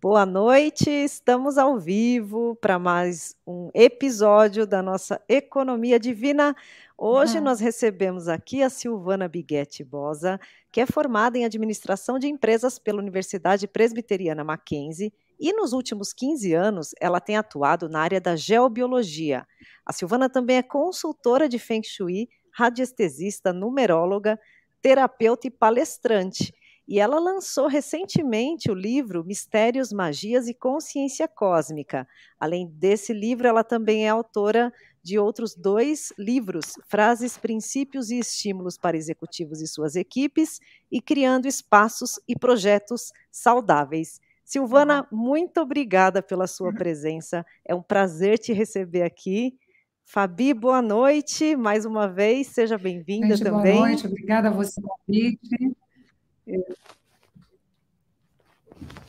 Boa 0.00 0.24
noite, 0.24 0.88
estamos 0.88 1.58
ao 1.58 1.76
vivo 1.76 2.54
para 2.60 2.78
mais 2.78 3.34
um 3.44 3.68
episódio 3.74 4.64
da 4.64 4.80
nossa 4.80 5.20
Economia 5.28 5.98
Divina. 5.98 6.54
Hoje 6.96 7.38
uhum. 7.38 7.42
nós 7.42 7.58
recebemos 7.58 8.28
aqui 8.28 8.62
a 8.62 8.70
Silvana 8.70 9.26
Biguetti 9.26 9.82
Bosa, 9.82 10.38
que 10.70 10.80
é 10.80 10.86
formada 10.86 11.36
em 11.36 11.44
Administração 11.44 12.16
de 12.16 12.28
Empresas 12.28 12.78
pela 12.78 13.00
Universidade 13.00 13.66
Presbiteriana 13.66 14.44
Mackenzie 14.44 15.12
e 15.36 15.52
nos 15.52 15.72
últimos 15.72 16.12
15 16.12 16.54
anos 16.54 16.94
ela 17.00 17.18
tem 17.18 17.36
atuado 17.36 17.88
na 17.88 18.00
área 18.00 18.20
da 18.20 18.36
geobiologia. 18.36 19.44
A 19.84 19.92
Silvana 19.92 20.30
também 20.30 20.58
é 20.58 20.62
consultora 20.62 21.48
de 21.48 21.58
Feng 21.58 21.82
Shui, 21.82 22.28
radiestesista, 22.52 23.52
numeróloga, 23.52 24.38
terapeuta 24.80 25.48
e 25.48 25.50
palestrante. 25.50 26.54
E 26.88 26.98
ela 26.98 27.20
lançou 27.20 27.66
recentemente 27.66 28.70
o 28.70 28.74
livro 28.74 29.22
Mistérios, 29.22 29.92
Magias 29.92 30.48
e 30.48 30.54
Consciência 30.54 31.28
Cósmica. 31.28 32.08
Além 32.40 32.66
desse 32.66 33.12
livro, 33.12 33.46
ela 33.46 33.62
também 33.62 34.06
é 34.06 34.08
autora 34.08 34.72
de 35.02 35.18
outros 35.18 35.54
dois 35.54 36.14
livros, 36.18 36.72
Frases, 36.88 37.36
Princípios 37.36 38.10
e 38.10 38.18
Estímulos 38.18 38.78
para 38.78 38.96
Executivos 38.96 39.60
e 39.60 39.66
Suas 39.66 39.96
Equipes, 39.96 40.60
e 40.90 40.98
Criando 40.98 41.46
Espaços 41.46 42.18
e 42.26 42.34
Projetos 42.34 43.12
Saudáveis. 43.30 44.18
Silvana, 44.42 45.06
uhum. 45.12 45.18
muito 45.18 45.60
obrigada 45.60 46.22
pela 46.22 46.46
sua 46.46 46.72
presença. 46.74 47.44
É 47.66 47.74
um 47.74 47.82
prazer 47.82 48.38
te 48.38 48.54
receber 48.54 49.02
aqui. 49.02 49.58
Fabi, 50.06 50.54
boa 50.54 50.80
noite 50.80 51.54
mais 51.54 51.84
uma 51.84 52.08
vez, 52.08 52.46
seja 52.46 52.78
bem-vinda 52.78 53.36
também. 53.38 53.74
Boa 53.74 53.88
noite, 53.88 54.06
obrigada 54.06 54.48
a 54.48 54.50
você 54.50 54.80
pelo 54.80 54.94
convite. 55.06 55.76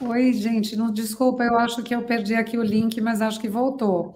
Oi, 0.02 0.34
gente, 0.34 0.76
não, 0.76 0.92
desculpa, 0.92 1.44
eu 1.44 1.58
acho 1.58 1.84
que 1.84 1.94
eu 1.94 2.04
perdi 2.04 2.36
aqui 2.36 2.58
o 2.58 2.64
link, 2.64 3.00
mas 3.02 3.22
acho 3.22 3.40
que 3.40 3.48
voltou. 3.48 4.16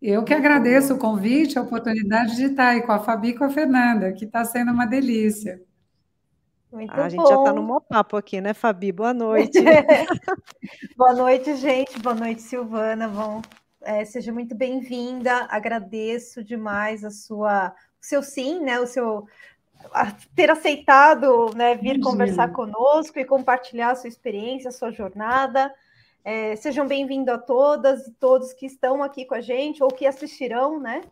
Eu 0.00 0.24
que 0.24 0.32
agradeço 0.32 0.94
o 0.94 0.98
convite, 0.98 1.58
a 1.58 1.62
oportunidade 1.62 2.34
de 2.36 2.44
estar 2.44 2.68
aí 2.68 2.82
com 2.82 2.92
a 2.92 2.98
Fabi 2.98 3.28
e 3.28 3.34
com 3.34 3.44
a 3.44 3.50
Fernanda, 3.50 4.12
que 4.12 4.24
está 4.24 4.44
sendo 4.44 4.72
uma 4.72 4.86
delícia. 4.86 5.60
Muito 6.72 6.92
a 6.92 7.08
gente 7.08 7.26
já 7.26 7.34
está 7.34 7.52
no 7.52 7.62
maior 7.62 7.80
papo 7.80 8.16
aqui, 8.16 8.40
né, 8.40 8.54
Fabi? 8.54 8.92
Boa 8.92 9.12
noite. 9.14 9.58
Boa 10.96 11.12
noite, 11.12 11.56
gente. 11.56 11.98
Boa 11.98 12.14
noite, 12.14 12.42
Silvana. 12.42 13.08
Bom, 13.08 13.42
é, 13.82 14.04
seja 14.04 14.32
muito 14.32 14.54
bem-vinda. 14.54 15.48
Agradeço 15.50 16.44
demais 16.44 17.04
a 17.04 17.10
sua, 17.10 17.74
o 18.00 18.06
seu 18.06 18.22
sim, 18.22 18.60
né? 18.60 18.78
O 18.78 18.86
seu 18.86 19.26
ter 20.34 20.50
aceitado 20.50 21.54
né, 21.54 21.74
vir 21.74 21.96
Imagina. 21.96 22.04
conversar 22.04 22.52
conosco 22.52 23.18
e 23.18 23.24
compartilhar 23.24 23.90
a 23.90 23.94
sua 23.94 24.08
experiência, 24.08 24.68
a 24.68 24.72
sua 24.72 24.90
jornada. 24.90 25.72
É, 26.24 26.54
sejam 26.56 26.86
bem-vindos 26.86 27.32
a 27.32 27.38
todas 27.38 28.06
e 28.06 28.12
todos 28.12 28.52
que 28.52 28.66
estão 28.66 29.02
aqui 29.02 29.24
com 29.24 29.34
a 29.34 29.40
gente 29.40 29.82
ou 29.82 29.88
que 29.88 30.06
assistirão, 30.06 30.78
né? 30.78 31.02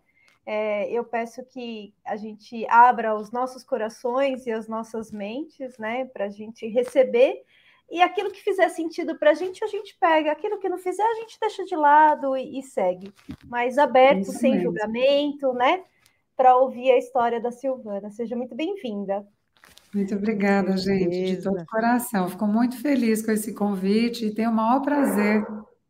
É, 0.44 0.90
eu 0.90 1.04
peço 1.04 1.44
que 1.44 1.92
a 2.04 2.16
gente 2.16 2.66
abra 2.68 3.14
os 3.14 3.30
nossos 3.30 3.62
corações 3.62 4.46
e 4.46 4.50
as 4.50 4.66
nossas 4.66 5.12
mentes, 5.12 5.76
né, 5.76 6.06
para 6.06 6.24
a 6.24 6.30
gente 6.30 6.66
receber. 6.66 7.42
E 7.90 8.02
aquilo 8.02 8.30
que 8.30 8.42
fizer 8.42 8.68
sentido 8.68 9.18
para 9.18 9.30
a 9.30 9.34
gente, 9.34 9.64
a 9.64 9.66
gente 9.66 9.96
pega. 9.98 10.32
Aquilo 10.32 10.58
que 10.58 10.68
não 10.68 10.78
fizer, 10.78 11.02
a 11.02 11.14
gente 11.14 11.38
deixa 11.40 11.64
de 11.64 11.74
lado 11.74 12.36
e, 12.36 12.58
e 12.58 12.62
segue. 12.62 13.12
Mas 13.46 13.78
aberto, 13.78 14.22
Isso 14.22 14.32
sem 14.32 14.52
mesmo. 14.52 14.66
julgamento, 14.66 15.52
né? 15.54 15.82
Para 16.38 16.56
ouvir 16.56 16.92
a 16.92 16.96
história 16.96 17.40
da 17.40 17.50
Silvana. 17.50 18.12
Seja 18.12 18.36
muito 18.36 18.54
bem-vinda. 18.54 19.26
Muito 19.92 20.14
obrigada, 20.14 20.76
gente, 20.76 21.34
de 21.34 21.42
todo 21.42 21.60
o 21.60 21.66
coração. 21.66 22.28
Fico 22.28 22.46
muito 22.46 22.80
feliz 22.80 23.20
com 23.20 23.32
esse 23.32 23.52
convite 23.52 24.26
e 24.26 24.32
tenho 24.32 24.50
o 24.50 24.54
maior 24.54 24.80
prazer 24.80 25.44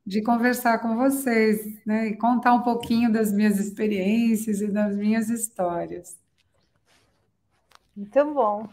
de 0.06 0.22
conversar 0.22 0.78
com 0.78 0.96
vocês, 0.96 1.60
né, 1.84 2.08
e 2.08 2.16
contar 2.16 2.54
um 2.54 2.62
pouquinho 2.62 3.12
das 3.12 3.30
minhas 3.30 3.60
experiências 3.60 4.62
e 4.62 4.68
das 4.68 4.96
minhas 4.96 5.28
histórias. 5.28 6.16
Muito 7.94 8.32
bom. 8.32 8.66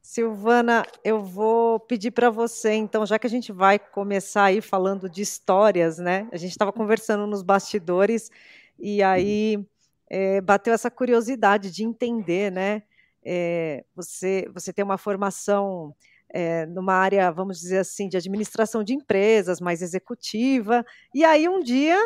Silvana, 0.00 0.86
eu 1.02 1.20
vou 1.20 1.80
pedir 1.80 2.12
para 2.12 2.30
você, 2.30 2.74
então, 2.74 3.04
já 3.04 3.18
que 3.18 3.26
a 3.26 3.30
gente 3.30 3.50
vai 3.50 3.76
começar 3.76 4.44
aí 4.44 4.60
falando 4.60 5.10
de 5.10 5.22
histórias, 5.22 5.98
né? 5.98 6.28
A 6.30 6.36
gente 6.36 6.52
estava 6.52 6.72
conversando 6.72 7.26
nos 7.26 7.42
bastidores 7.42 8.30
e 8.78 9.02
aí 9.02 9.66
é, 10.10 10.40
bateu 10.40 10.74
essa 10.74 10.90
curiosidade 10.90 11.70
de 11.70 11.84
entender, 11.84 12.50
né? 12.50 12.82
É, 13.24 13.84
você, 13.94 14.50
você 14.52 14.72
tem 14.72 14.84
uma 14.84 14.98
formação 14.98 15.94
é, 16.28 16.66
numa 16.66 16.94
área, 16.94 17.30
vamos 17.30 17.60
dizer 17.60 17.78
assim, 17.78 18.08
de 18.08 18.16
administração 18.16 18.82
de 18.82 18.92
empresas, 18.92 19.60
mais 19.60 19.80
executiva, 19.82 20.84
e 21.14 21.24
aí 21.24 21.48
um 21.48 21.60
dia 21.60 21.96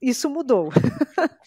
isso 0.00 0.28
mudou. 0.28 0.70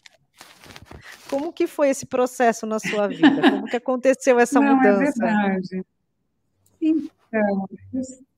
Como 1.30 1.52
que 1.52 1.68
foi 1.68 1.90
esse 1.90 2.06
processo 2.06 2.66
na 2.66 2.80
sua 2.80 3.08
vida? 3.08 3.50
Como 3.50 3.66
que 3.66 3.76
aconteceu 3.76 4.40
essa 4.40 4.60
Não, 4.62 4.76
mudança? 4.76 5.02
É 5.02 5.12
verdade. 5.12 5.86
Então, 6.82 7.68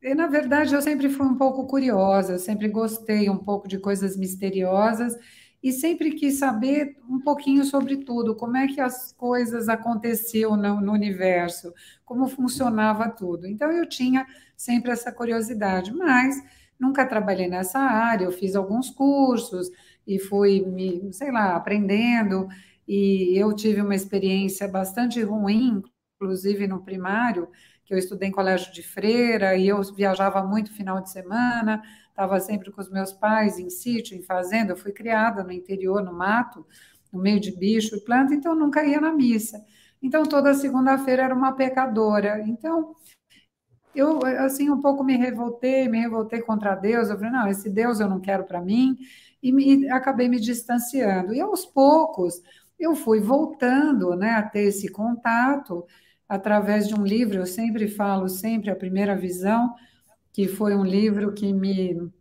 eu, 0.01 0.15
na 0.15 0.27
verdade, 0.27 0.73
eu 0.73 0.81
sempre 0.81 1.09
fui 1.09 1.25
um 1.25 1.37
pouco 1.37 1.67
curiosa, 1.67 2.39
sempre 2.39 2.69
gostei 2.69 3.29
um 3.29 3.37
pouco 3.37 3.67
de 3.67 3.77
coisas 3.77 4.15
misteriosas, 4.15 5.15
e 5.61 5.71
sempre 5.71 6.11
quis 6.11 6.37
saber 6.37 6.95
um 7.09 7.19
pouquinho 7.19 7.65
sobre 7.65 7.97
tudo, 7.97 8.35
como 8.35 8.57
é 8.57 8.67
que 8.67 8.79
as 8.79 9.11
coisas 9.13 9.67
aconteciam 9.67 10.55
no, 10.55 10.79
no, 10.79 10.91
universo, 10.91 11.73
como 12.05 12.27
funcionava 12.27 13.09
tudo. 13.09 13.47
Então 13.47 13.71
eu 13.71 13.87
tinha 13.87 14.25
sempre 14.55 14.91
essa 14.91 15.11
curiosidade, 15.11 15.93
mas 15.93 16.41
nunca 16.79 17.05
trabalhei 17.05 17.47
nessa 17.47 17.79
área, 17.79 18.25
eu 18.25 18.31
fiz 18.31 18.55
alguns 18.55 18.89
cursos 18.89 19.69
e 20.05 20.19
fui 20.19 20.61
me, 20.61 21.11
sei 21.11 21.31
lá, 21.31 21.55
aprendendo, 21.55 22.47
e 22.87 23.37
eu 23.37 23.53
tive 23.53 23.81
uma 23.81 23.95
experiência 23.95 24.67
bastante 24.67 25.21
ruim, 25.21 25.83
inclusive 26.15 26.67
no 26.67 26.81
primário, 26.83 27.49
que 27.83 27.93
eu 27.93 27.97
estudei 27.97 28.29
em 28.29 28.31
colégio 28.31 28.71
de 28.71 28.83
freira 28.83 29.55
e 29.55 29.67
eu 29.67 29.81
viajava 29.93 30.43
muito 30.43 30.71
final 30.73 31.01
de 31.01 31.09
semana, 31.09 31.81
estava 32.17 32.39
sempre 32.39 32.71
com 32.71 32.81
os 32.81 32.89
meus 32.89 33.13
pais 33.13 33.59
em 33.59 33.69
sítio, 33.69 34.17
em 34.17 34.23
fazenda. 34.23 34.71
Eu 34.71 34.77
fui 34.77 34.91
criada 34.91 35.43
no 35.43 35.51
interior, 35.51 36.03
no 36.03 36.11
mato, 36.11 36.65
no 37.13 37.21
meio 37.21 37.39
de 37.39 37.55
bicho 37.55 37.95
e 37.95 38.01
planta, 38.01 38.33
então 38.33 38.55
nunca 38.55 38.83
ia 38.83 38.99
na 38.99 39.13
missa. 39.13 39.63
Então 40.01 40.23
toda 40.23 40.55
segunda-feira 40.55 41.23
era 41.23 41.35
uma 41.35 41.51
pecadora. 41.51 42.41
Então 42.47 42.95
eu 43.93 44.19
assim 44.39 44.69
um 44.71 44.81
pouco 44.81 45.03
me 45.03 45.15
revoltei, 45.15 45.87
me 45.87 45.99
revoltei 45.99 46.41
contra 46.41 46.73
Deus. 46.73 47.09
Eu 47.09 47.17
falei 47.17 47.31
não, 47.31 47.47
esse 47.47 47.69
Deus 47.69 47.99
eu 47.99 48.09
não 48.09 48.19
quero 48.19 48.45
para 48.45 48.61
mim 48.61 48.97
e 49.41 49.51
me, 49.51 49.87
acabei 49.91 50.27
me 50.27 50.39
distanciando. 50.39 51.35
E 51.35 51.39
aos 51.39 51.67
poucos 51.67 52.41
eu 52.79 52.95
fui 52.95 53.19
voltando, 53.19 54.15
né, 54.15 54.31
a 54.31 54.41
ter 54.43 54.63
esse 54.63 54.87
contato 54.87 55.85
através 56.27 56.87
de 56.87 56.95
um 56.95 57.03
livro. 57.03 57.37
Eu 57.37 57.45
sempre 57.45 57.87
falo 57.87 58.27
sempre 58.27 58.71
a 58.71 58.75
primeira 58.75 59.15
visão 59.15 59.75
que 60.37 60.47
foi 60.47 60.75
um 60.75 60.85
livro 60.85 61.33
que 61.33 61.51
me, 61.51 62.11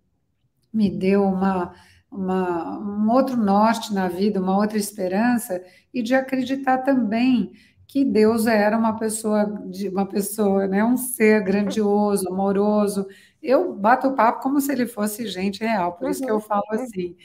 me 0.73 0.89
deu 0.89 1.23
uma, 1.23 1.75
uma, 2.11 2.79
um 2.79 3.11
outro 3.11 3.37
norte 3.37 3.93
na 3.93 4.09
vida, 4.09 4.41
uma 4.41 4.57
outra 4.57 4.79
esperança, 4.79 5.63
e 5.93 6.03
de 6.03 6.15
acreditar 6.15 6.79
também 6.79 7.53
que 7.87 8.07
Deus 8.07 8.47
era 8.47 8.75
uma 8.79 8.97
pessoa, 8.97 9.45
uma 9.93 10.07
pessoa, 10.07 10.67
né, 10.67 10.83
um 10.83 10.97
ser 10.97 11.45
grandioso, 11.45 12.27
amoroso. 12.31 13.07
Eu 13.43 13.75
bato 13.75 14.09
o 14.09 14.15
papo 14.15 14.43
como 14.43 14.63
se 14.63 14.73
ele 14.73 14.87
fosse 14.87 15.27
gente 15.27 15.61
real, 15.61 15.93
por 15.93 16.09
isso 16.09 16.23
que 16.25 16.31
eu 16.31 16.37
uhum, 16.37 16.41
falo 16.41 16.65
uhum. 16.73 16.81
assim. 16.81 17.17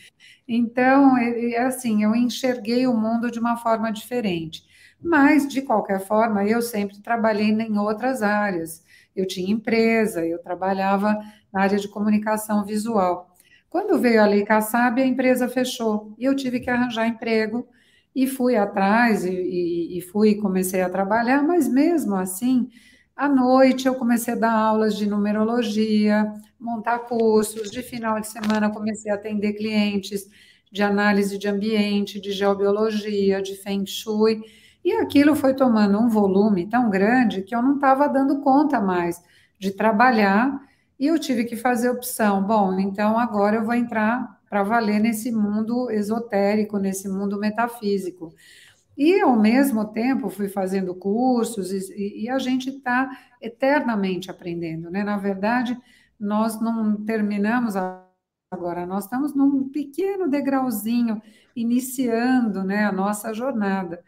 Então, 0.46 1.18
é, 1.18 1.52
é 1.52 1.64
assim, 1.64 2.04
eu 2.04 2.14
enxerguei 2.14 2.86
o 2.86 2.98
mundo 2.98 3.32
de 3.32 3.40
uma 3.40 3.56
forma 3.56 3.94
diferente. 3.94 4.66
Mas, 5.02 5.48
de 5.48 5.62
qualquer 5.62 6.06
forma, 6.06 6.44
eu 6.46 6.62
sempre 6.62 7.00
trabalhei 7.02 7.50
em 7.50 7.80
outras 7.80 8.22
áreas 8.22 8.84
eu 9.16 9.28
tinha 9.28 9.52
empresa, 9.52 10.26
eu 10.26 10.40
trabalhava 10.40 11.18
na 11.52 11.62
área 11.62 11.78
de 11.78 11.88
comunicação 11.88 12.66
visual. 12.66 13.36
Quando 13.70 14.00
veio 14.00 14.22
a 14.22 14.26
Lei 14.26 14.44
Kassab, 14.44 15.02
a 15.02 15.06
empresa 15.06 15.48
fechou 15.48 16.14
e 16.18 16.26
eu 16.26 16.36
tive 16.36 16.60
que 16.60 16.70
arranjar 16.70 17.08
emprego 17.08 17.68
e 18.16 18.28
fui 18.28 18.56
atrás 18.56 19.24
e, 19.24 19.32
e, 19.32 19.98
e 19.98 20.02
fui 20.02 20.36
comecei 20.36 20.82
a 20.82 20.90
trabalhar, 20.90 21.42
mas 21.44 21.68
mesmo 21.68 22.16
assim, 22.16 22.70
à 23.16 23.30
noite 23.30 23.88
eu 23.88 23.96
comecei 23.96 24.34
a 24.34 24.38
dar 24.38 24.52
aulas 24.52 24.98
de 24.98 25.08
numerologia, 25.08 26.32
montar 26.60 27.00
cursos, 27.00 27.72
de 27.72 27.82
final 27.82 28.20
de 28.20 28.28
semana 28.28 28.70
comecei 28.70 29.12
a 29.12 29.16
atender 29.16 29.54
clientes 29.54 30.30
de 30.72 30.82
análise 30.84 31.38
de 31.38 31.48
ambiente, 31.48 32.20
de 32.20 32.32
geobiologia, 32.32 33.42
de 33.42 33.56
feng 33.56 33.86
shui, 33.86 34.42
e 34.84 34.94
aquilo 34.94 35.36
foi 35.36 35.54
tomando 35.54 36.00
um 36.00 36.10
volume 36.10 36.68
tão 36.68 36.90
grande 36.90 37.44
que 37.44 37.56
eu 37.56 37.62
não 37.62 37.76
estava 37.76 38.08
dando 38.08 38.42
conta 38.42 38.80
mais 38.82 39.22
de 39.60 39.72
trabalhar 39.72 40.60
e 41.00 41.08
eu 41.08 41.20
tive 41.20 41.46
que 41.46 41.56
fazer 41.56 41.90
opção. 41.90 42.44
Bom, 42.44 42.80
então 42.80 43.18
agora 43.18 43.58
eu 43.58 43.64
vou 43.64 43.74
entrar 43.74 44.40
para 44.50 44.64
valer 44.64 45.00
nesse 45.00 45.32
mundo 45.32 45.90
esotérico, 45.90 46.78
nesse 46.78 47.08
mundo 47.08 47.40
metafísico. 47.40 48.34
E 48.98 49.22
ao 49.22 49.36
mesmo 49.40 49.86
tempo 49.86 50.30
fui 50.30 50.50
fazendo 50.50 50.94
cursos 50.94 51.72
e, 51.72 52.24
e 52.24 52.30
a 52.30 52.38
gente 52.38 52.70
está 52.70 53.10
eternamente 53.42 54.30
aprendendo, 54.30 54.92
né? 54.92 55.04
Na 55.04 55.18
verdade, 55.18 55.78
nós 56.20 56.60
não 56.62 56.96
terminamos 57.04 57.76
agora, 58.52 58.86
nós 58.86 59.06
estamos 59.06 59.34
num 59.34 59.70
pequeno 59.70 60.30
degrauzinho 60.30 61.22
iniciando 61.56 62.64
né, 62.64 62.86
a 62.86 62.92
nossa 62.92 63.34
jornada. 63.34 64.04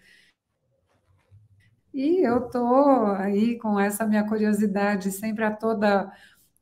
E 1.94 2.26
eu 2.26 2.48
estou 2.48 3.06
aí 3.14 3.58
com 3.60 3.80
essa 3.80 4.06
minha 4.06 4.28
curiosidade 4.28 5.12
sempre 5.12 5.44
a 5.44 5.52
toda 5.52 6.12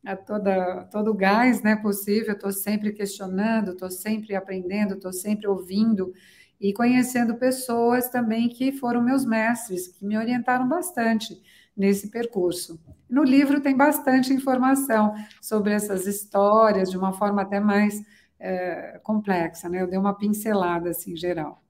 a 0.05 0.15
toda 0.15 0.85
todo 0.91 1.13
gás 1.13 1.61
né, 1.61 1.75
possível, 1.75 2.33
estou 2.33 2.51
sempre 2.51 2.91
questionando, 2.91 3.71
estou 3.71 3.89
sempre 3.91 4.35
aprendendo, 4.35 4.95
estou 4.95 5.13
sempre 5.13 5.47
ouvindo 5.47 6.11
e 6.59 6.73
conhecendo 6.73 7.35
pessoas 7.37 8.09
também 8.09 8.49
que 8.49 8.71
foram 8.71 9.01
meus 9.01 9.25
mestres, 9.25 9.87
que 9.87 10.05
me 10.05 10.17
orientaram 10.17 10.67
bastante 10.67 11.39
nesse 11.77 12.09
percurso. 12.09 12.79
No 13.09 13.23
livro 13.23 13.61
tem 13.61 13.75
bastante 13.77 14.33
informação 14.33 15.13
sobre 15.41 15.73
essas 15.73 16.07
histórias, 16.07 16.89
de 16.89 16.97
uma 16.97 17.13
forma 17.13 17.41
até 17.43 17.59
mais 17.59 18.01
é, 18.39 18.99
complexa, 19.03 19.69
né? 19.69 19.81
Eu 19.81 19.87
dei 19.87 19.99
uma 19.99 20.17
pincelada 20.17 20.89
assim 20.89 21.15
geral. 21.15 21.60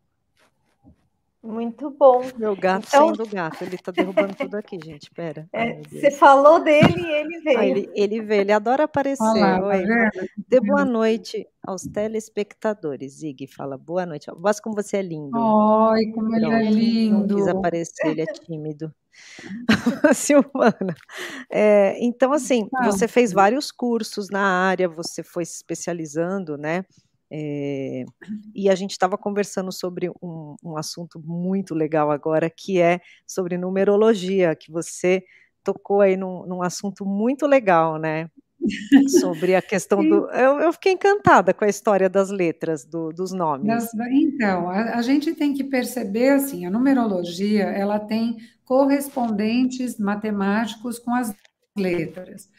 Muito 1.43 1.89
bom. 1.89 2.21
Meu 2.38 2.55
gato 2.55 2.85
então... 2.88 3.07
saindo 3.07 3.23
do 3.23 3.27
gato, 3.27 3.63
ele 3.63 3.75
tá 3.75 3.91
derrubando 3.91 4.35
tudo 4.35 4.55
aqui, 4.55 4.77
gente. 4.83 5.09
Pera. 5.11 5.49
É, 5.61 5.81
você 5.83 6.11
falou 6.11 6.63
dele 6.63 7.01
e 7.01 7.11
ele 7.11 7.39
veio. 7.41 7.59
Ah, 7.59 7.65
ele, 7.65 7.89
ele 7.93 8.21
veio, 8.21 8.41
ele 8.41 8.51
adora 8.51 8.85
aparecer. 8.85 9.23
Olá, 9.23 9.59
tá 9.59 9.67
Oi. 9.67 9.85
Tá 9.85 10.09
Dê 10.47 10.59
boa 10.59 10.85
noite 10.85 11.47
aos 11.65 11.83
telespectadores. 11.83 13.19
Zig 13.19 13.47
fala 13.47 13.77
boa 13.77 14.05
noite. 14.05 14.27
Voz 14.38 14.59
como 14.59 14.75
você 14.75 14.97
é 14.97 15.01
lindo. 15.01 15.38
Oi, 15.38 16.11
como 16.13 16.35
ele 16.35 16.45
é 16.45 16.63
lindo. 16.63 17.27
Não 17.27 17.38
quis 17.38 17.47
aparecer, 17.47 18.07
ele 18.07 18.21
é 18.21 18.25
tímido. 18.25 18.94
Silvana. 20.15 20.95
É, 21.49 21.95
então, 22.03 22.33
assim, 22.33 22.67
ah, 22.75 22.85
você 22.85 23.07
fez 23.07 23.31
vários 23.31 23.71
cursos 23.71 24.29
na 24.29 24.44
área, 24.44 24.87
você 24.87 25.21
foi 25.21 25.45
se 25.45 25.57
especializando, 25.57 26.57
né? 26.57 26.85
É, 27.33 28.04
e 28.54 28.69
a 28.69 28.75
gente 28.75 28.92
estava 28.92 29.18
conversando 29.18 29.72
sobre 29.72 30.10
um, 30.22 30.56
um, 30.62 30.75
assunto 30.75 31.18
muito 31.18 31.74
legal 31.74 32.12
agora, 32.12 32.50
que 32.50 32.81
é 32.81 33.00
sobre 33.25 33.57
numerologia, 33.57 34.54
que 34.54 34.69
você 34.69 35.24
tocou 35.63 36.01
aí 36.01 36.18
num, 36.18 36.45
num 36.45 36.62
assunto 36.62 37.06
muito 37.06 37.48
legal, 37.48 37.98
né? 37.98 38.30
sobre 39.07 39.56
a 39.56 39.62
questão 39.63 40.04
do. 40.04 40.30
Eu, 40.31 40.60
eu, 40.60 40.74
fiquei 40.74 40.92
encantada 40.92 41.54
com 41.54 41.63
a 41.63 41.69
história 41.69 42.10
das 42.10 42.30
letras, 42.30 42.83
do, 42.83 43.13
dos 43.13 43.31
nomes. 43.31 43.66
Das, 43.66 43.89
então, 44.12 44.69
a, 44.69 44.98
a, 44.98 45.01
gente 45.01 45.33
tem 45.33 45.54
que 45.54 45.63
perceber 45.63 46.31
assim, 46.31 46.66
a 46.66 46.69
numerologia 46.69 47.63
ela 47.63 47.98
tem 47.98 48.38
correspondentes 48.66 49.98
matemáticos 49.98 51.00
com 51.00 51.16
as 51.16 51.33
letras. 51.78 52.50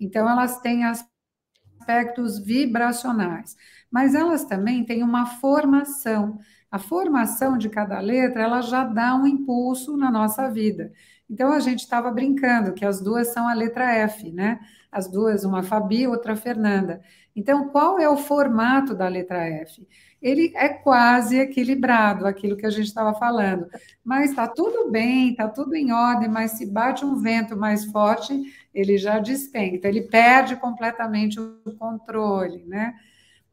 Então, 0.00 0.28
elas 0.28 0.60
têm 0.60 0.84
aspectos 0.84 2.38
vibracionais 2.38 3.56
mas 3.90 4.14
elas 4.14 4.44
também 4.44 4.84
têm 4.84 5.02
uma 5.02 5.26
formação. 5.26 6.38
A 6.70 6.78
formação 6.78 7.56
de 7.56 7.68
cada 7.68 7.98
letra, 8.00 8.42
ela 8.42 8.60
já 8.60 8.84
dá 8.84 9.14
um 9.14 9.26
impulso 9.26 9.96
na 9.96 10.10
nossa 10.10 10.48
vida. 10.50 10.92
Então 11.28 11.52
a 11.52 11.60
gente 11.60 11.80
estava 11.80 12.10
brincando 12.10 12.72
que 12.72 12.84
as 12.84 13.00
duas 13.00 13.32
são 13.32 13.48
a 13.48 13.54
letra 13.54 13.92
F, 13.92 14.30
né? 14.30 14.60
As 14.90 15.08
duas, 15.08 15.44
uma 15.44 15.62
Fabi, 15.62 16.06
outra 16.06 16.36
Fernanda. 16.36 17.02
Então, 17.34 17.68
qual 17.68 17.98
é 17.98 18.08
o 18.08 18.16
formato 18.16 18.94
da 18.94 19.06
letra 19.08 19.44
F? 19.44 19.86
Ele 20.22 20.52
é 20.56 20.70
quase 20.70 21.38
equilibrado, 21.38 22.26
aquilo 22.26 22.56
que 22.56 22.64
a 22.64 22.70
gente 22.70 22.86
estava 22.86 23.12
falando. 23.12 23.66
Mas 24.02 24.30
está 24.30 24.48
tudo 24.48 24.90
bem, 24.90 25.30
está 25.30 25.46
tudo 25.46 25.74
em 25.74 25.92
ordem, 25.92 26.30
mas 26.30 26.52
se 26.52 26.64
bate 26.64 27.04
um 27.04 27.16
vento 27.16 27.54
mais 27.54 27.84
forte, 27.84 28.34
ele 28.72 28.96
já 28.96 29.18
despenca, 29.18 29.86
ele 29.86 30.02
perde 30.02 30.56
completamente 30.56 31.38
o 31.38 31.60
controle, 31.78 32.64
né? 32.64 32.94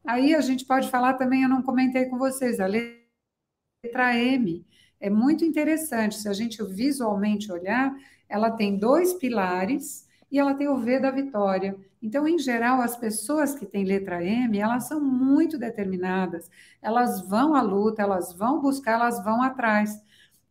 Aí 0.06 0.34
a 0.34 0.40
gente 0.40 0.66
pode 0.66 0.90
falar 0.90 1.14
também, 1.14 1.42
eu 1.42 1.48
não 1.48 1.62
comentei 1.62 2.06
com 2.06 2.18
vocês, 2.18 2.60
a 2.60 2.66
letra 2.66 4.14
M 4.14 4.66
é 5.00 5.10
muito 5.10 5.44
interessante. 5.44 6.16
Se 6.16 6.28
a 6.28 6.32
gente 6.32 6.62
visualmente 6.62 7.50
olhar, 7.50 7.94
ela 8.28 8.50
tem 8.50 8.78
dois 8.78 9.14
pilares 9.14 10.08
e 10.30 10.38
ela 10.38 10.54
tem 10.54 10.68
o 10.68 10.78
V 10.78 10.98
da 10.98 11.10
vitória. 11.10 11.76
Então, 12.02 12.28
em 12.28 12.38
geral, 12.38 12.82
as 12.82 12.96
pessoas 12.96 13.54
que 13.54 13.64
têm 13.64 13.84
letra 13.84 14.22
M, 14.22 14.58
elas 14.58 14.88
são 14.88 15.00
muito 15.00 15.56
determinadas. 15.58 16.50
Elas 16.82 17.26
vão 17.26 17.54
à 17.54 17.62
luta, 17.62 18.02
elas 18.02 18.32
vão 18.34 18.60
buscar, 18.60 18.92
elas 18.92 19.22
vão 19.24 19.42
atrás. 19.42 20.02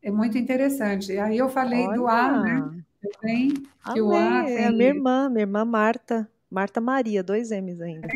É 0.01 0.09
muito 0.09 0.37
interessante. 0.37 1.17
Aí 1.17 1.37
eu 1.37 1.49
falei 1.49 1.85
Olha. 1.85 1.97
do 1.97 2.07
A, 2.07 2.39
né? 2.41 2.83
Também, 3.01 3.53
que 3.93 4.01
o 4.01 4.13
A 4.13 4.43
tem... 4.43 4.57
É 4.57 4.65
a 4.67 4.71
minha 4.71 4.89
irmã, 4.89 5.29
minha 5.29 5.41
irmã 5.41 5.63
Marta. 5.63 6.29
Marta 6.53 6.79
Maria, 6.79 7.23
dois 7.23 7.49
M's 7.49 7.81
ainda. 7.81 8.07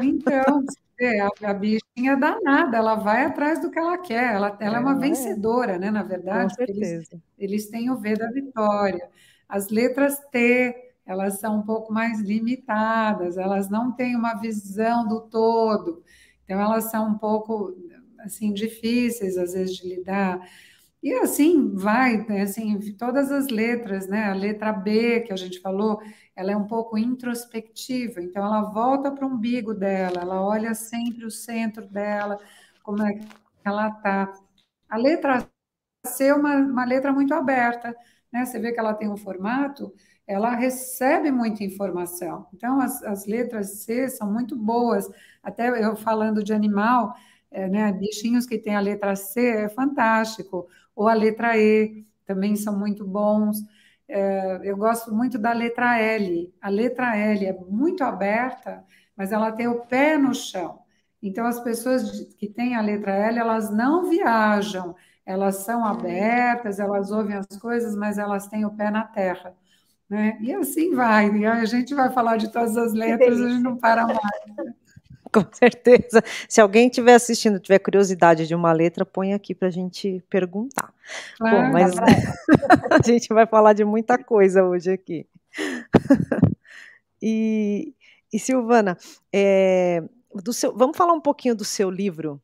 Então, 0.00 0.64
é, 0.98 1.20
a, 1.20 1.30
a 1.44 1.54
bichinha 1.54 2.12
é 2.12 2.16
danada, 2.16 2.76
ela 2.76 2.96
vai 2.96 3.24
atrás 3.24 3.60
do 3.60 3.70
que 3.70 3.78
ela 3.78 3.96
quer, 3.96 4.34
ela, 4.34 4.56
ela 4.60 4.78
é 4.78 4.80
uma 4.80 4.98
vencedora, 4.98 5.78
né? 5.78 5.88
Na 5.88 6.02
verdade, 6.02 6.52
eles, 6.58 7.08
eles 7.38 7.68
têm 7.68 7.90
o 7.90 7.96
V 7.96 8.14
da 8.14 8.28
vitória. 8.28 9.08
As 9.48 9.68
letras 9.68 10.18
T, 10.32 10.74
elas 11.06 11.38
são 11.38 11.58
um 11.58 11.62
pouco 11.62 11.92
mais 11.92 12.20
limitadas, 12.20 13.38
elas 13.38 13.70
não 13.70 13.92
têm 13.92 14.16
uma 14.16 14.34
visão 14.34 15.06
do 15.06 15.20
todo, 15.20 16.02
então 16.44 16.60
elas 16.60 16.90
são 16.90 17.08
um 17.08 17.18
pouco 17.18 17.72
assim 18.18 18.52
difíceis 18.52 19.38
às 19.38 19.52
vezes 19.52 19.76
de 19.76 19.88
lidar. 19.88 20.40
E 21.02 21.12
assim 21.14 21.74
vai, 21.74 22.24
né, 22.28 22.42
assim, 22.42 22.78
todas 22.92 23.32
as 23.32 23.48
letras, 23.48 24.06
né? 24.06 24.24
A 24.26 24.34
letra 24.34 24.72
B 24.72 25.20
que 25.20 25.32
a 25.32 25.36
gente 25.36 25.60
falou, 25.60 26.00
ela 26.34 26.52
é 26.52 26.56
um 26.56 26.66
pouco 26.66 26.96
introspectiva, 26.98 28.20
então 28.22 28.44
ela 28.44 28.62
volta 28.62 29.10
para 29.10 29.26
o 29.26 29.30
umbigo 29.30 29.74
dela, 29.74 30.22
ela 30.22 30.42
olha 30.42 30.74
sempre 30.74 31.24
o 31.24 31.30
centro 31.30 31.86
dela, 31.86 32.38
como 32.82 33.02
é 33.02 33.14
que 33.14 33.26
ela 33.64 33.88
está. 33.88 34.32
A 34.88 34.96
letra 34.96 35.46
C 36.06 36.24
é 36.26 36.34
uma, 36.34 36.56
uma 36.56 36.84
letra 36.84 37.12
muito 37.12 37.34
aberta, 37.34 37.94
né? 38.32 38.44
Você 38.44 38.58
vê 38.58 38.72
que 38.72 38.80
ela 38.80 38.94
tem 38.94 39.08
um 39.08 39.16
formato, 39.16 39.92
ela 40.26 40.54
recebe 40.54 41.30
muita 41.30 41.64
informação. 41.64 42.46
Então, 42.54 42.80
as, 42.80 43.02
as 43.02 43.26
letras 43.26 43.82
C 43.84 44.08
são 44.08 44.32
muito 44.32 44.56
boas. 44.56 45.08
Até 45.42 45.68
eu 45.84 45.96
falando 45.96 46.42
de 46.42 46.52
animal, 46.52 47.14
é, 47.50 47.68
né, 47.68 47.92
bichinhos 47.92 48.46
que 48.46 48.58
têm 48.58 48.74
a 48.74 48.80
letra 48.80 49.14
C 49.16 49.40
é 49.64 49.68
fantástico 49.68 50.66
ou 50.94 51.08
a 51.08 51.14
letra 51.14 51.56
E, 51.58 52.04
também 52.24 52.56
são 52.56 52.78
muito 52.78 53.04
bons. 53.06 53.58
É, 54.14 54.60
eu 54.62 54.76
gosto 54.76 55.10
muito 55.14 55.38
da 55.38 55.52
letra 55.52 55.98
L. 55.98 56.52
A 56.60 56.68
letra 56.68 57.16
L 57.16 57.46
é 57.46 57.52
muito 57.52 58.04
aberta, 58.04 58.84
mas 59.16 59.32
ela 59.32 59.50
tem 59.50 59.66
o 59.66 59.86
pé 59.86 60.18
no 60.18 60.34
chão. 60.34 60.80
Então, 61.22 61.46
as 61.46 61.58
pessoas 61.60 62.20
que 62.36 62.46
têm 62.48 62.74
a 62.76 62.82
letra 62.82 63.12
L, 63.12 63.38
elas 63.38 63.70
não 63.70 64.10
viajam, 64.10 64.94
elas 65.24 65.56
são 65.64 65.84
abertas, 65.84 66.78
elas 66.78 67.10
ouvem 67.10 67.36
as 67.36 67.56
coisas, 67.58 67.96
mas 67.96 68.18
elas 68.18 68.48
têm 68.48 68.66
o 68.66 68.76
pé 68.76 68.90
na 68.90 69.04
terra. 69.04 69.56
Né? 70.10 70.36
E 70.42 70.52
assim 70.52 70.94
vai. 70.94 71.30
E 71.34 71.46
a 71.46 71.64
gente 71.64 71.94
vai 71.94 72.10
falar 72.12 72.36
de 72.36 72.52
todas 72.52 72.76
as 72.76 72.92
letras, 72.92 73.40
a 73.40 73.48
gente 73.48 73.62
não 73.62 73.78
para 73.78 74.06
mais. 74.06 74.74
com 75.34 75.44
certeza. 75.52 76.22
Se 76.48 76.60
alguém 76.60 76.88
estiver 76.88 77.14
assistindo, 77.14 77.58
tiver 77.58 77.78
curiosidade 77.78 78.46
de 78.46 78.54
uma 78.54 78.72
letra, 78.72 79.06
põe 79.06 79.32
aqui 79.32 79.54
para 79.54 79.68
a 79.68 79.70
gente 79.70 80.22
perguntar. 80.28 80.92
Bom, 81.40 81.72
mas 81.72 81.92
a 82.90 83.02
gente 83.04 83.28
vai 83.32 83.46
falar 83.46 83.72
de 83.72 83.84
muita 83.84 84.18
coisa 84.18 84.62
hoje 84.62 84.92
aqui. 84.92 85.26
e, 87.20 87.94
e 88.32 88.38
Silvana, 88.38 88.98
é, 89.32 90.02
seu, 90.52 90.76
vamos 90.76 90.96
falar 90.96 91.14
um 91.14 91.20
pouquinho 91.20 91.54
do 91.54 91.64
seu 91.64 91.90
livro, 91.90 92.40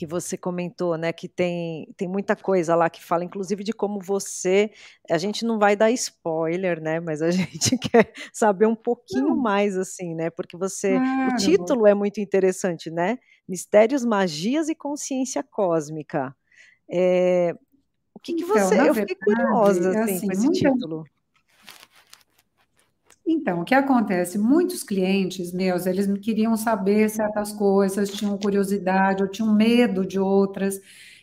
que 0.00 0.06
você 0.06 0.34
comentou, 0.34 0.96
né, 0.96 1.12
que 1.12 1.28
tem, 1.28 1.86
tem 1.94 2.08
muita 2.08 2.34
coisa 2.34 2.74
lá 2.74 2.88
que 2.88 3.04
fala, 3.04 3.22
inclusive, 3.22 3.62
de 3.62 3.74
como 3.74 4.00
você. 4.00 4.70
A 5.10 5.18
gente 5.18 5.44
não 5.44 5.58
vai 5.58 5.76
dar 5.76 5.90
spoiler, 5.90 6.80
né? 6.80 6.98
Mas 7.00 7.20
a 7.20 7.28
gente 7.30 7.76
quer 7.76 8.10
saber 8.32 8.64
um 8.64 8.74
pouquinho 8.74 9.28
não. 9.28 9.36
mais, 9.36 9.76
assim, 9.76 10.14
né? 10.14 10.30
Porque 10.30 10.56
você. 10.56 10.94
Claro. 10.94 11.34
O 11.34 11.36
título 11.36 11.86
é 11.86 11.92
muito 11.92 12.18
interessante, 12.18 12.90
né? 12.90 13.18
Mistérios, 13.46 14.02
Magias 14.02 14.70
e 14.70 14.74
Consciência 14.74 15.42
Cósmica. 15.42 16.34
É, 16.90 17.54
o 18.14 18.18
que, 18.20 18.32
que 18.32 18.42
então, 18.42 18.56
você. 18.56 18.88
Eu 18.88 18.94
fiquei 18.94 19.16
curiosa 19.16 19.90
assim, 19.90 20.16
assim, 20.16 20.26
com 20.28 20.32
esse 20.32 20.46
muita, 20.46 20.72
título. 20.72 21.04
Então, 23.32 23.60
o 23.60 23.64
que 23.64 23.74
acontece? 23.74 24.36
Muitos 24.38 24.82
clientes 24.82 25.52
meus, 25.52 25.86
eles 25.86 26.06
queriam 26.18 26.56
saber 26.56 27.08
certas 27.08 27.52
coisas, 27.52 28.10
tinham 28.10 28.36
curiosidade, 28.36 29.22
ou 29.22 29.28
tinham 29.30 29.54
medo 29.54 30.04
de 30.04 30.18
outras. 30.18 30.80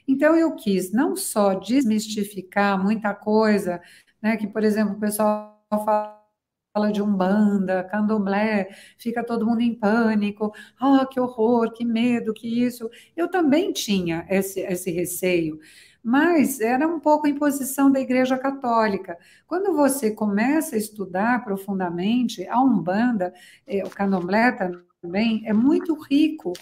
Então, 0.07 0.33
eu 0.37 0.55
quis 0.55 0.91
não 0.93 1.15
só 1.17 1.53
desmistificar 1.55 2.81
muita 2.81 3.13
coisa, 3.13 3.81
né? 4.21 4.37
Que, 4.37 4.47
por 4.47 4.63
exemplo, 4.63 4.95
o 4.95 4.99
pessoal 4.99 5.61
fala 5.85 6.91
de 6.93 7.01
umbanda, 7.01 7.83
candomblé, 7.83 8.69
fica 8.97 9.23
todo 9.25 9.45
mundo 9.45 9.61
em 9.61 9.73
pânico, 9.75 10.53
ah, 10.79 11.05
que 11.11 11.19
horror, 11.19 11.73
que 11.73 11.83
medo, 11.85 12.33
que 12.33 12.47
isso. 12.47 12.89
Eu 13.17 13.29
também 13.29 13.73
tinha 13.73 14.25
esse, 14.29 14.61
esse 14.61 14.91
receio, 14.91 15.59
mas 16.07 16.61
era 16.61 16.87
um 16.87 17.01
pouco 17.01 17.27
imposição 17.27 17.91
da 17.91 17.99
Igreja 17.99 18.37
Católica. 18.37 19.17
Quando 19.45 19.75
você 19.75 20.09
começa 20.09 20.77
a 20.77 20.79
estudar 20.79 21.43
profundamente 21.43 22.47
a 22.47 22.61
Umbanda, 22.61 23.33
é, 23.67 23.83
o 23.83 23.89
Candomblé 23.89 24.53
também, 25.01 25.43
é 25.45 25.51
muito 25.51 26.01
rico. 26.01 26.53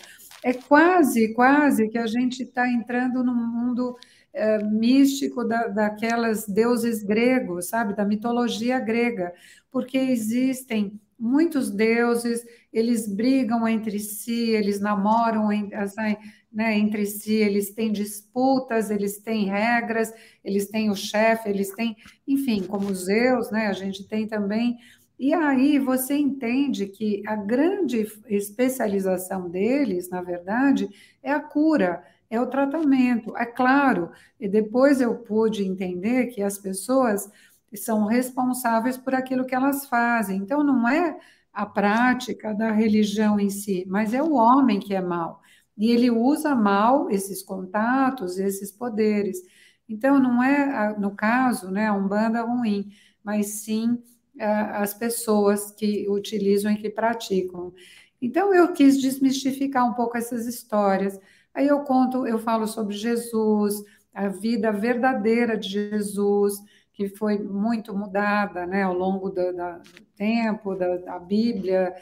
É 0.44 0.52
quase, 0.52 1.32
quase 1.36 1.88
que 1.90 1.98
a 2.00 2.08
gente 2.08 2.42
está 2.42 2.68
entrando 2.68 3.24
num 3.24 3.36
mundo 3.36 3.96
é, 4.34 4.64
místico 4.64 5.44
da, 5.44 5.68
daquelas 5.68 6.48
deuses 6.48 7.04
gregos, 7.04 7.68
sabe, 7.68 7.96
da 7.96 8.04
mitologia 8.04 8.80
grega, 8.80 9.32
porque 9.72 10.00
existem 10.00 11.00
muitos 11.20 11.70
deuses, 11.70 12.44
eles 12.74 13.08
brigam 13.08 13.68
entre 13.68 14.00
si, 14.00 14.50
eles 14.50 14.80
namoram 14.80 15.50
assim, 15.76 16.18
né, 16.56 16.78
entre 16.78 17.06
si, 17.06 17.34
eles 17.34 17.72
têm 17.74 17.92
disputas, 17.92 18.90
eles 18.90 19.18
têm 19.18 19.46
regras, 19.46 20.14
eles 20.42 20.70
têm 20.70 20.90
o 20.90 20.96
chefe, 20.96 21.50
eles 21.50 21.72
têm, 21.76 21.98
enfim, 22.26 22.64
como 22.64 22.96
Zeus, 22.96 23.52
né, 23.52 23.68
a 23.68 23.74
gente 23.74 24.08
tem 24.08 24.26
também. 24.26 24.78
E 25.20 25.34
aí 25.34 25.78
você 25.78 26.16
entende 26.16 26.88
que 26.88 27.22
a 27.28 27.36
grande 27.36 28.08
especialização 28.28 29.50
deles, 29.50 30.10
na 30.10 30.22
verdade, 30.22 30.88
é 31.22 31.32
a 31.32 31.42
cura, 31.42 32.02
é 32.30 32.40
o 32.40 32.48
tratamento. 32.48 33.36
É 33.36 33.46
claro, 33.46 34.10
e 34.40 34.48
depois 34.48 35.02
eu 35.02 35.16
pude 35.16 35.64
entender 35.64 36.28
que 36.28 36.42
as 36.42 36.58
pessoas 36.58 37.30
são 37.74 38.06
responsáveis 38.06 38.98
por 38.98 39.14
aquilo 39.14 39.46
que 39.46 39.54
elas 39.56 39.86
fazem. 39.88 40.38
Então, 40.38 40.64
não 40.64 40.88
é 40.88 41.18
a 41.52 41.66
prática 41.66 42.54
da 42.54 42.72
religião 42.72 43.40
em 43.40 43.50
si, 43.50 43.86
mas 43.88 44.14
é 44.14 44.22
o 44.22 44.34
homem 44.34 44.80
que 44.80 44.94
é 44.94 45.02
mal. 45.02 45.42
E 45.78 45.92
ele 45.92 46.10
usa 46.10 46.56
mal 46.56 47.10
esses 47.10 47.44
contatos, 47.44 48.38
esses 48.38 48.72
poderes. 48.72 49.42
Então, 49.88 50.20
não 50.20 50.42
é, 50.44 50.98
no 50.98 51.16
caso, 51.16 51.70
né, 51.70 51.88
a 51.88 51.94
Umbanda 51.94 52.42
ruim, 52.42 52.92
mas 53.24 53.48
sim 53.64 54.02
as 54.40 54.94
pessoas 54.94 55.72
que 55.72 56.08
utilizam 56.10 56.72
e 56.72 56.78
que 56.78 56.90
praticam. 56.90 57.74
Então, 58.22 58.54
eu 58.54 58.74
quis 58.74 59.00
desmistificar 59.00 59.88
um 59.88 59.94
pouco 59.94 60.18
essas 60.18 60.46
histórias. 60.46 61.20
Aí 61.54 61.68
eu 61.68 61.82
conto, 61.82 62.28
eu 62.28 62.40
falo 62.40 62.68
sobre 62.68 62.96
Jesus, 62.96 63.84
a 64.14 64.28
vida 64.28 64.72
verdadeira 64.72 65.58
de 65.58 65.70
Jesus, 65.70 66.62
que 66.96 67.10
foi 67.10 67.38
muito 67.38 67.96
mudada 67.96 68.66
né, 68.66 68.84
ao 68.84 68.94
longo 68.94 69.30
do, 69.30 69.52
do 69.52 70.02
tempo, 70.16 70.76
da, 70.76 70.96
da, 70.98 71.20
Bíblia, 71.20 71.94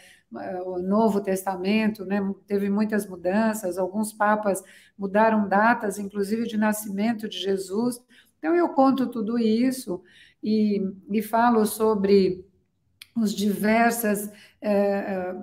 o 0.66 0.80
Novo 0.80 1.22
Testamento, 1.22 2.06
né, 2.06 2.20
teve 2.48 2.70
muitas 2.70 3.08
mudanças, 3.08 3.78
alguns 3.78 4.12
papas 4.12 4.64
mudaram 4.98 5.48
datas, 5.48 6.00
inclusive 6.00 6.48
de 6.48 6.58
nascimento 6.58 7.28
de 7.30 7.38
Jesus. 7.38 8.02
Então, 8.38 8.56
eu 8.56 8.70
conto 8.70 9.08
tudo 9.08 9.38
isso 9.38 10.04
e, 10.42 10.82
e 11.12 11.22
falo 11.22 11.66
sobre 11.66 12.46
as 13.16 13.34
diversas 13.34 14.32
é, 14.60 15.36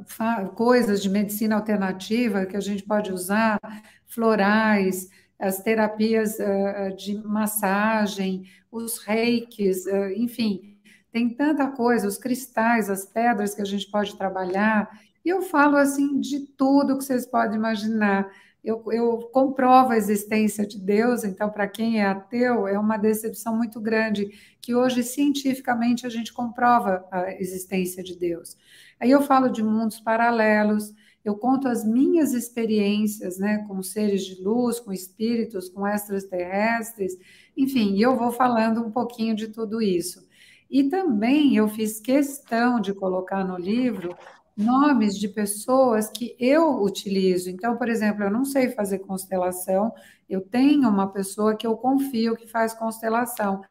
coisas 0.55 1.03
de 1.03 1.09
medicina 1.09 1.55
alternativa 1.55 2.47
que 2.47 2.57
a 2.57 2.61
gente 2.61 2.83
pode 2.83 3.13
usar, 3.13 3.61
florais, 4.07 5.09
as 5.39 5.63
terapias 5.63 6.39
uh, 6.39 6.95
de 6.97 7.15
massagem, 7.15 8.45
os 8.71 8.99
reikis, 8.99 9.87
enfim, 10.15 10.70
tem 11.13 11.29
tanta 11.29 11.67
coisa, 11.67 12.07
os 12.07 12.17
cristais, 12.17 12.89
as 12.89 13.05
pedras 13.05 13.55
que 13.55 13.63
a 13.63 13.65
gente 13.65 13.91
pode 13.91 14.17
trabalhar. 14.17 14.89
E 15.25 15.29
eu 15.29 15.43
falo 15.43 15.77
assim 15.77 16.21
de 16.21 16.41
tudo 16.41 16.97
que 16.97 17.05
vocês 17.05 17.27
podem 17.27 17.57
imaginar. 17.57 18.31
Eu, 18.63 18.85
eu 18.93 19.31
comprovo 19.33 19.93
a 19.93 19.97
existência 19.97 20.67
de 20.67 20.79
Deus, 20.79 21.25
então, 21.25 21.49
para 21.49 21.67
quem 21.67 22.01
é 22.01 22.05
ateu, 22.05 22.69
é 22.69 22.79
uma 22.79 22.99
decepção 22.99 23.57
muito 23.57 23.81
grande, 23.81 24.31
que 24.61 24.75
hoje, 24.75 25.03
cientificamente, 25.03 26.07
a 26.07 26.11
gente 26.11 26.33
comprova 26.33 27.07
a 27.11 27.33
existência 27.41 28.03
de 28.03 28.17
Deus. 28.17 28.57
Aí 29.01 29.11
eu 29.11 29.23
falo 29.23 29.49
de 29.49 29.63
mundos 29.63 29.99
paralelos, 29.99 30.93
eu 31.25 31.37
conto 31.37 31.69
as 31.69 31.85
minhas 31.85 32.33
experiências, 32.33 33.39
né, 33.39 33.65
com 33.67 33.83
seres 33.83 34.25
de 34.25 34.43
luz, 34.43 34.79
com 34.79 34.93
espíritos, 34.93 35.69
com 35.69 35.87
extraterrestres, 35.87 37.17
enfim, 37.57 38.01
eu 38.01 38.17
vou 38.17 38.33
falando 38.33 38.81
um 38.81 38.91
pouquinho 38.91 39.35
de 39.35 39.49
tudo 39.49 39.83
isso. 39.83 40.27
E 40.71 40.85
também 40.85 41.57
eu 41.57 41.69
fiz 41.69 41.99
questão 42.01 42.81
de 42.81 42.95
colocar 42.95 43.45
no 43.45 43.59
livro 43.59 44.17
nomes 44.57 45.19
de 45.19 45.27
pessoas 45.29 46.09
que 46.11 46.37
eu 46.39 46.83
utilizo. 46.83 47.51
Então, 47.51 47.77
por 47.77 47.89
exemplo, 47.89 48.23
eu 48.23 48.31
não 48.31 48.45
sei 48.45 48.71
fazer 48.71 49.01
constelação, 49.01 49.93
eu 50.29 50.41
tenho 50.41 50.89
uma 50.89 51.11
pessoa 51.11 51.57
que 51.57 51.67
eu 51.67 51.77
confio 51.77 52.37
que 52.37 52.47
faz 52.47 52.75
constelação. 52.75 53.63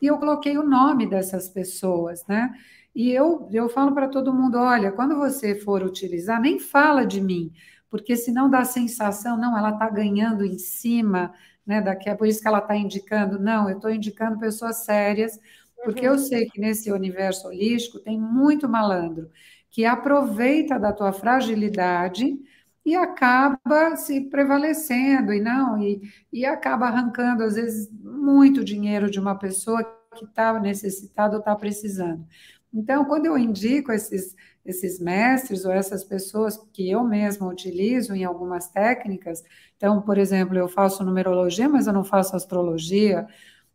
E 0.00 0.06
eu 0.06 0.18
coloquei 0.18 0.56
o 0.58 0.66
nome 0.66 1.06
dessas 1.06 1.48
pessoas, 1.48 2.24
né? 2.26 2.52
E 2.94 3.10
eu, 3.10 3.48
eu 3.52 3.68
falo 3.68 3.92
para 3.94 4.08
todo 4.08 4.34
mundo: 4.34 4.58
olha, 4.58 4.92
quando 4.92 5.16
você 5.16 5.54
for 5.54 5.82
utilizar, 5.82 6.40
nem 6.40 6.58
fala 6.58 7.04
de 7.06 7.20
mim, 7.20 7.52
porque 7.90 8.16
senão 8.16 8.50
dá 8.50 8.60
a 8.60 8.64
sensação, 8.64 9.36
não, 9.36 9.56
ela 9.56 9.70
está 9.70 9.88
ganhando 9.90 10.44
em 10.44 10.58
cima, 10.58 11.32
né? 11.66 11.80
Daqui, 11.80 12.08
é 12.08 12.14
por 12.14 12.26
isso 12.26 12.40
que 12.40 12.48
ela 12.48 12.58
está 12.58 12.76
indicando. 12.76 13.38
Não, 13.38 13.68
eu 13.68 13.76
estou 13.76 13.90
indicando 13.90 14.38
pessoas 14.38 14.84
sérias, 14.84 15.38
porque 15.84 16.06
eu 16.06 16.18
sei 16.18 16.46
que 16.46 16.60
nesse 16.60 16.90
universo 16.92 17.48
holístico 17.48 17.98
tem 18.00 18.18
muito 18.18 18.68
malandro 18.68 19.30
que 19.70 19.84
aproveita 19.86 20.78
da 20.78 20.92
tua 20.92 21.12
fragilidade 21.12 22.38
e 22.84 22.94
acaba 22.94 23.96
se 23.96 24.20
prevalecendo 24.22 25.32
e 25.32 25.40
não 25.40 25.78
e, 25.82 26.02
e 26.32 26.44
acaba 26.44 26.86
arrancando 26.86 27.42
às 27.42 27.54
vezes 27.54 27.90
muito 27.90 28.64
dinheiro 28.64 29.10
de 29.10 29.18
uma 29.18 29.38
pessoa 29.38 29.82
que 30.14 30.24
está 30.24 30.58
necessitada 30.60 31.34
ou 31.34 31.40
está 31.40 31.54
precisando. 31.56 32.26
Então, 32.72 33.04
quando 33.04 33.26
eu 33.26 33.36
indico 33.38 33.92
esses, 33.92 34.34
esses 34.64 34.98
mestres 34.98 35.64
ou 35.64 35.72
essas 35.72 36.04
pessoas 36.04 36.56
que 36.72 36.90
eu 36.90 37.04
mesma 37.04 37.46
utilizo 37.46 38.14
em 38.14 38.24
algumas 38.24 38.68
técnicas, 38.68 39.42
então, 39.76 40.00
por 40.00 40.16
exemplo, 40.18 40.56
eu 40.56 40.68
faço 40.68 41.04
numerologia, 41.04 41.68
mas 41.68 41.86
eu 41.86 41.92
não 41.92 42.04
faço 42.04 42.34
astrologia, 42.34 43.26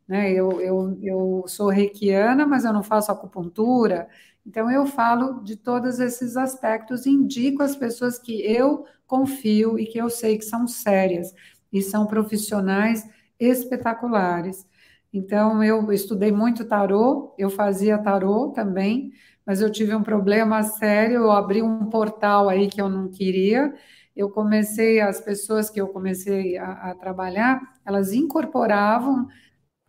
né? 0.07 0.31
Eu, 0.31 0.61
eu, 0.61 0.97
eu 1.01 1.43
sou 1.47 1.69
reikiana, 1.69 2.45
mas 2.45 2.63
eu 2.65 2.73
não 2.73 2.83
faço 2.83 3.11
acupuntura. 3.11 4.07
Então, 4.45 4.71
eu 4.71 4.85
falo 4.85 5.41
de 5.43 5.57
todos 5.57 5.99
esses 5.99 6.37
aspectos 6.37 7.05
indico 7.05 7.61
as 7.61 7.75
pessoas 7.75 8.17
que 8.17 8.41
eu 8.41 8.85
confio 9.05 9.77
e 9.77 9.85
que 9.85 9.97
eu 9.97 10.09
sei 10.09 10.37
que 10.37 10.45
são 10.45 10.67
sérias 10.67 11.33
e 11.71 11.81
são 11.81 12.05
profissionais 12.07 13.07
espetaculares. 13.39 14.65
Então, 15.11 15.63
eu 15.63 15.91
estudei 15.91 16.31
muito 16.31 16.65
tarô, 16.65 17.33
eu 17.37 17.49
fazia 17.49 17.97
tarô 17.97 18.49
também, 18.49 19.11
mas 19.45 19.61
eu 19.61 19.71
tive 19.71 19.95
um 19.95 20.03
problema 20.03 20.61
sério, 20.63 21.15
eu 21.23 21.31
abri 21.31 21.61
um 21.61 21.85
portal 21.85 22.49
aí 22.49 22.67
que 22.67 22.81
eu 22.81 22.89
não 22.89 23.09
queria, 23.09 23.73
eu 24.15 24.29
comecei, 24.29 24.99
as 24.99 25.21
pessoas 25.21 25.69
que 25.69 25.79
eu 25.79 25.87
comecei 25.87 26.57
a, 26.57 26.91
a 26.91 26.95
trabalhar, 26.95 27.61
elas 27.85 28.11
incorporavam 28.13 29.27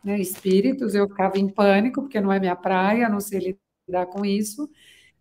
né, 0.03 0.19
espíritos, 0.19 0.95
eu 0.95 1.07
ficava 1.07 1.37
em 1.37 1.49
pânico, 1.49 2.01
porque 2.01 2.21
não 2.21 2.31
é 2.31 2.39
minha 2.39 2.55
praia, 2.55 3.09
não 3.09 3.19
sei 3.19 3.57
lidar 3.87 4.05
com 4.07 4.25
isso, 4.25 4.69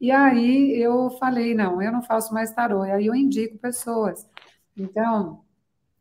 e 0.00 0.10
aí 0.10 0.80
eu 0.80 1.10
falei, 1.18 1.54
não, 1.54 1.82
eu 1.82 1.90
não 1.90 2.02
faço 2.02 2.32
mais 2.32 2.52
tarô, 2.52 2.84
e 2.84 2.90
aí 2.92 3.06
eu 3.06 3.14
indico 3.14 3.58
pessoas. 3.58 4.26
Então, 4.76 5.42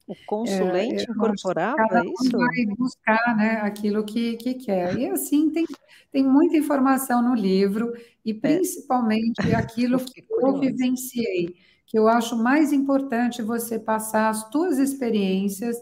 o 0.07 0.15
consulente 0.25 1.05
é, 1.05 1.11
incorporava 1.11 1.75
cada 1.75 2.01
um 2.01 2.13
isso? 2.21 2.37
Vai 2.37 2.65
buscar 2.77 3.35
né, 3.35 3.59
aquilo 3.61 4.05
que, 4.05 4.37
que 4.37 4.53
quer. 4.53 4.97
E 4.97 5.09
assim 5.09 5.49
tem, 5.49 5.65
tem 6.11 6.23
muita 6.23 6.55
informação 6.55 7.21
no 7.21 7.35
livro, 7.35 7.91
e 8.23 8.31
é. 8.31 8.33
principalmente 8.33 9.37
é. 9.51 9.55
aquilo 9.55 9.99
que 9.99 10.23
eu 10.29 10.59
vivenciei, 10.59 11.55
que 11.85 11.97
eu 11.97 12.07
acho 12.07 12.37
mais 12.37 12.71
importante 12.71 13.41
você 13.41 13.79
passar 13.79 14.29
as 14.29 14.49
suas 14.51 14.77
experiências 14.77 15.75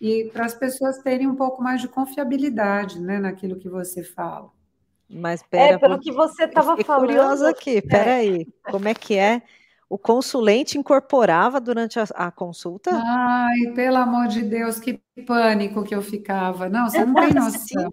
e 0.00 0.30
para 0.32 0.46
as 0.46 0.54
pessoas 0.54 0.98
terem 0.98 1.26
um 1.26 1.34
pouco 1.34 1.62
mais 1.62 1.80
de 1.80 1.88
confiabilidade 1.88 3.00
né, 3.00 3.18
naquilo 3.18 3.58
que 3.58 3.68
você 3.68 4.02
fala. 4.02 4.50
Mas 5.08 5.42
pera, 5.42 5.74
é, 5.74 5.78
pelo 5.78 5.98
que 5.98 6.12
você 6.12 6.44
estava 6.44 6.76
falando. 6.76 7.06
curiosa 7.06 7.50
aqui, 7.50 7.82
peraí, 7.82 8.46
é. 8.66 8.70
como 8.70 8.88
é 8.88 8.94
que 8.94 9.16
é? 9.16 9.42
o 9.90 9.98
consulente 9.98 10.78
incorporava 10.78 11.60
durante 11.60 11.98
a, 11.98 12.04
a, 12.14 12.30
consulta? 12.30 12.92
Ai, 12.94 13.72
pelo 13.74 13.96
amor 13.96 14.28
de 14.28 14.40
Deus, 14.40 14.78
que 14.78 15.02
pânico 15.26 15.82
que 15.82 15.92
eu 15.92 16.00
ficava. 16.00 16.68
Não, 16.68 16.88
você 16.88 17.04
não 17.04 17.12
tem 17.12 17.34
noção. 17.34 17.90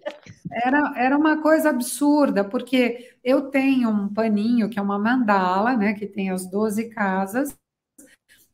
Era, 0.64 0.92
era 0.96 1.18
uma 1.18 1.42
coisa 1.42 1.70
absurda, 1.70 2.44
porque 2.44 3.16
eu 3.24 3.50
tenho 3.50 3.90
um 3.90 4.14
paninho 4.14 4.70
que 4.70 4.78
é 4.78 4.82
uma 4.82 4.96
mandala, 4.96 5.76
né, 5.76 5.92
que 5.92 6.06
tem 6.06 6.30
as 6.30 6.48
12 6.48 6.88
casas, 6.90 7.58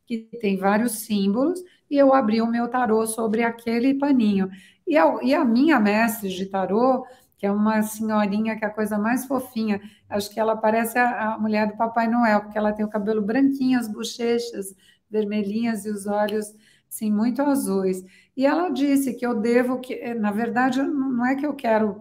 que 0.06 0.20
tem 0.40 0.56
vários 0.56 0.92
símbolos, 1.00 1.60
e 1.94 1.98
eu 1.98 2.12
abri 2.12 2.42
o 2.42 2.46
meu 2.46 2.68
tarô 2.68 3.06
sobre 3.06 3.42
aquele 3.42 3.94
paninho. 3.94 4.50
E 4.86 4.96
a, 4.96 5.22
e 5.22 5.34
a 5.34 5.44
minha 5.44 5.78
mestre 5.80 6.28
de 6.28 6.46
tarô 6.46 7.04
que 7.36 7.46
é 7.46 7.52
uma 7.52 7.82
senhorinha 7.82 8.56
que 8.56 8.64
é 8.64 8.68
a 8.68 8.70
coisa 8.70 8.98
mais 8.98 9.26
fofinha. 9.26 9.80
Acho 10.08 10.30
que 10.30 10.40
ela 10.40 10.56
parece 10.56 10.98
a, 10.98 11.34
a 11.34 11.38
mulher 11.38 11.66
do 11.66 11.76
Papai 11.76 12.08
Noel, 12.08 12.40
porque 12.40 12.56
ela 12.56 12.72
tem 12.72 12.84
o 12.84 12.88
cabelo 12.88 13.20
branquinho, 13.20 13.78
as 13.78 13.86
bochechas 13.86 14.74
vermelhinhas 15.10 15.84
e 15.84 15.90
os 15.90 16.06
olhos 16.06 16.46
sim, 16.88 17.10
muito 17.10 17.42
azuis. 17.42 18.02
E 18.36 18.46
ela 18.46 18.70
disse 18.70 19.14
que 19.14 19.26
eu 19.26 19.34
devo, 19.40 19.78
que 19.80 19.94
eh, 19.94 20.14
na 20.14 20.30
verdade, 20.30 20.82
não 20.82 21.26
é 21.26 21.34
que 21.34 21.44
eu 21.44 21.54
quero 21.54 22.00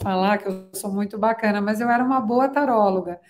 falar 0.00 0.38
que 0.38 0.48
eu 0.48 0.70
sou 0.74 0.92
muito 0.92 1.18
bacana, 1.18 1.60
mas 1.60 1.80
eu 1.80 1.88
era 1.88 2.02
uma 2.04 2.20
boa 2.20 2.48
taróloga. 2.48 3.20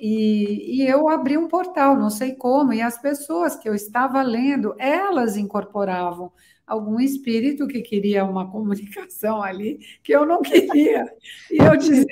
E, 0.00 0.82
e, 0.82 0.86
eu 0.88 1.08
abri 1.08 1.38
um 1.38 1.46
portal, 1.46 1.96
não 1.96 2.10
sei 2.10 2.34
como, 2.34 2.72
e 2.72 2.82
as 2.82 3.00
pessoas 3.00 3.56
que 3.56 3.68
eu 3.68 3.74
estava 3.74 4.22
lendo, 4.22 4.74
elas 4.78 5.36
incorporavam 5.36 6.32
algum 6.66 6.98
espírito 6.98 7.68
que 7.68 7.82
queria 7.82 8.24
uma 8.24 8.50
comunicação 8.50 9.42
ali 9.42 9.78
que 10.02 10.12
eu 10.12 10.26
não 10.26 10.42
queria. 10.42 11.04
E 11.50 11.58
eu 11.58 11.76
disse: 11.78 12.06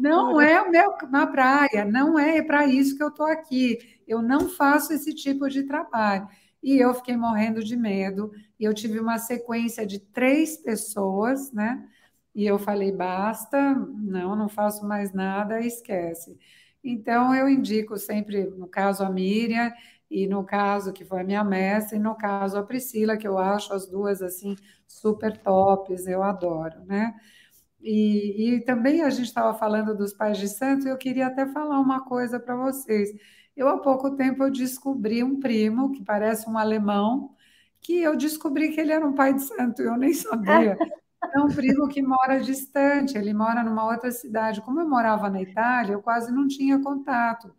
não 0.00 0.40
é 0.40 0.60
o 0.62 0.70
meu, 0.70 0.96
na 1.10 1.26
praia, 1.26 1.84
não 1.84 2.18
é, 2.18 2.38
é 2.38 2.42
para 2.42 2.66
isso 2.66 2.96
que 2.96 3.02
eu 3.02 3.08
estou 3.08 3.26
aqui. 3.26 3.78
Eu 4.06 4.22
não 4.22 4.48
faço 4.48 4.92
esse 4.92 5.12
tipo 5.14 5.48
de 5.48 5.64
trabalho. 5.64 6.28
E 6.62 6.78
eu 6.78 6.94
fiquei 6.94 7.16
morrendo 7.16 7.62
de 7.62 7.76
medo. 7.76 8.32
E 8.58 8.64
eu 8.64 8.74
tive 8.74 8.98
uma 8.98 9.18
sequência 9.18 9.86
de 9.86 9.98
três 10.00 10.56
pessoas, 10.56 11.52
né? 11.52 11.86
E 12.34 12.46
eu 12.46 12.58
falei: 12.58 12.92
basta, 12.92 13.74
não, 13.74 14.36
não 14.36 14.48
faço 14.48 14.86
mais 14.86 15.12
nada, 15.12 15.60
esquece. 15.60 16.38
Então, 16.90 17.34
eu 17.34 17.48
indico 17.48 17.96
sempre, 17.98 18.44
no 18.44 18.68
caso, 18.68 19.02
a 19.04 19.10
Miriam, 19.10 19.72
e 20.10 20.26
no 20.26 20.44
caso, 20.44 20.92
que 20.92 21.04
foi 21.04 21.20
a 21.20 21.24
minha 21.24 21.42
mestra, 21.44 21.96
e 21.96 22.00
no 22.00 22.14
caso, 22.16 22.56
a 22.58 22.62
Priscila, 22.62 23.16
que 23.16 23.26
eu 23.26 23.38
acho 23.38 23.72
as 23.72 23.86
duas, 23.86 24.22
assim, 24.22 24.56
super 24.86 25.36
tops, 25.38 26.06
eu 26.06 26.22
adoro, 26.22 26.84
né? 26.84 27.14
E, 27.80 28.54
e 28.56 28.60
também 28.64 29.02
a 29.02 29.10
gente 29.10 29.26
estava 29.26 29.54
falando 29.58 29.96
dos 29.96 30.12
pais 30.12 30.38
de 30.38 30.48
santo, 30.48 30.86
e 30.86 30.90
eu 30.90 30.96
queria 30.98 31.26
até 31.26 31.46
falar 31.46 31.80
uma 31.80 32.04
coisa 32.04 32.40
para 32.40 32.56
vocês. 32.56 33.10
Eu, 33.56 33.68
há 33.68 33.78
pouco 33.78 34.16
tempo, 34.16 34.42
eu 34.44 34.50
descobri 34.50 35.22
um 35.24 35.40
primo, 35.40 35.92
que 35.92 36.04
parece 36.04 36.48
um 36.48 36.58
alemão, 36.58 37.34
que 37.80 38.00
eu 38.00 38.16
descobri 38.16 38.72
que 38.72 38.80
ele 38.80 38.92
era 38.92 39.06
um 39.06 39.14
pai 39.14 39.34
de 39.34 39.42
santo, 39.42 39.82
eu 39.82 39.96
nem 39.96 40.12
sabia. 40.14 40.76
É 41.24 41.40
um 41.40 41.48
primo 41.48 41.88
que 41.88 42.02
mora 42.02 42.40
distante, 42.40 43.16
ele 43.18 43.32
mora 43.34 43.62
numa 43.64 43.84
outra 43.86 44.10
cidade. 44.10 44.60
Como 44.62 44.80
eu 44.80 44.88
morava 44.88 45.28
na 45.30 45.40
Itália, 45.42 45.94
eu 45.94 46.02
quase 46.02 46.30
não 46.32 46.46
tinha 46.46 46.78
contato. 46.82 47.54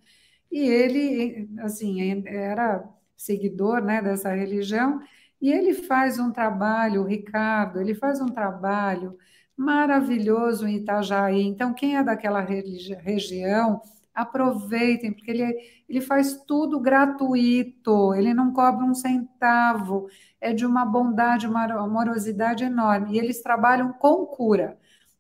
E 0.52 0.60
ele, 0.68 1.50
assim, 1.62 2.24
era 2.28 2.84
seguidor, 3.18 3.82
né, 3.84 4.02
dessa 4.02 4.34
religião, 4.36 5.02
e 5.42 5.52
ele 5.52 5.74
faz 5.74 6.20
um 6.20 6.32
trabalho, 6.32 7.02
o 7.04 7.06
Ricardo, 7.08 7.82
ele 7.82 7.96
faz 7.96 8.22
um 8.22 8.28
trabalho 8.28 9.18
maravilhoso 9.58 10.68
em 10.68 10.78
Itajaí. 10.78 11.42
Então, 11.44 11.74
quem 11.74 11.98
é 11.98 12.04
daquela 12.04 12.42
regi 12.42 12.94
região, 12.96 13.82
aproveitem, 14.18 15.14
porque 15.14 15.30
ele, 15.30 15.56
ele 15.88 16.02
faz 16.02 16.42
tudo 16.48 16.80
gratuito, 16.80 18.16
ele 18.16 18.34
não 18.34 18.52
cobra 18.52 18.84
um 18.84 18.96
centavo, 18.96 20.08
é 20.42 20.52
de 20.52 20.66
uma 20.66 20.84
bondade, 20.84 21.46
uma 21.46 21.66
amorosidade 21.66 22.64
enorme. 22.64 23.14
E 23.14 23.20
eles 23.20 23.44
trabalham 23.44 23.94
com 23.94 24.26
cura. 24.26 24.76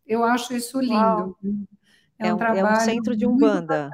Eu 0.05 0.23
acho 0.23 0.55
isso 0.55 0.79
lindo. 0.79 0.95
Uau. 0.95 1.37
É 2.17 2.25
um, 2.25 2.27
é 2.29 2.33
um, 2.33 2.37
trabalho. 2.37 2.67
É 2.67 2.71
um 2.71 2.79
centro 2.79 3.15
de 3.15 3.27
Umbanda. 3.27 3.91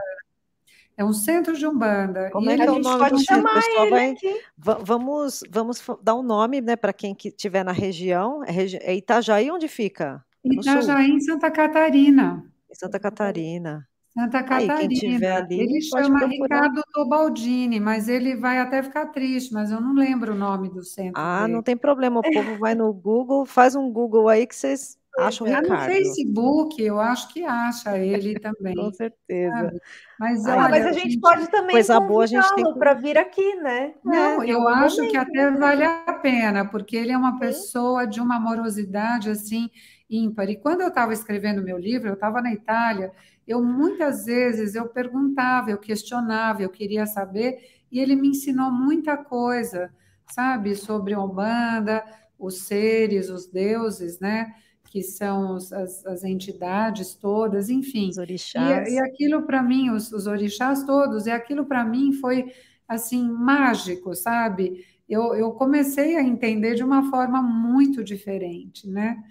É 0.95 1.03
um 1.03 1.11
centro 1.11 1.57
de 1.57 1.67
Umbanda. 1.67 2.29
Como 2.31 2.49
é 2.49 2.55
que 2.55 2.61
é 2.61 2.71
o 2.71 2.79
nome 2.79 3.09
do 3.09 3.19
centro? 3.19 3.53
Pessoal 3.53 3.89
vai... 3.89 4.15
Vamos, 4.57 5.43
vamos 5.49 5.83
dar 6.01 6.15
um 6.15 6.23
nome 6.23 6.61
né, 6.61 6.77
para 6.77 6.93
quem 6.93 7.13
estiver 7.25 7.65
na 7.65 7.73
região. 7.73 8.41
É, 8.45 8.91
é 8.91 8.95
Itajaí 8.95 9.51
onde 9.51 9.67
fica? 9.67 10.23
Itajaí, 10.45 11.09
em 11.09 11.19
Santa 11.19 11.51
Catarina. 11.51 12.45
Em 12.71 12.75
Santa 12.75 12.99
Catarina. 12.99 13.85
Santa 14.15 14.43
Catarina. 14.43 14.75
Aí, 14.75 14.87
quem 14.87 15.25
ali, 15.25 15.59
ele 15.59 15.81
chama 15.81 16.19
procurar. 16.19 16.29
Ricardo 16.29 16.83
Tobaldini, 16.93 17.79
mas 17.79 18.07
ele 18.07 18.35
vai 18.35 18.59
até 18.59 18.83
ficar 18.83 19.07
triste, 19.07 19.51
mas 19.51 19.71
eu 19.71 19.81
não 19.81 19.93
lembro 19.93 20.33
o 20.33 20.37
nome 20.37 20.69
do 20.69 20.83
centro. 20.83 21.13
Ah, 21.15 21.41
dele. 21.41 21.53
não 21.53 21.63
tem 21.63 21.75
problema. 21.75 22.19
O 22.19 22.31
povo 22.31 22.57
vai 22.59 22.75
no 22.75 22.93
Google, 22.93 23.45
faz 23.45 23.75
um 23.75 23.91
Google 23.91 24.29
aí 24.29 24.45
que 24.45 24.55
vocês 24.55 24.99
acham 25.17 25.45
o 25.45 25.49
Ricardo. 25.49 25.69
no 25.69 25.77
Facebook, 25.79 26.81
eu 26.81 26.99
acho 26.99 27.33
que 27.33 27.43
acha 27.43 27.97
ele 27.97 28.35
também. 28.39 28.75
Com 28.75 28.91
certeza. 28.93 29.81
Mas, 30.19 30.45
ah, 30.45 30.57
olha, 30.57 30.69
mas 30.69 30.85
a 30.85 30.91
gente 30.91 31.19
pode 31.19 31.49
também 31.49 31.71
coisa 31.71 31.99
boa 31.99 32.23
a 32.23 32.27
gente 32.27 32.55
tem 32.55 32.65
que... 32.65 32.79
para 32.79 32.93
vir 32.93 33.17
aqui, 33.17 33.55
né? 33.55 33.95
Não, 34.03 34.43
é, 34.43 34.49
eu 34.49 34.67
acho 34.67 35.07
que 35.09 35.17
até 35.17 35.49
vale 35.49 35.83
a 35.83 36.13
pena, 36.21 36.65
porque 36.65 36.95
ele 36.95 37.11
é 37.11 37.17
uma 37.17 37.39
pessoa 37.39 38.05
de 38.05 38.21
uma 38.21 38.35
amorosidade 38.35 39.31
assim 39.31 39.71
ímpar. 40.07 40.49
E 40.49 40.55
quando 40.55 40.81
eu 40.81 40.89
estava 40.89 41.13
escrevendo 41.13 41.63
meu 41.63 41.79
livro, 41.79 42.09
eu 42.09 42.13
estava 42.13 42.41
na 42.41 42.53
Itália 42.53 43.11
eu 43.47 43.63
muitas 43.63 44.25
vezes 44.25 44.75
eu 44.75 44.87
perguntava, 44.87 45.71
eu 45.71 45.77
questionava, 45.77 46.61
eu 46.61 46.69
queria 46.69 47.05
saber, 47.05 47.59
e 47.91 47.99
ele 47.99 48.15
me 48.15 48.29
ensinou 48.29 48.71
muita 48.71 49.17
coisa, 49.17 49.93
sabe, 50.31 50.75
sobre 50.75 51.13
a 51.13 51.21
Umbanda, 51.21 52.03
os 52.39 52.59
seres, 52.59 53.29
os 53.29 53.45
deuses, 53.47 54.19
né? 54.19 54.53
Que 54.89 55.01
são 55.01 55.55
as, 55.55 55.71
as 56.05 56.23
entidades 56.23 57.15
todas, 57.15 57.69
enfim. 57.69 58.09
Os 58.09 58.17
orixás. 58.17 58.87
E, 58.87 58.95
e 58.95 58.99
aquilo 58.99 59.43
para 59.43 59.61
mim, 59.61 59.89
os, 59.89 60.11
os 60.11 60.27
orixás 60.27 60.83
todos, 60.83 61.25
e 61.25 61.31
aquilo 61.31 61.65
para 61.65 61.83
mim 61.83 62.13
foi 62.13 62.53
assim 62.87 63.27
mágico, 63.29 64.15
sabe? 64.15 64.85
Eu, 65.07 65.35
eu 65.35 65.51
comecei 65.51 66.15
a 66.15 66.23
entender 66.23 66.75
de 66.75 66.83
uma 66.83 67.09
forma 67.09 67.41
muito 67.41 68.03
diferente, 68.03 68.87
né? 68.87 69.23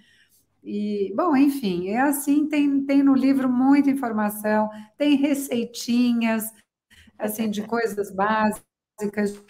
E, 0.63 1.13
bom, 1.15 1.35
enfim, 1.35 1.89
é 1.89 1.99
assim, 1.99 2.47
tem, 2.47 2.85
tem 2.85 3.03
no 3.03 3.13
livro 3.13 3.49
muita 3.49 3.89
informação, 3.89 4.69
tem 4.97 5.15
receitinhas, 5.17 6.45
assim, 7.19 7.49
de 7.49 7.63
coisas 7.63 8.09
básicas, 8.11 8.63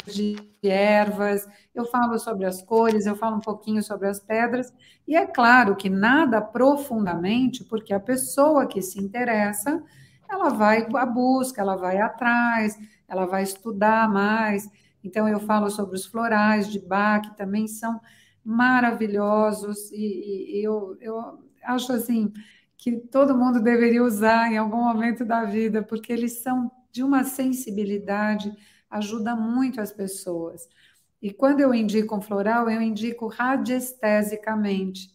de 0.07 0.35
ervas, 0.63 1.47
eu 1.75 1.85
falo 1.85 2.17
sobre 2.17 2.45
as 2.45 2.63
cores, 2.63 3.05
eu 3.05 3.15
falo 3.15 3.37
um 3.37 3.41
pouquinho 3.41 3.83
sobre 3.83 4.07
as 4.07 4.19
pedras, 4.19 4.73
e 5.07 5.15
é 5.15 5.27
claro 5.27 5.75
que 5.75 5.89
nada 5.89 6.41
profundamente, 6.41 7.63
porque 7.65 7.93
a 7.93 7.99
pessoa 7.99 8.65
que 8.65 8.81
se 8.81 8.99
interessa, 8.99 9.83
ela 10.27 10.49
vai 10.49 10.87
à 10.95 11.05
busca, 11.05 11.61
ela 11.61 11.75
vai 11.75 11.97
atrás, 11.99 12.75
ela 13.07 13.25
vai 13.27 13.43
estudar 13.43 14.09
mais, 14.09 14.67
então 15.03 15.27
eu 15.27 15.39
falo 15.39 15.69
sobre 15.69 15.95
os 15.95 16.07
florais 16.07 16.67
de 16.71 16.79
Bach, 16.79 17.21
que 17.21 17.37
também 17.37 17.67
são 17.67 18.01
maravilhosos 18.43 19.91
e, 19.91 20.59
e 20.59 20.63
eu, 20.63 20.97
eu 21.01 21.39
acho 21.63 21.91
assim 21.93 22.31
que 22.77 22.97
todo 22.97 23.37
mundo 23.37 23.61
deveria 23.61 24.03
usar 24.03 24.51
em 24.51 24.57
algum 24.57 24.83
momento 24.83 25.23
da 25.25 25.45
vida, 25.45 25.81
porque 25.83 26.11
eles 26.11 26.39
são 26.41 26.71
de 26.91 27.03
uma 27.03 27.23
sensibilidade, 27.23 28.53
ajuda 28.89 29.35
muito 29.35 29.79
as 29.81 29.91
pessoas. 29.91 30.67
E 31.21 31.31
quando 31.33 31.61
eu 31.61 31.73
indico 31.73 32.15
um 32.15 32.21
floral, 32.21 32.69
eu 32.69 32.81
indico 32.81 33.27
radiestesicamente. 33.27 35.09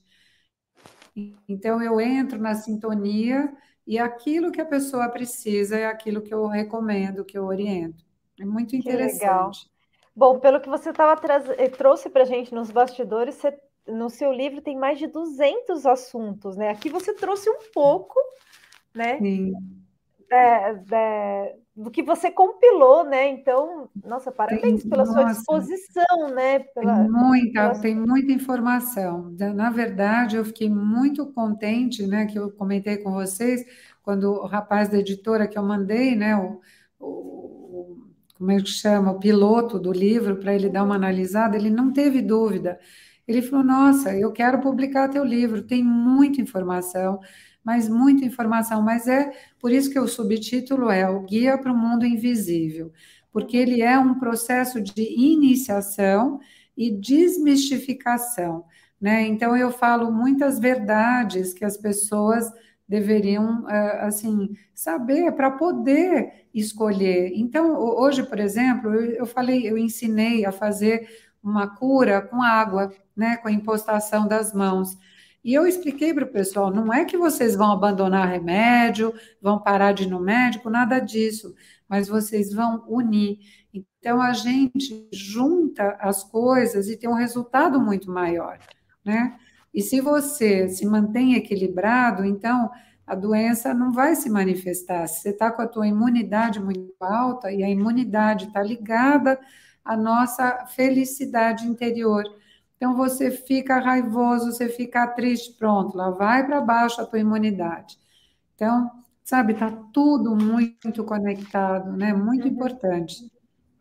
Então 1.49 1.83
eu 1.83 2.01
entro 2.01 2.39
na 2.39 2.55
sintonia 2.55 3.53
e 3.87 3.99
aquilo 3.99 4.53
que 4.53 4.61
a 4.61 4.67
pessoa 4.67 5.09
precisa 5.11 5.77
é 5.79 5.87
aquilo 5.87 6.23
que 6.23 6.33
eu 6.33 6.47
recomendo, 6.47 7.25
que 7.25 7.37
eu 7.39 7.45
oriento. 7.45 8.05
É 8.39 8.45
muito 8.45 8.77
interessante. 8.77 9.69
Bom, 10.19 10.41
pelo 10.41 10.61
que 10.61 10.69
você 10.69 10.93
tava 10.93 11.17
eh, 11.59 11.69
trouxe 11.69 12.11
para 12.11 12.23
a 12.23 12.27
gente 12.27 12.53
nos 12.53 12.73
bastidores, 12.73 13.37
você, 13.37 13.57
no 13.87 14.11
seu 14.11 14.33
livro 14.33 14.61
tem 14.61 14.77
mais 14.77 14.99
de 14.99 15.07
200 15.07 15.87
assuntos, 15.87 16.57
né? 16.57 16.71
Aqui 16.71 16.91
você 16.91 17.15
trouxe 17.15 17.49
um 17.49 17.59
pouco, 17.73 18.19
né? 18.93 19.17
Sim. 19.19 19.53
É, 20.29 20.75
é, 20.93 21.57
do 21.77 21.89
que 21.89 22.03
você 22.03 22.33
compilou, 22.33 23.05
né? 23.05 23.29
Então, 23.29 23.89
nossa, 24.05 24.33
parabéns 24.33 24.83
tem, 24.83 24.91
pela 24.91 25.05
nossa, 25.05 25.13
sua 25.13 25.25
disposição, 25.31 26.35
né? 26.35 26.59
Pela, 26.59 26.97
tem 26.97 27.09
muita, 27.09 27.53
pela... 27.53 27.81
tem 27.81 27.95
muita 27.95 28.33
informação. 28.33 29.33
Na 29.55 29.71
verdade, 29.71 30.35
eu 30.35 30.45
fiquei 30.45 30.69
muito 30.69 31.33
contente, 31.33 32.05
né? 32.09 32.27
Que 32.27 32.41
eu 32.41 32.51
comentei 32.51 32.97
com 32.97 33.13
vocês 33.13 33.65
quando 34.03 34.33
o 34.33 34.47
rapaz 34.47 34.89
da 34.89 34.99
editora 34.99 35.47
que 35.47 35.57
eu 35.57 35.63
mandei, 35.63 36.17
né? 36.17 36.37
O, 36.37 36.61
o, 36.99 37.58
como 38.39 38.53
é 38.53 38.61
que 38.63 38.69
chama, 38.69 39.11
o 39.11 39.19
piloto 39.19 39.79
do 39.79 39.93
livro, 39.93 40.37
para 40.37 40.55
ele 40.55 40.69
dar 40.69 40.85
uma 40.85 40.95
analisada, 40.95 41.57
ele 41.57 41.71
não 41.71 41.93
teve 41.93 42.23
dúvida. 42.23 42.79
Ele 43.27 43.43
falou: 43.43 43.65
Nossa, 43.65 44.17
eu 44.17 44.33
quero 44.33 44.61
publicar 44.61 45.09
teu 45.09 45.25
livro, 45.25 45.63
tem 45.63 45.83
muita 45.83 46.41
informação, 46.41 47.21
mas 47.65 47.89
muita 47.89 48.25
informação. 48.25 48.81
Mas 48.81 49.09
é 49.09 49.33
por 49.61 49.73
isso 49.73 49.91
que 49.91 49.99
o 49.99 50.07
subtítulo 50.07 50.89
é 50.91 51.09
O 51.11 51.23
Guia 51.23 51.59
para 51.59 51.73
o 51.73 51.77
Mundo 51.77 52.07
Invisível, 52.07 52.93
porque 53.33 53.57
ele 53.57 53.83
é 53.83 53.99
um 53.99 54.19
processo 54.19 54.81
de 54.81 55.03
iniciação 55.03 56.39
e 56.77 56.91
desmistificação. 56.93 58.65
Né? 59.01 59.27
Então, 59.27 59.57
eu 59.57 59.71
falo 59.71 60.13
muitas 60.13 60.59
verdades 60.61 61.53
que 61.53 61.65
as 61.65 61.77
pessoas 61.77 62.51
deveriam, 62.89 63.69
eh, 63.69 64.01
assim, 64.07 64.57
saber 64.75 65.33
para 65.33 65.51
poder 65.51 66.47
escolher. 66.55 67.33
Então, 67.35 67.77
hoje, 67.79 68.23
por 68.23 68.41
exemplo, 68.41 68.95
eu 68.95 69.27
falei, 69.27 69.69
eu 69.69 69.77
ensinei 69.77 70.47
a 70.47 70.53
fazer 70.53 71.09
uma 71.43 71.69
cura 71.77 72.23
com 72.23 72.43
água, 72.43 72.93
né, 73.17 73.37
com 73.37 73.49
a 73.49 73.53
impostação 73.53 74.27
das 74.27 74.53
mãos. 74.53 74.97
E 75.45 75.55
eu 75.55 75.67
expliquei 75.67 76.13
para 76.13 76.25
o 76.25 76.31
pessoal: 76.33 76.71
não 76.71 76.93
é 76.93 77.05
que 77.05 77.17
vocês 77.17 77.55
vão 77.55 77.73
abandonar 77.73 78.29
remédio, 78.29 79.15
vão 79.41 79.59
parar 79.59 79.93
de 79.93 80.05
ir 80.05 80.07
no 80.09 80.21
médico, 80.21 80.69
nada 80.71 80.99
disso, 80.99 81.55
mas 81.89 82.09
vocês 82.09 82.53
vão 82.53 82.85
unir. 82.89 83.39
Então 83.73 84.21
a 84.21 84.33
gente 84.33 85.09
junta 85.13 85.97
as 86.01 86.25
coisas 86.25 86.89
e 86.89 86.97
tem 86.97 87.09
um 87.09 87.15
resultado 87.15 87.81
muito 87.81 88.11
maior, 88.11 88.59
né? 89.05 89.39
E 89.73 89.83
se 89.83 90.01
você 90.01 90.69
se 90.69 90.87
mantém 90.87 91.35
equilibrado, 91.35 92.25
então 92.25 92.71
a 93.07 93.15
doença 93.15 93.73
não 93.73 93.93
vai 93.93 94.15
se 94.15 94.29
manifestar. 94.29 95.07
Se 95.07 95.23
você 95.23 95.31
está 95.31 95.51
com 95.51 95.63
a 95.63 95.67
tua 95.67 95.87
imunidade 95.87 96.61
muito 96.61 96.95
alta 97.01 97.51
e 97.51 97.63
a 97.63 97.69
imunidade 97.69 98.47
está 98.47 98.63
ligada 98.63 99.39
à 99.85 99.97
nossa 99.97 100.67
felicidade 100.67 101.67
interior. 101.67 102.25
Então 102.77 102.95
você 102.95 103.31
fica 103.31 103.79
raivoso, 103.79 104.53
você 104.53 104.69
fica 104.69 105.07
triste, 105.07 105.57
pronto, 105.59 105.97
lá 105.97 106.11
vai 106.11 106.47
para 106.47 106.61
baixo 106.61 107.01
a 107.01 107.07
tua 107.07 107.19
imunidade. 107.19 107.99
Então, 108.55 108.91
sabe, 109.25 109.53
está 109.53 109.71
tudo 109.93 110.37
muito 110.37 111.03
conectado, 111.05 111.93
né? 111.97 112.13
Muito 112.13 112.47
uhum. 112.47 112.53
importante. 112.53 113.31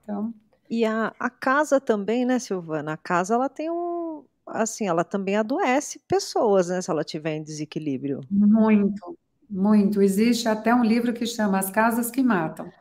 Então, 0.04 0.34
e 0.69 0.84
a, 0.84 1.13
a 1.17 1.30
casa 1.30 1.80
também, 1.80 2.26
né, 2.26 2.39
Silvana? 2.39 2.93
A 2.93 2.97
casa 2.97 3.36
ela 3.36 3.47
tem 3.47 3.69
um, 3.69 3.97
assim, 4.48 4.88
ela 4.88 5.04
também 5.04 5.36
adoece 5.36 6.00
pessoas, 6.08 6.70
né, 6.70 6.82
se 6.82 6.90
ela 6.90 7.04
tiver 7.04 7.36
em 7.36 7.44
desequilíbrio. 7.44 8.22
Muito, 8.30 9.18
muito. 9.50 10.02
Existe 10.02 10.48
até 10.48 10.74
um 10.74 10.84
livro 10.84 11.14
que 11.14 11.26
chama 11.26 11.60
As 11.60 11.70
Casas 11.70 12.10
que 12.10 12.24
Matam, 12.24 12.66
para 12.66 12.76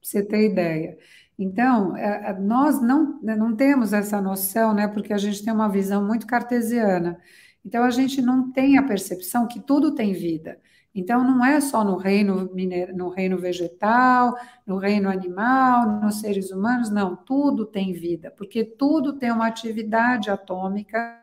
você 0.00 0.22
ter 0.22 0.50
ideia. 0.50 0.98
Então, 1.38 1.96
é, 1.96 2.30
é, 2.30 2.32
nós 2.38 2.80
não, 2.82 3.20
né, 3.22 3.36
não 3.36 3.54
temos 3.54 3.92
essa 3.92 4.20
noção, 4.20 4.74
né, 4.74 4.88
porque 4.88 5.12
a 5.12 5.18
gente 5.18 5.44
tem 5.44 5.52
uma 5.52 5.68
visão 5.68 6.04
muito 6.04 6.26
cartesiana. 6.26 7.18
Então, 7.64 7.84
a 7.84 7.90
gente 7.90 8.20
não 8.20 8.50
tem 8.50 8.78
a 8.78 8.82
percepção 8.82 9.46
que 9.46 9.60
tudo 9.60 9.94
tem 9.94 10.12
vida. 10.12 10.58
Então, 10.98 11.22
não 11.22 11.44
é 11.44 11.60
só 11.60 11.84
no 11.84 11.96
reino, 11.96 12.50
no 12.94 13.08
reino 13.08 13.38
vegetal, 13.38 14.36
no 14.66 14.78
reino 14.78 15.08
animal, 15.08 16.00
nos 16.02 16.20
seres 16.20 16.50
humanos, 16.50 16.90
não, 16.90 17.14
tudo 17.14 17.64
tem 17.64 17.92
vida, 17.92 18.32
porque 18.36 18.64
tudo 18.64 19.12
tem 19.12 19.30
uma 19.30 19.46
atividade 19.46 20.28
atômica. 20.28 21.22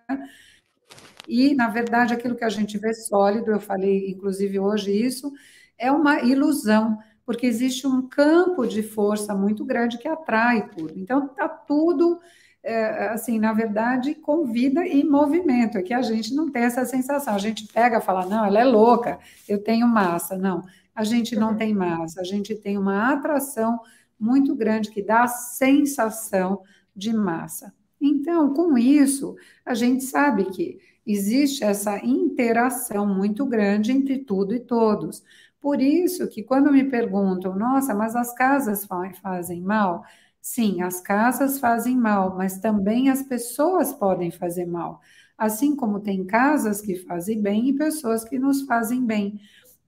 E, 1.28 1.54
na 1.54 1.68
verdade, 1.68 2.14
aquilo 2.14 2.36
que 2.36 2.46
a 2.46 2.50
gente 2.50 2.78
vê 2.78 2.94
sólido, 2.94 3.52
eu 3.52 3.60
falei 3.60 4.10
inclusive 4.10 4.58
hoje 4.60 4.92
isso, 4.92 5.30
é 5.78 5.92
uma 5.92 6.22
ilusão, 6.22 6.98
porque 7.26 7.46
existe 7.46 7.86
um 7.86 8.08
campo 8.08 8.66
de 8.66 8.82
força 8.82 9.36
muito 9.36 9.66
grande 9.66 9.98
que 9.98 10.08
atrai 10.08 10.70
tudo. 10.70 10.94
Então, 10.98 11.26
está 11.26 11.50
tudo 11.50 12.22
é, 12.66 13.10
assim, 13.10 13.38
na 13.38 13.54
verdade, 13.54 14.16
com 14.16 14.44
vida 14.46 14.86
e 14.88 15.04
movimento, 15.04 15.78
é 15.78 15.84
que 15.84 15.94
a 15.94 16.02
gente 16.02 16.34
não 16.34 16.50
tem 16.50 16.64
essa 16.64 16.84
sensação. 16.84 17.36
A 17.36 17.38
gente 17.38 17.68
pega 17.68 18.00
e 18.00 18.02
fala, 18.02 18.26
não, 18.26 18.44
ela 18.44 18.60
é 18.60 18.64
louca, 18.64 19.20
eu 19.48 19.64
tenho 19.64 19.88
massa. 19.88 20.36
Não, 20.36 20.64
a 20.96 21.04
gente 21.04 21.36
não 21.36 21.50
uhum. 21.50 21.58
tem 21.58 21.76
massa, 21.76 22.22
a 22.22 22.24
gente 22.24 22.56
tem 22.56 22.76
uma 22.76 23.14
atração 23.14 23.80
muito 24.20 24.56
grande 24.56 24.90
que 24.90 25.04
dá 25.04 25.24
a 25.24 25.28
sensação 25.28 26.64
de 26.96 27.14
massa. 27.14 27.72
Então, 28.02 28.52
com 28.52 28.76
isso, 28.76 29.36
a 29.64 29.76
gente 29.76 30.04
sabe 30.04 30.46
que 30.46 30.80
existe 31.06 31.64
essa 31.64 32.04
interação 32.04 33.06
muito 33.06 33.46
grande 33.46 33.92
entre 33.92 34.18
tudo 34.18 34.56
e 34.56 34.60
todos. 34.60 35.24
Por 35.62 35.80
isso 35.80 36.28
que 36.28 36.42
quando 36.42 36.72
me 36.72 36.84
perguntam, 36.84 37.56
nossa, 37.56 37.94
mas 37.94 38.16
as 38.16 38.34
casas 38.34 38.88
fazem 39.22 39.62
mal? 39.62 40.04
Sim, 40.48 40.84
as 40.84 41.02
casas 41.02 41.58
fazem 41.60 41.98
mal, 41.98 42.38
mas 42.38 42.60
também 42.60 43.10
as 43.10 43.24
pessoas 43.24 43.92
podem 43.92 44.30
fazer 44.30 44.68
mal. 44.68 45.02
Assim 45.36 45.76
como 45.76 46.00
tem 46.00 46.24
casas 46.24 46.82
que 46.82 46.96
fazem 46.98 47.42
bem 47.42 47.70
e 47.70 47.74
pessoas 47.76 48.24
que 48.24 48.38
nos 48.38 48.62
fazem 48.62 49.04
bem. 49.04 49.42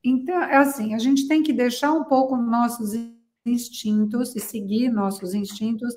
Então, 0.04 0.36
é 0.42 0.58
assim, 0.58 0.96
a 0.96 0.98
gente 0.98 1.28
tem 1.28 1.44
que 1.44 1.54
deixar 1.54 1.94
um 1.94 2.06
pouco 2.06 2.36
nossos 2.36 2.94
instintos 3.46 4.36
e 4.36 4.40
seguir 4.40 4.90
nossos 4.90 5.36
instintos. 5.36 5.94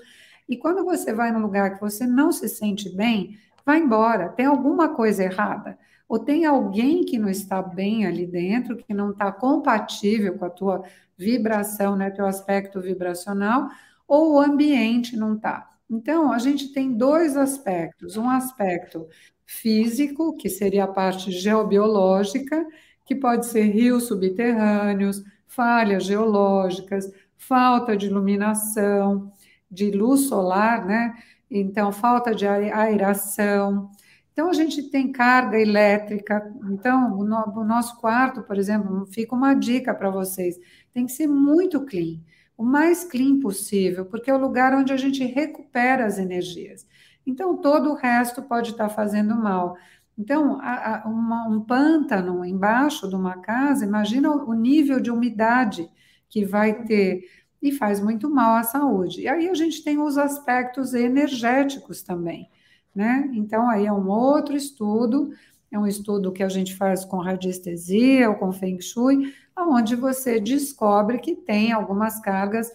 E 0.47 0.59
quando 0.59 0.85
você 0.85 1.11
vai 1.11 1.33
num 1.33 1.41
lugar 1.41 1.77
que 1.77 1.81
você 1.81 2.07
não 2.07 2.31
se 2.31 2.47
sente 2.47 2.95
bem, 2.95 3.39
vai 3.65 3.79
embora. 3.79 4.29
Tem 4.29 4.45
alguma 4.45 4.95
coisa 4.95 5.25
errada? 5.25 5.79
Ou 6.07 6.19
tem 6.19 6.45
alguém 6.45 7.03
que 7.03 7.19
não 7.19 7.31
está 7.31 7.63
bem 7.63 8.05
ali 8.05 8.27
dentro, 8.27 8.77
que 8.77 8.93
não 8.93 9.13
está 9.13 9.33
compatível 9.33 10.37
com 10.37 10.45
a 10.45 10.51
tua 10.51 10.83
vibração, 11.17 11.97
né, 11.97 12.11
teu 12.11 12.27
aspecto 12.27 12.79
vibracional, 12.81 13.69
ou 14.11 14.33
o 14.33 14.41
ambiente 14.41 15.17
não 15.17 15.37
está. 15.37 15.71
Então, 15.89 16.33
a 16.33 16.39
gente 16.39 16.73
tem 16.73 16.93
dois 16.93 17.37
aspectos: 17.37 18.17
um 18.17 18.29
aspecto 18.29 19.07
físico, 19.47 20.37
que 20.37 20.49
seria 20.49 20.85
a 20.85 20.89
parte 20.89 21.31
geobiológica, 21.31 22.67
que 23.07 23.15
pode 23.15 23.47
ser 23.47 23.63
rios 23.67 24.09
subterrâneos, 24.09 25.23
falhas 25.47 26.05
geológicas, 26.05 27.09
falta 27.37 27.97
de 27.97 28.07
iluminação, 28.07 29.33
de 29.71 29.93
luz 29.93 30.23
solar, 30.23 30.85
né? 30.85 31.15
Então, 31.49 31.93
falta 31.93 32.35
de 32.35 32.47
aeração. 32.47 33.91
Então, 34.33 34.49
a 34.49 34.53
gente 34.53 34.91
tem 34.91 35.13
carga 35.13 35.57
elétrica. 35.57 36.53
Então, 36.69 37.17
o, 37.17 37.25
no, 37.25 37.61
o 37.61 37.65
nosso 37.65 37.97
quarto, 38.01 38.43
por 38.43 38.59
exemplo, 38.59 39.07
fica 39.07 39.37
uma 39.37 39.55
dica 39.55 39.95
para 39.95 40.11
vocês: 40.11 40.59
tem 40.93 41.07
que 41.07 41.13
ser 41.13 41.29
muito 41.29 41.85
clean 41.87 42.19
o 42.61 42.63
mais 42.63 43.05
clean 43.05 43.41
possível, 43.41 44.05
porque 44.05 44.31
é 44.31 44.35
o 44.35 44.39
lugar 44.39 44.75
onde 44.75 44.93
a 44.93 44.97
gente 44.99 45.25
recupera 45.25 46.05
as 46.05 46.19
energias. 46.19 46.87
Então, 47.27 47.57
todo 47.57 47.91
o 47.91 47.95
resto 47.95 48.43
pode 48.43 48.73
estar 48.73 48.91
fazendo 48.91 49.35
mal. 49.35 49.79
Então, 50.19 50.61
a, 50.61 51.05
a, 51.05 51.09
uma, 51.09 51.49
um 51.49 51.63
pântano 51.63 52.45
embaixo 52.45 53.09
de 53.09 53.17
uma 53.17 53.39
casa, 53.39 53.87
imagina 53.87 54.31
o, 54.31 54.51
o 54.51 54.53
nível 54.53 55.01
de 55.01 55.11
umidade 55.11 55.91
que 56.29 56.45
vai 56.45 56.85
ter 56.85 57.25
e 57.63 57.73
faz 57.73 57.99
muito 57.99 58.29
mal 58.29 58.55
à 58.57 58.63
saúde. 58.63 59.23
E 59.23 59.29
aí 59.29 59.49
a 59.49 59.55
gente 59.55 59.83
tem 59.83 59.99
os 59.99 60.19
aspectos 60.19 60.93
energéticos 60.93 62.03
também, 62.03 62.51
né? 62.95 63.31
Então, 63.33 63.71
aí 63.71 63.87
é 63.87 63.93
um 63.93 64.07
outro 64.07 64.55
estudo, 64.55 65.31
é 65.71 65.79
um 65.79 65.87
estudo 65.87 66.31
que 66.31 66.43
a 66.43 66.49
gente 66.51 66.77
faz 66.77 67.07
com 67.07 67.17
radiestesia 67.21 68.29
ou 68.29 68.37
com 68.37 68.53
Feng 68.53 68.83
Shui, 68.83 69.33
onde 69.57 69.95
você 69.97 70.41
descobre 70.41 71.19
que 71.19 71.35
tem 71.35 71.73
algumas 71.73 72.21
cargas 72.21 72.71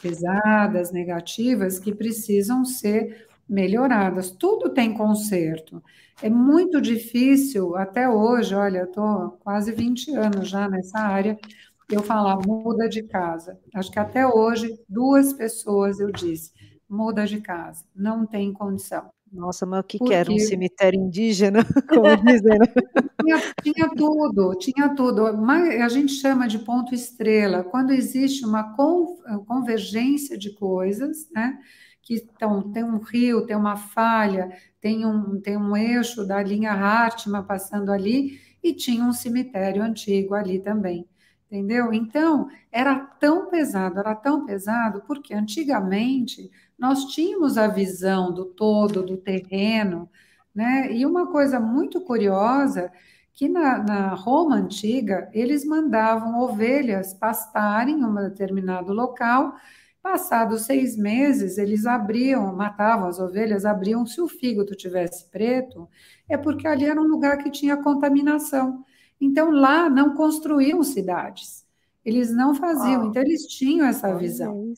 pesadas, 0.00 0.90
negativas, 0.90 1.78
que 1.78 1.94
precisam 1.94 2.64
ser 2.64 3.26
melhoradas. 3.48 4.30
Tudo 4.30 4.70
tem 4.70 4.94
conserto. 4.94 5.82
É 6.22 6.30
muito 6.30 6.80
difícil, 6.80 7.76
até 7.76 8.08
hoje, 8.08 8.54
olha, 8.54 8.78
eu 8.78 8.84
estou 8.84 9.30
quase 9.40 9.72
20 9.72 10.14
anos 10.14 10.48
já 10.48 10.68
nessa 10.68 10.98
área, 10.98 11.38
eu 11.90 12.02
falar, 12.02 12.38
muda 12.46 12.88
de 12.88 13.02
casa. 13.02 13.58
Acho 13.74 13.90
que 13.90 13.98
até 13.98 14.26
hoje, 14.26 14.78
duas 14.88 15.32
pessoas 15.32 16.00
eu 16.00 16.10
disse, 16.10 16.52
muda 16.88 17.26
de 17.26 17.40
casa, 17.40 17.84
não 17.94 18.24
tem 18.24 18.52
condição. 18.52 19.10
Nossa, 19.34 19.66
mas 19.66 19.80
o 19.80 19.82
que, 19.82 19.98
Porque... 19.98 20.12
que 20.12 20.16
era? 20.16 20.30
Um 20.30 20.38
cemitério 20.38 20.98
indígena, 20.98 21.64
como 21.88 22.16
dizem, 22.24 22.56
né? 22.56 22.66
tinha, 23.20 23.54
tinha, 23.62 23.90
tudo, 23.90 24.54
tinha 24.54 24.94
tudo. 24.94 25.36
Mas 25.36 25.80
a 25.80 25.88
gente 25.88 26.12
chama 26.12 26.46
de 26.46 26.60
ponto 26.60 26.94
estrela, 26.94 27.64
quando 27.64 27.90
existe 27.90 28.46
uma 28.46 28.74
convergência 29.46 30.38
de 30.38 30.54
coisas, 30.54 31.28
né? 31.32 31.58
Que 32.00 32.14
então, 32.14 32.70
tem 32.70 32.84
um 32.84 32.98
rio, 32.98 33.44
tem 33.44 33.56
uma 33.56 33.76
falha, 33.76 34.52
tem 34.80 35.04
um, 35.04 35.40
tem 35.40 35.56
um 35.56 35.76
eixo 35.76 36.24
da 36.24 36.40
linha 36.40 36.70
Hartmann 36.70 37.44
passando 37.44 37.90
ali, 37.90 38.38
e 38.62 38.72
tinha 38.72 39.04
um 39.04 39.12
cemitério 39.12 39.82
antigo 39.82 40.34
ali 40.34 40.60
também 40.60 41.08
entendeu? 41.46 41.92
Então, 41.92 42.48
era 42.72 42.98
tão 42.98 43.48
pesado, 43.50 43.98
era 43.98 44.14
tão 44.14 44.44
pesado, 44.44 45.02
porque 45.06 45.34
antigamente 45.34 46.50
nós 46.78 47.06
tínhamos 47.06 47.56
a 47.58 47.68
visão 47.68 48.32
do 48.32 48.44
todo, 48.46 49.02
do 49.02 49.16
terreno, 49.16 50.08
né? 50.54 50.92
E 50.92 51.04
uma 51.06 51.30
coisa 51.30 51.60
muito 51.60 52.00
curiosa, 52.00 52.90
que 53.32 53.48
na, 53.48 53.78
na 53.78 54.14
Roma 54.14 54.56
antiga, 54.56 55.28
eles 55.32 55.64
mandavam 55.64 56.40
ovelhas 56.40 57.14
pastarem 57.14 58.00
em 58.00 58.04
um 58.04 58.14
determinado 58.14 58.92
local, 58.92 59.54
passados 60.02 60.62
seis 60.66 60.96
meses, 60.96 61.58
eles 61.58 61.86
abriam, 61.86 62.54
matavam 62.54 63.08
as 63.08 63.18
ovelhas, 63.18 63.64
abriam, 63.64 64.06
se 64.06 64.20
o 64.20 64.28
fígado 64.28 64.74
tivesse 64.76 65.28
preto, 65.30 65.88
é 66.28 66.36
porque 66.36 66.68
ali 66.68 66.84
era 66.84 67.00
um 67.00 67.06
lugar 67.06 67.38
que 67.38 67.50
tinha 67.50 67.76
contaminação. 67.82 68.84
Então, 69.24 69.50
lá 69.50 69.88
não 69.88 70.14
construíam 70.14 70.82
cidades, 70.82 71.64
eles 72.04 72.30
não 72.30 72.54
faziam, 72.54 73.06
então 73.06 73.22
eles 73.22 73.46
tinham 73.46 73.86
essa 73.86 74.14
visão. 74.14 74.74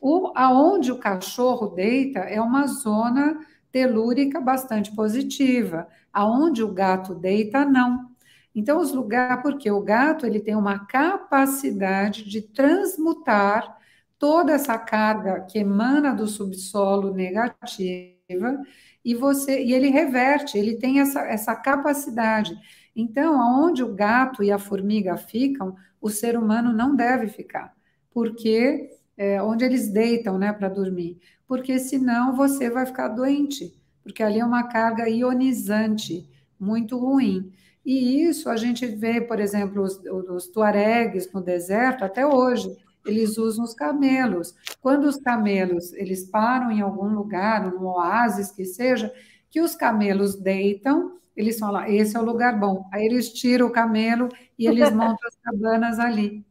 O, 0.00 0.32
aonde 0.34 0.90
o 0.90 0.98
cachorro 0.98 1.66
deita 1.66 2.20
é 2.20 2.40
uma 2.40 2.66
zona 2.66 3.38
telúrica 3.70 4.40
bastante 4.40 4.90
positiva, 4.96 5.86
aonde 6.10 6.62
o 6.62 6.72
gato 6.72 7.14
deita, 7.14 7.66
não. 7.66 8.08
Então, 8.54 8.80
os 8.80 8.90
lugares, 8.90 9.42
porque 9.42 9.70
o 9.70 9.82
gato 9.82 10.24
ele 10.24 10.40
tem 10.40 10.56
uma 10.56 10.86
capacidade 10.86 12.24
de 12.24 12.40
transmutar 12.40 13.78
toda 14.18 14.52
essa 14.52 14.78
carga 14.78 15.42
que 15.42 15.58
emana 15.58 16.14
do 16.14 16.26
subsolo 16.26 17.12
negativa 17.12 18.62
e 19.04 19.14
você 19.14 19.62
e 19.62 19.74
ele 19.74 19.88
reverte, 19.88 20.56
ele 20.56 20.76
tem 20.76 21.00
essa, 21.00 21.20
essa 21.20 21.54
capacidade. 21.54 22.58
Então, 22.94 23.40
aonde 23.40 23.82
o 23.82 23.94
gato 23.94 24.42
e 24.42 24.50
a 24.50 24.58
formiga 24.58 25.16
ficam, 25.16 25.76
o 26.00 26.08
ser 26.08 26.36
humano 26.36 26.72
não 26.72 26.96
deve 26.96 27.28
ficar, 27.28 27.74
porque 28.10 28.90
é, 29.16 29.42
onde 29.42 29.64
eles 29.64 29.88
deitam, 29.88 30.38
né, 30.38 30.52
para 30.52 30.68
dormir, 30.68 31.18
porque 31.46 31.78
senão 31.78 32.34
você 32.34 32.70
vai 32.70 32.86
ficar 32.86 33.08
doente, 33.08 33.74
porque 34.02 34.22
ali 34.22 34.40
é 34.40 34.44
uma 34.44 34.64
carga 34.64 35.08
ionizante 35.08 36.28
muito 36.58 36.98
ruim. 36.98 37.52
E 37.84 38.22
isso 38.22 38.48
a 38.48 38.56
gente 38.56 38.86
vê, 38.86 39.20
por 39.20 39.40
exemplo, 39.40 39.82
os, 39.82 39.98
os 40.04 40.48
tuaregues 40.48 41.30
no 41.32 41.40
deserto 41.42 42.04
até 42.04 42.26
hoje 42.26 42.76
eles 43.06 43.38
usam 43.38 43.64
os 43.64 43.74
camelos. 43.74 44.54
Quando 44.80 45.04
os 45.04 45.16
camelos 45.16 45.92
eles 45.94 46.24
param 46.24 46.70
em 46.70 46.80
algum 46.80 47.08
lugar, 47.14 47.70
num 47.70 47.86
oásis 47.86 48.50
que 48.50 48.64
seja, 48.64 49.12
que 49.48 49.60
os 49.60 49.74
camelos 49.74 50.36
deitam, 50.36 51.18
eles 51.40 51.58
falam, 51.58 51.84
esse 51.86 52.16
é 52.16 52.20
o 52.20 52.24
lugar 52.24 52.58
bom. 52.58 52.88
Aí 52.92 53.04
eles 53.04 53.32
tiram 53.32 53.66
o 53.66 53.72
camelo 53.72 54.28
e 54.58 54.66
eles 54.66 54.90
montam 54.92 55.28
as 55.28 55.36
cabanas 55.36 55.98
ali. 55.98 56.44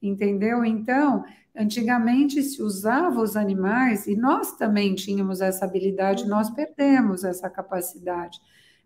Entendeu? 0.00 0.64
Então, 0.64 1.24
antigamente 1.56 2.42
se 2.42 2.62
usava 2.62 3.20
os 3.20 3.36
animais 3.36 4.06
e 4.06 4.14
nós 4.14 4.56
também 4.56 4.94
tínhamos 4.94 5.40
essa 5.40 5.64
habilidade, 5.64 6.28
nós 6.28 6.50
perdemos 6.50 7.24
essa 7.24 7.48
capacidade. 7.48 8.38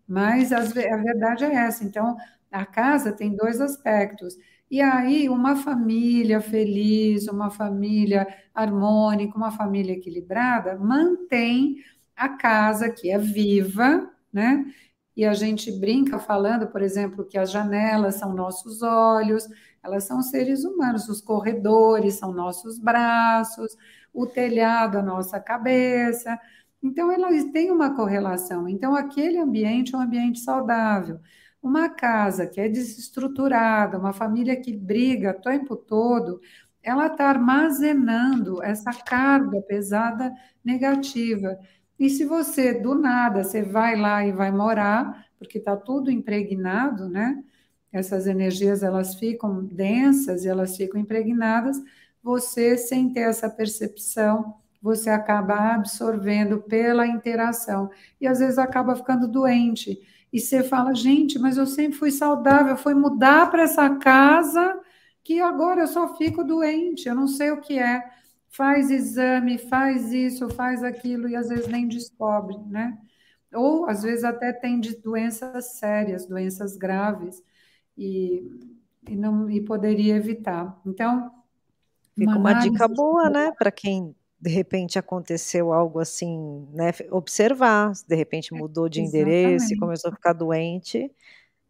Mas 0.07 0.53
a 0.53 0.61
verdade 0.61 1.45
é 1.45 1.55
essa. 1.55 1.85
Então, 1.85 2.17
a 2.51 2.65
casa 2.67 3.13
tem 3.13 3.35
dois 3.35 3.61
aspectos. 3.61 4.37
E 4.71 4.81
aí, 4.81 5.29
uma 5.29 5.57
família 5.57 6.41
feliz, 6.41 7.27
uma 7.27 7.51
família 7.51 8.27
harmônica, 8.55 9.37
uma 9.37 9.51
família 9.51 9.95
equilibrada, 9.95 10.79
mantém 10.79 11.77
a 12.17 12.29
casa 12.29 12.91
que 12.91 13.11
é 13.11 13.19
viva, 13.19 14.09
né? 14.33 14.65
E 15.21 15.25
a 15.27 15.35
gente 15.35 15.71
brinca 15.71 16.19
falando, 16.19 16.67
por 16.69 16.81
exemplo, 16.81 17.27
que 17.27 17.37
as 17.37 17.51
janelas 17.51 18.15
são 18.15 18.33
nossos 18.33 18.81
olhos, 18.81 19.47
elas 19.83 20.05
são 20.05 20.23
seres 20.23 20.65
humanos, 20.65 21.11
os 21.11 21.21
corredores 21.21 22.15
são 22.15 22.33
nossos 22.33 22.79
braços, 22.79 23.77
o 24.15 24.27
telhado 24.27 24.97
a 24.97 25.03
nossa 25.03 25.39
cabeça. 25.39 26.41
Então, 26.83 27.13
elas 27.13 27.45
têm 27.53 27.71
uma 27.71 27.95
correlação. 27.95 28.67
Então, 28.67 28.95
aquele 28.95 29.37
ambiente 29.37 29.95
é 29.95 29.99
um 29.99 30.01
ambiente 30.01 30.41
saudável. 30.41 31.21
Uma 31.63 31.91
casa 31.91 32.47
que 32.47 32.59
é 32.59 32.67
desestruturada, 32.67 33.99
uma 33.99 34.15
família 34.15 34.59
que 34.59 34.75
briga 34.75 35.37
o 35.39 35.43
tempo 35.43 35.77
todo, 35.77 36.41
ela 36.83 37.09
está 37.09 37.29
armazenando 37.29 38.63
essa 38.63 38.91
carga 38.91 39.61
pesada 39.69 40.33
negativa. 40.65 41.59
E 42.01 42.09
se 42.09 42.25
você, 42.25 42.73
do 42.73 42.95
nada, 42.95 43.45
você 43.45 43.63
vai 43.63 43.95
lá 43.95 44.27
e 44.27 44.33
vai 44.33 44.51
morar, 44.51 45.27
porque 45.39 45.59
está 45.59 45.77
tudo 45.77 46.11
impregnado, 46.11 47.11
né? 47.11 47.45
Essas 47.93 48.27
energias, 48.27 48.83
elas 48.83 49.17
ficam 49.17 49.63
densas 49.67 50.45
e 50.45 50.49
elas 50.49 50.79
ficam 50.79 50.99
impregnadas, 50.99 51.77
você, 52.23 52.79
sem 52.79 53.13
ter 53.13 53.21
essa 53.21 53.51
percepção, 53.51 54.55
você 54.81 55.11
acaba 55.11 55.75
absorvendo 55.75 56.63
pela 56.63 57.07
interação. 57.07 57.91
E 58.19 58.27
às 58.27 58.39
vezes 58.39 58.57
acaba 58.57 58.97
ficando 58.97 59.29
doente 59.29 60.01
e 60.33 60.41
você 60.41 60.63
fala, 60.63 60.95
gente, 60.95 61.39
mas 61.39 61.59
eu 61.59 61.67
sempre 61.67 61.99
fui 61.99 62.11
saudável, 62.11 62.79
foi 62.79 62.95
mudar 62.95 63.51
para 63.51 63.65
essa 63.65 63.91
casa 63.97 64.81
que 65.23 65.39
agora 65.39 65.83
eu 65.83 65.87
só 65.87 66.17
fico 66.17 66.43
doente, 66.43 67.09
eu 67.09 67.15
não 67.15 67.27
sei 67.29 67.51
o 67.51 67.61
que 67.61 67.79
é. 67.79 68.03
Faz 68.51 68.91
exame, 68.91 69.59
faz 69.59 70.13
isso, 70.13 70.49
faz 70.51 70.83
aquilo 70.83 71.29
e 71.29 71.37
às 71.37 71.49
vezes 71.49 71.69
nem 71.69 71.87
descobre, 71.89 72.57
né? 72.67 72.99
Ou 73.55 73.87
às 73.89 74.03
vezes 74.03 74.25
até 74.25 74.53
tem 74.53 74.81
de 74.81 74.97
doenças 74.97 75.79
sérias, 75.79 76.27
doenças 76.27 76.77
graves 76.77 77.43
e, 77.97 78.43
e 79.09 79.17
não 79.17 79.49
e 79.51 79.61
poderia 79.65 80.17
evitar. 80.17 80.81
Então, 80.87 81.31
Fica 82.17 82.33
uma, 82.33 82.53
uma 82.53 82.55
dica 82.55 82.89
boa, 82.89 83.31
né, 83.31 83.53
para 83.53 83.71
quem 83.71 84.15
de 84.41 84.51
repente 84.51 84.99
aconteceu 84.99 85.73
algo 85.73 85.99
assim, 85.99 86.67
né? 86.73 86.93
Observar, 87.11 87.93
de 88.09 88.17
repente 88.17 88.55
mudou 88.55 88.89
de 88.89 89.03
endereço 89.03 89.73
e 89.73 89.77
começou 89.77 90.11
a 90.11 90.15
ficar 90.15 90.33
doente, 90.33 91.11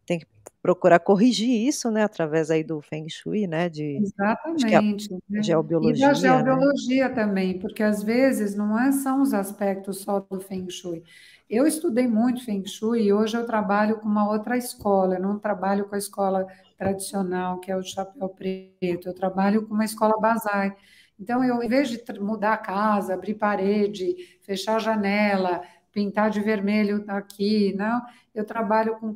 tem 0.05 0.19
que 0.19 0.27
procurar 0.61 0.99
corrigir 0.99 1.67
isso, 1.67 1.89
né? 1.89 2.03
Através 2.03 2.51
aí 2.51 2.63
do 2.63 2.81
Feng 2.81 3.07
Shui, 3.09 3.47
né? 3.47 3.67
De, 3.67 3.97
Exatamente. 3.97 5.13
Né? 5.29 5.43
Geobiologia. 5.43 6.05
E 6.05 6.07
da 6.07 6.13
geobiologia 6.13 7.09
né? 7.09 7.15
também, 7.15 7.59
porque 7.59 7.83
às 7.83 8.03
vezes 8.03 8.55
não 8.55 8.79
é, 8.79 8.91
são 8.91 9.21
os 9.21 9.33
aspectos 9.33 9.99
só 10.01 10.19
do 10.19 10.39
Feng 10.39 10.69
Shui. 10.69 11.03
Eu 11.49 11.67
estudei 11.67 12.07
muito 12.07 12.45
Feng 12.45 12.65
Shui 12.65 13.03
e 13.03 13.13
hoje 13.13 13.35
eu 13.35 13.45
trabalho 13.45 13.97
com 13.97 14.07
uma 14.07 14.29
outra 14.29 14.57
escola, 14.57 15.15
eu 15.15 15.21
não 15.21 15.37
trabalho 15.37 15.85
com 15.85 15.95
a 15.95 15.97
escola 15.97 16.47
tradicional, 16.77 17.59
que 17.59 17.71
é 17.71 17.75
o 17.75 17.83
chapéu 17.83 18.29
preto, 18.29 19.07
eu 19.07 19.13
trabalho 19.13 19.67
com 19.67 19.73
uma 19.73 19.85
escola 19.85 20.19
Bazai 20.19 20.75
então, 21.21 21.43
eu, 21.43 21.61
em 21.61 21.67
vez 21.67 21.87
de 21.87 22.01
mudar 22.19 22.53
a 22.53 22.57
casa, 22.57 23.13
abrir 23.13 23.35
parede, 23.35 24.15
fechar 24.41 24.77
a 24.77 24.79
janela, 24.79 25.61
pintar 25.91 26.31
de 26.31 26.39
vermelho 26.41 27.05
aqui, 27.07 27.75
não, 27.77 28.01
eu 28.33 28.43
trabalho 28.43 28.97
com 28.99 29.13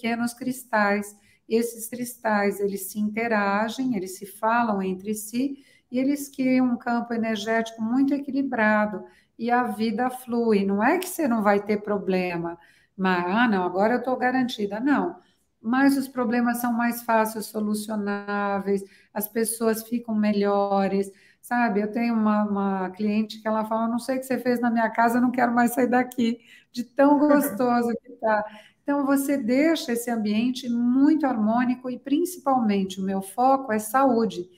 pequenos 0.00 0.32
cristais. 0.32 1.14
Esses 1.46 1.88
cristais, 1.88 2.58
eles 2.58 2.90
se 2.90 2.98
interagem, 2.98 3.96
eles 3.96 4.16
se 4.16 4.24
falam 4.24 4.82
entre 4.82 5.14
si 5.14 5.58
e 5.90 5.98
eles 5.98 6.28
criam 6.28 6.66
um 6.66 6.76
campo 6.76 7.12
energético 7.12 7.82
muito 7.82 8.14
equilibrado 8.14 9.04
e 9.38 9.50
a 9.50 9.64
vida 9.64 10.08
flui. 10.10 10.64
Não 10.64 10.82
é 10.82 10.98
que 10.98 11.08
você 11.08 11.28
não 11.28 11.42
vai 11.42 11.60
ter 11.60 11.82
problema, 11.82 12.58
mas, 12.96 13.24
ah, 13.26 13.48
não, 13.48 13.64
agora 13.64 13.94
eu 13.94 13.98
estou 13.98 14.16
garantida. 14.16 14.80
Não, 14.80 15.16
mas 15.60 15.96
os 15.98 16.08
problemas 16.08 16.58
são 16.58 16.72
mais 16.72 17.02
fáceis 17.02 17.46
solucionáveis, 17.46 18.82
as 19.12 19.28
pessoas 19.28 19.82
ficam 19.82 20.14
melhores, 20.14 21.10
sabe? 21.40 21.80
Eu 21.80 21.90
tenho 21.90 22.14
uma, 22.14 22.44
uma 22.44 22.90
cliente 22.90 23.40
que 23.42 23.48
ela 23.48 23.64
fala: 23.64 23.88
não 23.88 23.98
sei 23.98 24.16
o 24.16 24.20
que 24.20 24.26
você 24.26 24.38
fez 24.38 24.60
na 24.60 24.70
minha 24.70 24.88
casa, 24.90 25.20
não 25.20 25.30
quero 25.30 25.52
mais 25.54 25.74
sair 25.74 25.88
daqui, 25.88 26.40
de 26.72 26.84
tão 26.84 27.18
gostoso 27.20 27.92
que 28.02 28.12
está. 28.12 28.44
Então, 28.90 29.06
você 29.06 29.38
deixa 29.38 29.92
esse 29.92 30.10
ambiente 30.10 30.68
muito 30.68 31.24
harmônico 31.24 31.88
e, 31.88 31.96
principalmente, 31.96 33.00
o 33.00 33.04
meu 33.04 33.22
foco 33.22 33.72
é 33.72 33.78
saúde. 33.78 34.50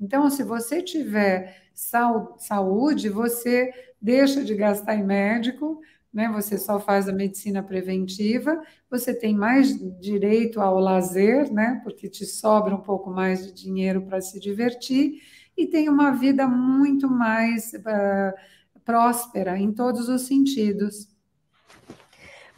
Então, 0.00 0.30
se 0.30 0.44
você 0.44 0.80
tiver 0.80 1.60
saúde, 1.74 3.08
você 3.08 3.72
deixa 4.00 4.44
de 4.44 4.54
gastar 4.54 4.94
em 4.94 5.02
médico, 5.02 5.80
né? 6.14 6.28
Você 6.28 6.56
só 6.56 6.78
faz 6.78 7.08
a 7.08 7.12
medicina 7.12 7.64
preventiva, 7.64 8.62
você 8.88 9.12
tem 9.12 9.34
mais 9.34 9.76
direito 10.00 10.60
ao 10.60 10.78
lazer, 10.78 11.52
né? 11.52 11.80
Porque 11.82 12.08
te 12.08 12.24
sobra 12.24 12.72
um 12.72 12.82
pouco 12.82 13.10
mais 13.10 13.44
de 13.44 13.52
dinheiro 13.52 14.02
para 14.02 14.20
se 14.20 14.38
divertir 14.38 15.20
e 15.56 15.66
tem 15.66 15.88
uma 15.88 16.12
vida 16.12 16.46
muito 16.46 17.10
mais 17.10 17.72
uh, 17.74 18.80
próspera 18.84 19.58
em 19.58 19.72
todos 19.72 20.08
os 20.08 20.22
sentidos. 20.22 21.09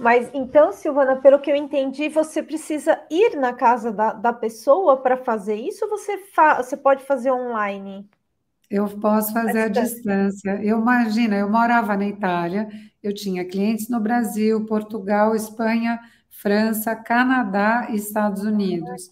Mas 0.02 0.28
então, 0.34 0.72
Silvana, 0.72 1.16
pelo 1.16 1.38
que 1.38 1.48
eu 1.48 1.54
entendi, 1.54 2.08
você 2.08 2.42
precisa 2.42 3.00
ir 3.08 3.36
na 3.36 3.52
casa 3.52 3.92
da, 3.92 4.12
da 4.12 4.32
pessoa 4.32 4.96
para 4.96 5.16
fazer 5.16 5.54
isso 5.54 5.84
ou 5.84 5.90
você, 5.90 6.18
fa 6.34 6.60
você 6.60 6.76
pode 6.76 7.04
fazer 7.04 7.30
online? 7.30 8.10
Eu 8.68 8.88
posso 8.88 9.32
fazer 9.32 9.60
à 9.60 9.68
distância. 9.68 10.58
Eu 10.60 10.80
imagino, 10.80 11.34
eu 11.34 11.48
morava 11.48 11.96
na 11.96 12.08
Itália, 12.08 12.68
eu 13.00 13.14
tinha 13.14 13.44
clientes 13.44 13.88
no 13.88 14.00
Brasil, 14.00 14.66
Portugal, 14.66 15.36
Espanha, 15.36 16.00
França, 16.28 16.96
Canadá 16.96 17.86
e 17.90 17.94
Estados 17.94 18.42
Unidos. 18.42 19.08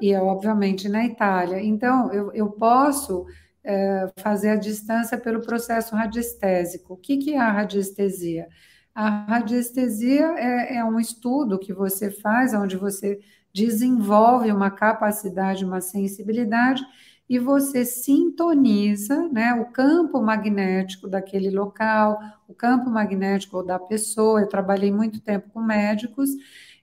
E, 0.00 0.14
obviamente, 0.14 0.88
na 0.88 1.04
Itália. 1.04 1.60
Então, 1.60 2.10
eu, 2.14 2.32
eu 2.32 2.48
posso 2.50 3.26
é, 3.62 4.10
fazer 4.16 4.50
a 4.50 4.56
distância 4.56 5.18
pelo 5.18 5.42
processo 5.42 5.94
radiestésico. 5.94 6.94
O 6.94 6.96
que, 6.96 7.18
que 7.18 7.34
é 7.34 7.38
a 7.38 7.52
radiestesia? 7.52 8.48
A 8.94 9.24
radiestesia 9.24 10.34
é, 10.36 10.76
é 10.76 10.84
um 10.84 10.98
estudo 10.98 11.58
que 11.58 11.72
você 11.72 12.10
faz, 12.10 12.52
onde 12.54 12.76
você 12.76 13.20
desenvolve 13.52 14.50
uma 14.52 14.70
capacidade, 14.70 15.64
uma 15.64 15.80
sensibilidade 15.80 16.84
e 17.28 17.38
você 17.38 17.84
sintoniza 17.84 19.28
né, 19.28 19.54
o 19.54 19.66
campo 19.66 20.20
magnético 20.20 21.06
daquele 21.08 21.48
local, 21.48 22.18
o 22.48 22.54
campo 22.54 22.90
magnético 22.90 23.62
da 23.62 23.78
pessoa. 23.78 24.40
Eu 24.40 24.48
trabalhei 24.48 24.90
muito 24.90 25.20
tempo 25.20 25.48
com 25.50 25.60
médicos 25.62 26.30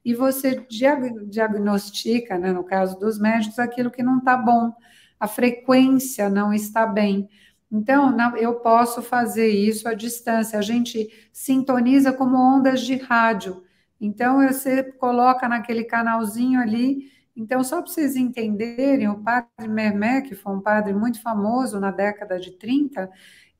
e 0.06 0.14
você 0.14 0.66
diagnostica, 0.70 2.38
né, 2.38 2.54
no 2.54 2.64
caso 2.64 2.98
dos 2.98 3.20
médicos, 3.20 3.60
aquilo 3.60 3.92
que 3.92 4.02
não 4.02 4.20
está 4.20 4.38
bom, 4.38 4.74
a 5.20 5.28
frequência 5.28 6.30
não 6.30 6.54
está 6.54 6.86
bem. 6.86 7.28
Então, 7.72 8.16
eu 8.38 8.56
posso 8.56 9.02
fazer 9.02 9.50
isso 9.50 9.88
à 9.88 9.94
distância. 9.94 10.58
A 10.58 10.62
gente 10.62 11.10
sintoniza 11.34 12.14
como 12.14 12.38
ondas 12.38 12.82
de 12.82 12.96
rádio. 12.96 13.64
Então, 14.00 14.42
você 14.48 14.84
coloca 14.84 15.48
naquele 15.50 15.84
canalzinho 15.84 16.60
ali 16.62 17.12
Então, 17.36 17.64
só 17.64 17.82
para 17.82 17.92
vocês 17.92 18.16
entenderem, 18.16 19.08
o 19.10 19.24
padre 19.24 19.68
Mehmet, 19.68 20.28
que 20.28 20.36
foi 20.36 20.54
um 20.54 20.62
padre 20.62 20.94
muito 20.94 21.22
famoso 21.22 21.80
na 21.80 21.92
década 21.92 22.40
de 22.40 22.52
30, 22.58 23.10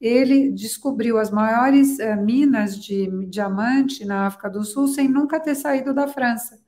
ele 0.02 0.52
descobriu 0.52 1.18
as 1.20 1.30
maiores 1.32 1.98
uh, 2.00 2.16
minas 2.24 2.78
de 2.80 3.08
diamante 3.28 4.06
na 4.06 4.28
África 4.28 4.50
do 4.50 4.64
Sul 4.64 4.88
sem 4.88 5.08
nunca 5.08 5.40
ter 5.40 5.56
saído 5.56 5.94
da 5.94 6.08
França. 6.08 6.60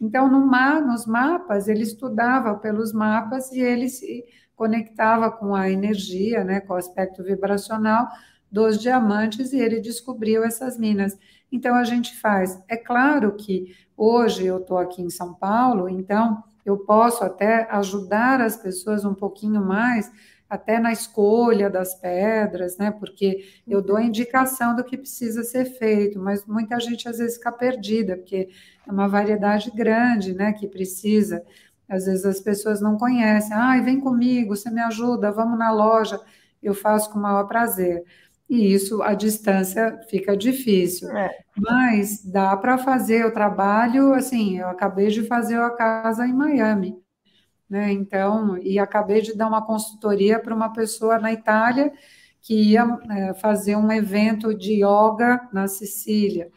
Então, 0.00 0.28
no 0.28 0.46
nos 0.86 1.06
mapas, 1.06 1.68
ele 1.68 1.82
estudava 1.82 2.54
pelos 2.56 2.92
mapas 2.92 3.52
e 3.52 3.60
ele 3.60 3.88
se 3.88 4.24
conectava 4.62 5.28
com 5.28 5.56
a 5.56 5.68
energia, 5.68 6.44
né, 6.44 6.60
com 6.60 6.72
o 6.72 6.76
aspecto 6.76 7.20
vibracional 7.20 8.06
dos 8.48 8.78
diamantes 8.78 9.52
e 9.52 9.58
ele 9.58 9.80
descobriu 9.80 10.44
essas 10.44 10.78
minas. 10.78 11.18
Então, 11.50 11.74
a 11.74 11.82
gente 11.82 12.14
faz. 12.20 12.62
É 12.68 12.76
claro 12.76 13.32
que 13.34 13.74
hoje 13.96 14.46
eu 14.46 14.58
estou 14.58 14.78
aqui 14.78 15.02
em 15.02 15.10
São 15.10 15.34
Paulo, 15.34 15.88
então 15.88 16.44
eu 16.64 16.78
posso 16.78 17.24
até 17.24 17.68
ajudar 17.72 18.40
as 18.40 18.56
pessoas 18.56 19.04
um 19.04 19.14
pouquinho 19.14 19.60
mais 19.60 20.12
até 20.48 20.78
na 20.78 20.92
escolha 20.92 21.68
das 21.68 21.96
pedras, 21.96 22.78
né? 22.78 22.92
Porque 22.92 23.44
eu 23.66 23.82
dou 23.82 23.96
a 23.96 24.00
uhum. 24.00 24.06
indicação 24.06 24.76
do 24.76 24.84
que 24.84 24.96
precisa 24.96 25.42
ser 25.42 25.64
feito, 25.64 26.20
mas 26.20 26.46
muita 26.46 26.78
gente 26.78 27.08
às 27.08 27.18
vezes 27.18 27.36
fica 27.36 27.50
perdida, 27.50 28.16
porque 28.16 28.48
é 28.86 28.92
uma 28.92 29.08
variedade 29.08 29.72
grande, 29.74 30.32
né? 30.34 30.52
Que 30.52 30.68
precisa. 30.68 31.42
Às 31.94 32.06
vezes 32.06 32.24
as 32.24 32.40
pessoas 32.40 32.80
não 32.80 32.96
conhecem. 32.96 33.52
Ai, 33.54 33.80
vem 33.82 34.00
comigo, 34.00 34.56
você 34.56 34.70
me 34.70 34.80
ajuda, 34.80 35.30
vamos 35.30 35.58
na 35.58 35.70
loja. 35.72 36.20
Eu 36.62 36.74
faço 36.74 37.10
com 37.10 37.18
o 37.18 37.22
maior 37.22 37.44
prazer. 37.44 38.04
E 38.48 38.72
isso, 38.72 39.02
a 39.02 39.14
distância 39.14 39.98
fica 40.08 40.36
difícil. 40.36 41.10
É. 41.10 41.30
Mas 41.56 42.24
dá 42.24 42.56
para 42.56 42.78
fazer 42.78 43.26
o 43.26 43.32
trabalho, 43.32 44.12
assim, 44.12 44.58
eu 44.58 44.68
acabei 44.68 45.08
de 45.08 45.26
fazer 45.26 45.58
a 45.58 45.70
casa 45.70 46.26
em 46.26 46.32
Miami 46.32 47.02
né? 47.72 47.90
Então, 47.90 48.58
e 48.58 48.78
acabei 48.78 49.22
de 49.22 49.34
dar 49.34 49.48
uma 49.48 49.64
consultoria 49.64 50.38
para 50.38 50.54
uma 50.54 50.70
pessoa 50.74 51.18
na 51.18 51.32
Itália 51.32 51.90
que 52.42 52.54
ia 52.54 52.84
é, 53.10 53.32
fazer 53.32 53.76
um 53.76 53.90
evento 53.90 54.52
de 54.54 54.84
yoga 54.84 55.48
na 55.50 55.66
Sicília. 55.66 56.50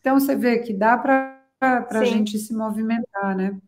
Então, 0.00 0.18
você 0.18 0.34
vê 0.34 0.60
que 0.60 0.72
dá 0.72 0.96
para 0.96 1.38
a 1.60 2.04
gente 2.04 2.38
se 2.38 2.54
movimentar, 2.54 3.36
né? 3.36 3.60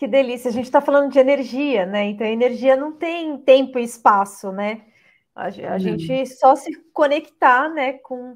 Que 0.00 0.08
delícia. 0.08 0.48
A 0.48 0.52
gente 0.52 0.64
está 0.64 0.80
falando 0.80 1.12
de 1.12 1.18
energia, 1.18 1.84
né? 1.84 2.06
Então, 2.06 2.26
a 2.26 2.30
energia 2.30 2.74
não 2.74 2.90
tem 2.90 3.36
tempo 3.36 3.78
e 3.78 3.82
espaço, 3.82 4.50
né? 4.50 4.80
A, 5.34 5.44
a 5.74 5.78
gente 5.78 6.24
só 6.24 6.56
se 6.56 6.74
conectar, 6.90 7.68
né, 7.68 7.92
com 7.98 8.34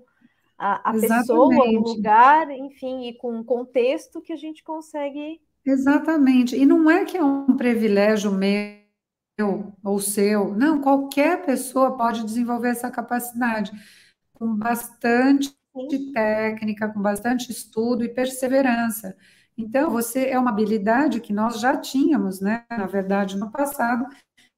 a, 0.58 0.90
a 0.90 0.92
pessoa, 0.92 1.46
o 1.46 1.80
lugar, 1.80 2.50
enfim, 2.50 3.08
e 3.08 3.14
com 3.14 3.40
o 3.40 3.44
contexto 3.44 4.20
que 4.20 4.34
a 4.34 4.36
gente 4.36 4.62
consegue 4.62 5.40
Exatamente. 5.64 6.54
E 6.54 6.66
não 6.66 6.90
é 6.90 7.06
que 7.06 7.16
é 7.16 7.24
um 7.24 7.56
privilégio 7.56 8.30
meu 8.30 9.72
ou 9.82 9.98
seu. 9.98 10.54
Não, 10.54 10.82
qualquer 10.82 11.46
pessoa 11.46 11.96
pode 11.96 12.26
desenvolver 12.26 12.72
essa 12.72 12.90
capacidade 12.90 13.72
com 14.34 14.54
bastante 14.54 15.50
técnica, 16.12 16.90
com 16.90 17.00
bastante 17.00 17.50
estudo 17.50 18.04
e 18.04 18.08
perseverança. 18.10 19.16
Então, 19.56 19.90
você 19.90 20.26
é 20.26 20.38
uma 20.38 20.50
habilidade 20.50 21.20
que 21.20 21.32
nós 21.32 21.60
já 21.60 21.76
tínhamos, 21.76 22.40
né, 22.40 22.64
na 22.70 22.86
verdade, 22.86 23.36
no 23.36 23.50
passado, 23.50 24.06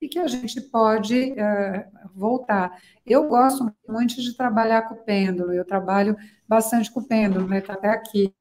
e 0.00 0.08
que 0.08 0.18
a 0.18 0.26
gente 0.26 0.60
pode 0.60 1.32
uh, 1.32 2.08
voltar. 2.14 2.80
Eu 3.04 3.28
gosto 3.28 3.70
muito 3.88 4.16
de 4.16 4.36
trabalhar 4.36 4.82
com 4.82 4.94
o 4.94 5.04
pêndulo, 5.04 5.52
eu 5.52 5.64
trabalho 5.64 6.16
bastante 6.48 6.90
com 6.90 7.00
o 7.00 7.06
pêndulo, 7.06 7.46
né, 7.46 7.60
tá 7.60 7.74
até 7.74 7.90
aqui 7.90 8.34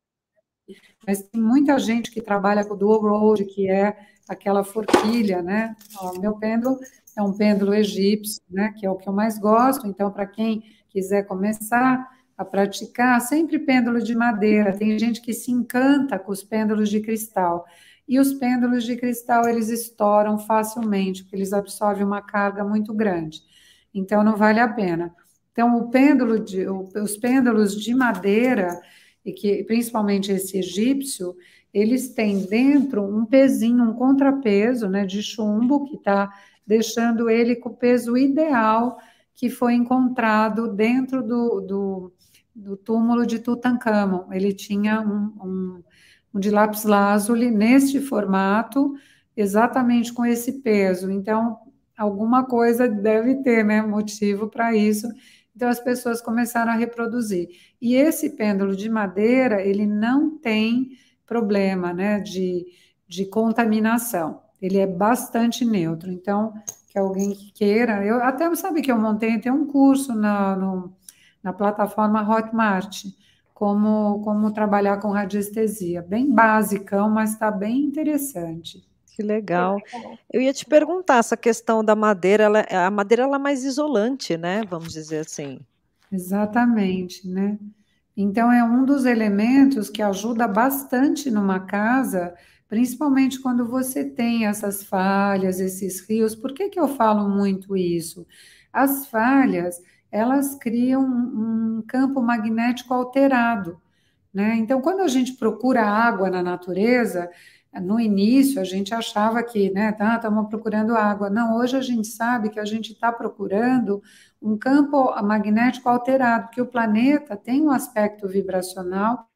mas 1.05 1.21
tem 1.21 1.41
muita 1.41 1.77
gente 1.77 2.11
que 2.11 2.21
trabalha 2.21 2.65
com 2.65 2.73
o 2.73 2.77
dual 2.77 3.01
road, 3.01 3.45
que 3.45 3.69
é 3.69 3.95
aquela 4.27 4.63
forquilha, 4.63 5.41
né? 5.41 5.75
Meu 6.19 6.35
pêndulo 6.37 6.79
é 7.15 7.21
um 7.21 7.33
pêndulo 7.33 7.73
egípcio, 7.73 8.41
né? 8.49 8.73
Que 8.77 8.85
é 8.85 8.89
o 8.89 8.95
que 8.95 9.07
eu 9.07 9.13
mais 9.13 9.37
gosto. 9.37 9.85
Então, 9.87 10.11
para 10.11 10.25
quem 10.25 10.63
quiser 10.89 11.23
começar 11.23 12.09
a 12.37 12.43
praticar, 12.43 13.19
sempre 13.21 13.59
pêndulo 13.59 14.01
de 14.01 14.13
madeira. 14.15 14.75
Tem 14.75 14.97
gente 14.99 15.21
que 15.21 15.33
se 15.33 15.51
encanta 15.51 16.19
com 16.19 16.31
os 16.31 16.43
pêndulos 16.43 16.89
de 16.89 16.99
cristal. 16.99 17.65
E 18.07 18.19
os 18.19 18.33
pêndulos 18.33 18.83
de 18.83 18.95
cristal, 18.97 19.47
eles 19.47 19.69
estouram 19.69 20.37
facilmente, 20.37 21.23
porque 21.23 21.35
eles 21.35 21.53
absorvem 21.53 22.05
uma 22.05 22.21
carga 22.21 22.63
muito 22.63 22.93
grande. 22.93 23.41
Então, 23.93 24.23
não 24.23 24.35
vale 24.35 24.59
a 24.59 24.67
pena. 24.67 25.15
Então, 25.51 25.77
o 25.77 25.89
pêndulo 25.89 26.39
de, 26.39 26.67
os 26.67 27.17
pêndulos 27.17 27.81
de 27.81 27.95
madeira, 27.95 28.79
e 29.23 29.31
que 29.31 29.63
principalmente 29.63 30.31
esse 30.31 30.57
egípcio, 30.57 31.35
eles 31.73 32.09
têm 32.13 32.45
dentro 32.45 33.03
um 33.03 33.25
pezinho, 33.25 33.83
um 33.83 33.93
contrapeso 33.93 34.87
né, 34.89 35.05
de 35.05 35.23
chumbo, 35.23 35.85
que 35.85 35.95
está 35.95 36.31
deixando 36.67 37.29
ele 37.29 37.55
com 37.55 37.69
o 37.69 37.75
peso 37.75 38.17
ideal 38.17 38.97
que 39.35 39.49
foi 39.49 39.73
encontrado 39.73 40.73
dentro 40.73 41.21
do, 41.21 41.59
do, 41.59 42.13
do 42.55 42.77
túmulo 42.77 43.25
de 43.25 43.39
Tutankhamon. 43.39 44.31
Ele 44.31 44.53
tinha 44.53 45.01
um, 45.01 45.33
um, 45.43 45.83
um 46.33 46.39
de 46.39 46.49
lápis 46.49 46.83
lazuli 46.83 47.51
neste 47.51 47.99
formato, 47.99 48.93
exatamente 49.35 50.13
com 50.13 50.25
esse 50.25 50.61
peso. 50.61 51.11
Então, 51.11 51.57
alguma 51.97 52.45
coisa 52.45 52.87
deve 52.87 53.43
ter, 53.43 53.63
né, 53.63 53.81
motivo 53.81 54.47
para 54.47 54.75
isso. 54.75 55.07
Então 55.55 55.69
as 55.69 55.79
pessoas 55.79 56.21
começaram 56.21 56.71
a 56.71 56.75
reproduzir. 56.75 57.47
E 57.81 57.95
esse 57.95 58.31
pêndulo 58.31 58.75
de 58.75 58.89
madeira, 58.89 59.61
ele 59.61 59.85
não 59.85 60.37
tem 60.37 60.89
problema, 61.25 61.93
né, 61.93 62.19
de, 62.19 62.65
de 63.07 63.25
contaminação. 63.25 64.41
Ele 64.61 64.77
é 64.77 64.87
bastante 64.87 65.63
neutro. 65.63 66.11
Então, 66.11 66.53
que 66.89 66.99
alguém 66.99 67.31
que 67.33 67.51
queira, 67.53 68.05
eu 68.05 68.21
até 68.21 68.53
sabe 68.55 68.81
que 68.81 68.91
eu 68.91 68.99
montei, 68.99 69.39
tem 69.39 69.51
um 69.51 69.65
curso 69.65 70.13
na, 70.13 70.55
no, 70.55 70.94
na 71.45 71.53
plataforma 71.53 72.27
Hotmart, 72.27 73.05
como, 73.53 74.19
como 74.23 74.51
trabalhar 74.51 74.97
com 74.97 75.11
radiestesia. 75.11 76.01
Bem 76.01 76.33
basicão, 76.33 77.07
mas 77.07 77.33
está 77.33 77.51
bem 77.51 77.83
interessante. 77.83 78.83
Que 79.15 79.21
legal. 79.21 79.77
Eu 80.33 80.41
ia 80.41 80.51
te 80.51 80.65
perguntar 80.65 81.19
essa 81.19 81.37
questão 81.37 81.85
da 81.85 81.95
madeira, 81.95 82.45
ela, 82.45 82.65
a 82.87 82.89
madeira 82.89 83.23
ela 83.23 83.35
é 83.35 83.39
mais 83.39 83.63
isolante, 83.63 84.35
né? 84.35 84.63
Vamos 84.67 84.91
dizer 84.91 85.19
assim. 85.19 85.59
Exatamente, 86.11 87.27
né? 87.27 87.59
Então 88.17 88.51
é 88.51 88.63
um 88.63 88.83
dos 88.83 89.05
elementos 89.05 89.87
que 89.87 90.01
ajuda 90.01 90.47
bastante 90.47 91.29
numa 91.29 91.59
casa, 91.59 92.33
principalmente 92.67 93.39
quando 93.39 93.67
você 93.67 94.03
tem 94.03 94.47
essas 94.47 94.81
falhas, 94.83 95.59
esses 95.59 96.01
rios. 96.09 96.33
Por 96.33 96.53
que, 96.53 96.69
que 96.69 96.79
eu 96.79 96.87
falo 96.87 97.29
muito 97.29 97.77
isso? 97.77 98.25
As 98.73 99.05
falhas, 99.07 99.79
elas 100.15 100.55
criam 100.55 101.03
um 101.03 101.83
campo 101.87 102.21
magnético 102.21 102.93
alterado, 102.93 103.81
né? 104.33 104.55
Então, 104.57 104.81
quando 104.81 105.01
a 105.01 105.07
gente 105.07 105.33
procura 105.33 105.83
água 105.83 106.29
na 106.29 106.41
natureza, 106.41 107.29
no 107.81 107.99
início 107.99 108.61
a 108.61 108.63
gente 108.63 108.93
achava 108.93 109.43
que, 109.43 109.69
né, 109.71 109.91
tá, 109.91 110.15
estamos 110.15 110.47
procurando 110.47 110.95
água. 110.95 111.29
Não, 111.29 111.57
hoje 111.57 111.75
a 111.75 111.81
gente 111.81 112.07
sabe 112.07 112.49
que 112.49 112.59
a 112.59 112.65
gente 112.65 112.93
está 112.93 113.11
procurando 113.11 114.01
um 114.41 114.57
campo 114.57 115.13
magnético 115.21 115.89
alterado, 115.89 116.45
porque 116.47 116.61
o 116.61 116.67
planeta 116.67 117.35
tem 117.35 117.61
um 117.61 117.71
aspecto 117.71 118.27
vibracional 118.27 119.27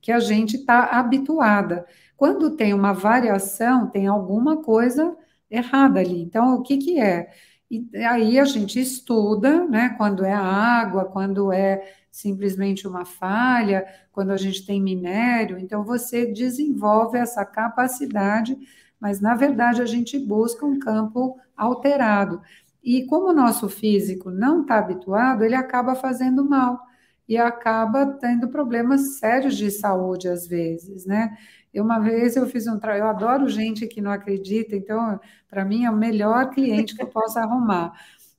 que 0.00 0.12
a 0.12 0.20
gente 0.20 0.56
está 0.56 0.84
habituada. 0.84 1.86
Quando 2.16 2.56
tem 2.56 2.74
uma 2.74 2.92
variação, 2.92 3.86
tem 3.88 4.06
alguma 4.06 4.62
coisa 4.62 5.16
errada 5.50 6.00
ali. 6.00 6.22
Então, 6.22 6.54
o 6.56 6.62
que, 6.62 6.76
que 6.78 7.00
é? 7.00 7.30
E 7.70 7.86
aí 7.98 8.38
a 8.38 8.44
gente 8.44 8.80
estuda, 8.80 9.66
né, 9.66 9.90
quando 9.98 10.24
é 10.24 10.32
água, 10.32 11.04
quando 11.04 11.52
é 11.52 11.92
simplesmente 12.10 12.88
uma 12.88 13.04
falha, 13.04 13.86
quando 14.10 14.30
a 14.30 14.36
gente 14.38 14.64
tem 14.66 14.80
minério, 14.82 15.58
então 15.58 15.84
você 15.84 16.26
desenvolve 16.26 17.18
essa 17.18 17.44
capacidade, 17.44 18.56
mas 18.98 19.20
na 19.20 19.34
verdade 19.34 19.82
a 19.82 19.86
gente 19.86 20.18
busca 20.18 20.64
um 20.64 20.78
campo 20.78 21.38
alterado. 21.56 22.40
E 22.82 23.04
como 23.04 23.28
o 23.28 23.34
nosso 23.34 23.68
físico 23.68 24.30
não 24.30 24.62
está 24.62 24.78
habituado, 24.78 25.44
ele 25.44 25.54
acaba 25.54 25.94
fazendo 25.94 26.44
mal 26.48 26.80
e 27.28 27.36
acaba 27.36 28.06
tendo 28.06 28.48
problemas 28.48 29.18
sérios 29.18 29.56
de 29.56 29.70
saúde 29.70 30.28
às 30.28 30.46
vezes, 30.46 31.04
né? 31.04 31.36
Eu, 31.72 31.84
uma 31.84 31.98
vez 31.98 32.36
eu 32.36 32.46
fiz 32.46 32.66
um 32.66 32.78
trabalho, 32.78 33.04
eu 33.04 33.08
adoro 33.08 33.48
gente 33.48 33.86
que 33.86 34.00
não 34.00 34.10
acredita, 34.10 34.74
então 34.74 35.20
para 35.48 35.64
mim 35.64 35.84
é 35.84 35.90
o 35.90 35.96
melhor 35.96 36.50
cliente 36.50 36.94
que 36.94 37.02
eu 37.02 37.08
posso 37.08 37.38
arrumar. 37.38 37.92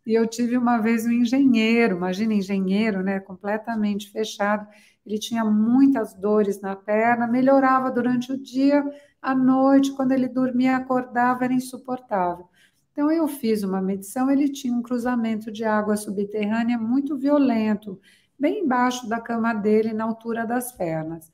E 0.05 0.13
eu 0.13 0.25
tive 0.27 0.57
uma 0.57 0.79
vez 0.79 1.05
um 1.05 1.11
engenheiro, 1.11 1.97
imagina 1.97 2.33
engenheiro, 2.33 3.03
né, 3.03 3.19
completamente 3.19 4.09
fechado. 4.11 4.67
Ele 5.05 5.19
tinha 5.19 5.45
muitas 5.45 6.13
dores 6.13 6.61
na 6.61 6.75
perna, 6.75 7.27
melhorava 7.27 7.91
durante 7.91 8.31
o 8.31 8.37
dia, 8.41 8.83
à 9.21 9.35
noite, 9.35 9.91
quando 9.91 10.11
ele 10.11 10.27
dormia, 10.27 10.77
acordava, 10.77 11.43
era 11.43 11.53
insuportável. 11.53 12.47
Então 12.91 13.11
eu 13.11 13.27
fiz 13.27 13.63
uma 13.63 13.81
medição, 13.81 14.29
ele 14.29 14.49
tinha 14.49 14.73
um 14.73 14.81
cruzamento 14.81 15.51
de 15.51 15.63
água 15.63 15.95
subterrânea 15.95 16.77
muito 16.77 17.17
violento, 17.17 17.99
bem 18.37 18.63
embaixo 18.63 19.07
da 19.07 19.21
cama 19.21 19.53
dele, 19.53 19.93
na 19.93 20.05
altura 20.05 20.45
das 20.45 20.71
pernas. 20.71 21.31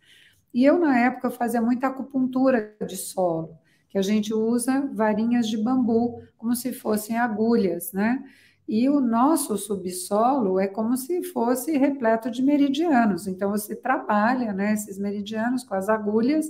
E 0.55 0.63
eu, 0.63 0.79
na 0.79 0.97
época, 0.97 1.29
fazia 1.29 1.61
muita 1.61 1.87
acupuntura 1.87 2.73
de 2.87 2.95
solo. 2.95 3.57
que 3.89 3.97
a 3.97 4.01
gente 4.01 4.33
usa 4.33 4.89
varinhas 4.93 5.49
de 5.49 5.57
bambu, 5.57 6.21
como 6.37 6.55
se 6.55 6.71
fossem 6.71 7.17
agulhas, 7.17 7.91
né? 7.91 8.23
E 8.65 8.87
o 8.89 9.01
nosso 9.01 9.57
subsolo 9.57 10.57
é 10.57 10.65
como 10.65 10.95
se 10.95 11.21
fosse 11.23 11.77
repleto 11.77 12.31
de 12.31 12.41
meridianos. 12.41 13.27
Então, 13.27 13.51
você 13.51 13.75
trabalha 13.75 14.53
né, 14.53 14.73
esses 14.73 14.97
meridianos 14.97 15.61
com 15.65 15.75
as 15.75 15.89
agulhas 15.89 16.49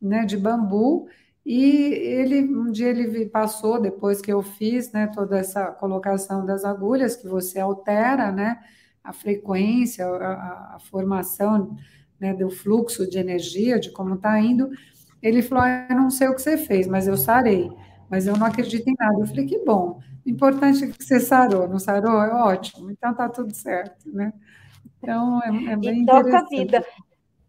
né, 0.00 0.26
de 0.26 0.36
bambu. 0.36 1.08
E 1.44 1.64
ele 1.64 2.42
um 2.42 2.70
dia 2.70 2.88
ele 2.90 3.24
passou, 3.26 3.80
depois 3.80 4.20
que 4.20 4.30
eu 4.30 4.42
fiz 4.42 4.92
né, 4.92 5.06
toda 5.06 5.38
essa 5.38 5.66
colocação 5.72 6.44
das 6.44 6.62
agulhas, 6.62 7.16
que 7.16 7.26
você 7.26 7.58
altera 7.58 8.30
né, 8.30 8.62
a 9.02 9.14
frequência, 9.14 10.06
a, 10.06 10.76
a 10.76 10.78
formação 10.78 11.76
né, 12.20 12.34
do 12.34 12.50
fluxo 12.50 13.08
de 13.08 13.18
energia, 13.18 13.80
de 13.80 13.90
como 13.90 14.14
está 14.14 14.38
indo. 14.38 14.70
Ele 15.22 15.42
falou: 15.42 15.64
ah, 15.64 15.86
Eu 15.88 15.96
não 15.96 16.10
sei 16.10 16.28
o 16.28 16.34
que 16.34 16.42
você 16.42 16.58
fez, 16.58 16.86
mas 16.86 17.08
eu 17.08 17.16
sarei. 17.16 17.70
Mas 18.08 18.26
eu 18.26 18.36
não 18.36 18.46
acredito 18.46 18.86
em 18.88 18.94
nada. 18.98 19.20
Eu 19.20 19.26
falei: 19.26 19.46
Que 19.46 19.58
bom. 19.64 20.00
O 20.24 20.28
importante 20.28 20.84
é 20.84 20.88
que 20.88 21.02
você 21.02 21.18
sarou. 21.18 21.66
Não 21.66 21.78
sarou? 21.78 22.22
É 22.22 22.34
ótimo. 22.34 22.90
Então 22.90 23.14
tá 23.14 23.28
tudo 23.28 23.54
certo, 23.54 24.10
né? 24.12 24.32
Então 24.98 25.40
é, 25.42 25.72
é 25.72 25.76
bem 25.76 26.02
e 26.02 26.06
toca 26.06 26.38
a 26.38 26.44
vida. 26.44 26.84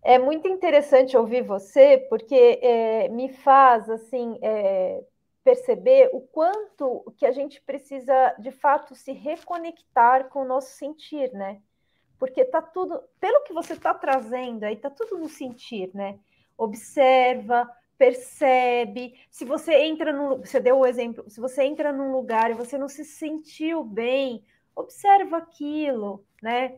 É 0.03 0.17
muito 0.17 0.47
interessante 0.47 1.15
ouvir 1.15 1.43
você, 1.43 1.97
porque 2.09 2.59
é, 2.61 3.07
me 3.09 3.29
faz 3.29 3.87
assim 3.87 4.37
é, 4.41 5.03
perceber 5.43 6.09
o 6.11 6.21
quanto 6.21 7.13
que 7.17 7.25
a 7.25 7.31
gente 7.31 7.61
precisa 7.61 8.35
de 8.39 8.51
fato 8.51 8.95
se 8.95 9.11
reconectar 9.11 10.29
com 10.29 10.41
o 10.41 10.47
nosso 10.47 10.71
sentir, 10.75 11.31
né? 11.33 11.59
Porque 12.21 12.45
tá 12.45 12.61
tudo, 12.61 13.01
pelo 13.19 13.43
que 13.45 13.51
você 13.51 13.73
está 13.73 13.95
trazendo 13.95 14.63
aí, 14.63 14.75
tá 14.75 14.91
tudo 14.91 15.17
no 15.17 15.27
sentir, 15.27 15.89
né? 15.91 16.19
Observa, 16.55 17.67
percebe. 17.97 19.15
Se 19.31 19.43
você 19.43 19.73
entra 19.73 20.13
no, 20.13 20.37
você 20.37 20.59
deu 20.59 20.77
o 20.77 20.85
exemplo, 20.85 21.27
se 21.27 21.41
você 21.41 21.63
entra 21.63 21.91
num 21.91 22.11
lugar 22.11 22.51
e 22.51 22.53
você 22.53 22.77
não 22.77 22.87
se 22.87 23.03
sentiu 23.03 23.83
bem, 23.83 24.43
observa 24.75 25.37
aquilo, 25.37 26.23
né? 26.43 26.75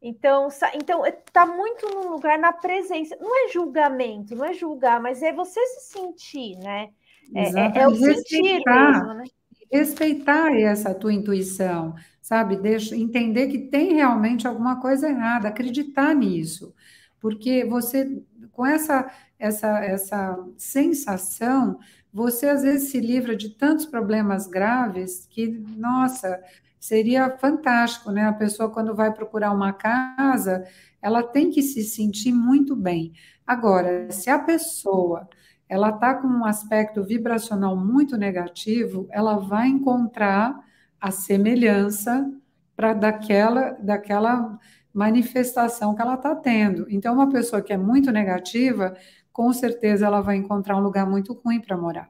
Então, 0.00 0.46
então 0.76 1.04
está 1.04 1.44
muito 1.44 1.88
no 1.88 2.10
lugar 2.10 2.38
na 2.38 2.52
presença. 2.52 3.16
Não 3.20 3.46
é 3.46 3.48
julgamento, 3.48 4.36
não 4.36 4.44
é 4.44 4.52
julgar, 4.52 5.00
mas 5.00 5.24
é 5.24 5.32
você 5.32 5.58
se 5.66 5.92
sentir, 5.92 6.56
né? 6.58 6.90
É, 7.34 7.42
é, 7.42 7.82
é 7.82 7.88
o 7.88 7.96
sentir 7.96 8.62
mesmo, 8.64 9.14
né? 9.14 9.24
Respeitar 9.72 10.54
essa 10.56 10.94
tua 10.94 11.12
intuição, 11.12 11.96
sabe? 12.24 12.56
Deixa, 12.56 12.96
entender 12.96 13.48
que 13.48 13.58
tem 13.58 13.92
realmente 13.92 14.48
alguma 14.48 14.80
coisa 14.80 15.06
errada, 15.10 15.48
acreditar 15.48 16.14
nisso. 16.14 16.74
Porque 17.20 17.66
você, 17.66 18.22
com 18.50 18.64
essa 18.64 19.10
essa, 19.38 19.84
essa 19.84 20.38
sensação, 20.56 21.78
você 22.10 22.48
às 22.48 22.62
vezes 22.62 22.90
se 22.90 22.98
livra 22.98 23.36
de 23.36 23.50
tantos 23.50 23.84
problemas 23.84 24.46
graves 24.46 25.26
que, 25.28 25.46
nossa, 25.76 26.42
seria 26.80 27.36
fantástico, 27.36 28.10
né? 28.10 28.26
A 28.26 28.32
pessoa, 28.32 28.70
quando 28.70 28.94
vai 28.94 29.12
procurar 29.12 29.52
uma 29.52 29.72
casa, 29.72 30.66
ela 31.02 31.22
tem 31.22 31.50
que 31.50 31.62
se 31.62 31.82
sentir 31.82 32.32
muito 32.32 32.74
bem. 32.74 33.12
Agora, 33.46 34.10
se 34.10 34.30
a 34.30 34.38
pessoa 34.38 35.28
ela 35.68 35.90
está 35.90 36.14
com 36.14 36.28
um 36.28 36.46
aspecto 36.46 37.02
vibracional 37.04 37.76
muito 37.76 38.16
negativo, 38.16 39.06
ela 39.10 39.36
vai 39.38 39.68
encontrar 39.68 40.58
a 41.04 41.10
semelhança 41.10 42.32
para 42.74 42.94
daquela, 42.94 43.72
daquela 43.72 44.58
manifestação 44.92 45.94
que 45.94 46.00
ela 46.00 46.14
está 46.14 46.34
tendo. 46.34 46.86
Então, 46.88 47.12
uma 47.12 47.28
pessoa 47.28 47.60
que 47.60 47.74
é 47.74 47.76
muito 47.76 48.10
negativa, 48.10 48.96
com 49.30 49.52
certeza 49.52 50.06
ela 50.06 50.22
vai 50.22 50.36
encontrar 50.36 50.78
um 50.78 50.82
lugar 50.82 51.06
muito 51.06 51.34
ruim 51.34 51.60
para 51.60 51.76
morar. 51.76 52.08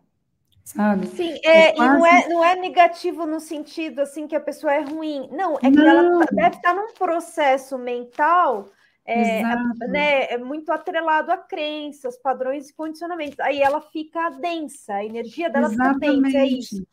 Sabe? 0.65 1.09
Sim, 1.09 1.41
é, 1.43 1.71
é 1.71 1.73
quase... 1.73 1.93
e 1.93 1.99
não 1.99 2.07
é, 2.07 2.29
não 2.29 2.45
é 2.45 2.55
negativo 2.55 3.27
no 3.27 3.41
sentido 3.41 4.01
assim 4.01 4.29
que 4.29 4.37
a 4.37 4.41
pessoa 4.41 4.73
é 4.73 4.83
ruim. 4.83 5.29
Não, 5.33 5.57
é 5.57 5.63
que 5.63 5.71
não. 5.71 5.89
ela 5.89 6.25
tá, 6.25 6.33
deve 6.33 6.57
estar 6.57 6.73
num 6.73 6.95
processo 6.95 7.77
mental 7.77 8.71
é, 9.05 9.43
né, 9.89 10.25
é 10.31 10.39
muito 10.39 10.71
atrelado 10.71 11.33
a 11.33 11.37
crenças, 11.37 12.17
padrões 12.17 12.71
e 12.71 12.75
condicionamentos. 12.75 13.41
Aí 13.41 13.61
ela 13.61 13.81
fica 13.81 14.31
densa, 14.31 14.95
a 14.95 15.05
energia 15.05 15.51
dela 15.51 15.67
Exatamente. 15.67 16.15
fica 16.15 16.23
densa, 16.23 16.39
é 16.39 16.47
isso. 16.47 16.87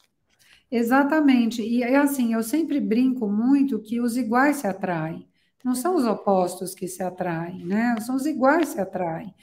Exatamente. 0.72 1.62
E 1.62 1.84
é 1.84 1.98
assim, 1.98 2.34
eu 2.34 2.42
sempre 2.44 2.80
brinco 2.80 3.28
muito 3.30 3.80
que 3.80 4.00
os 4.00 4.16
iguais 4.18 4.58
se 4.58 4.68
atraem. 4.68 5.28
Não 5.64 5.76
são 5.76 5.96
os 5.96 6.06
opostos 6.06 6.74
que 6.74 6.88
se 6.88 7.04
atraem, 7.04 7.66
né? 7.66 7.96
São 8.02 8.16
os 8.16 8.26
iguais 8.26 8.70
que 8.70 8.76
se 8.76 8.82
atraem. 8.82 9.34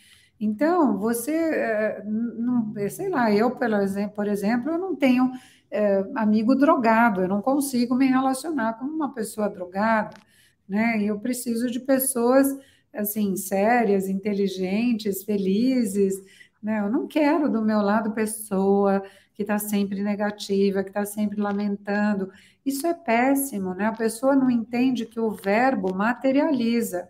Então, 0.40 0.98
você, 0.98 1.32
eh, 1.32 2.02
não, 2.04 2.72
sei 2.90 3.08
lá, 3.08 3.30
eu, 3.32 3.50
por 3.52 4.26
exemplo, 4.28 4.70
eu 4.72 4.78
não 4.78 4.94
tenho 4.96 5.30
é, 5.70 5.98
amigo 6.16 6.54
drogado, 6.54 7.20
eu 7.22 7.28
não 7.28 7.42
consigo 7.42 7.94
me 7.94 8.06
relacionar 8.06 8.74
com 8.78 8.84
uma 8.86 9.12
pessoa 9.14 9.48
drogada, 9.50 10.16
né? 10.68 11.02
Eu 11.02 11.18
preciso 11.20 11.70
de 11.70 11.80
pessoas, 11.80 12.46
assim, 12.94 13.36
sérias, 13.36 14.08
inteligentes, 14.08 15.24
felizes, 15.24 16.14
né? 16.62 16.80
Eu 16.80 16.90
não 16.90 17.06
quero 17.06 17.48
do 17.48 17.62
meu 17.62 17.80
lado 17.80 18.12
pessoa 18.12 19.02
que 19.34 19.42
está 19.42 19.58
sempre 19.58 20.02
negativa, 20.02 20.82
que 20.82 20.90
está 20.90 21.06
sempre 21.06 21.40
lamentando. 21.40 22.30
Isso 22.66 22.86
é 22.86 22.94
péssimo, 22.94 23.74
né? 23.74 23.86
A 23.86 23.92
pessoa 23.92 24.34
não 24.34 24.50
entende 24.50 25.06
que 25.06 25.20
o 25.20 25.30
verbo 25.30 25.94
materializa. 25.94 27.08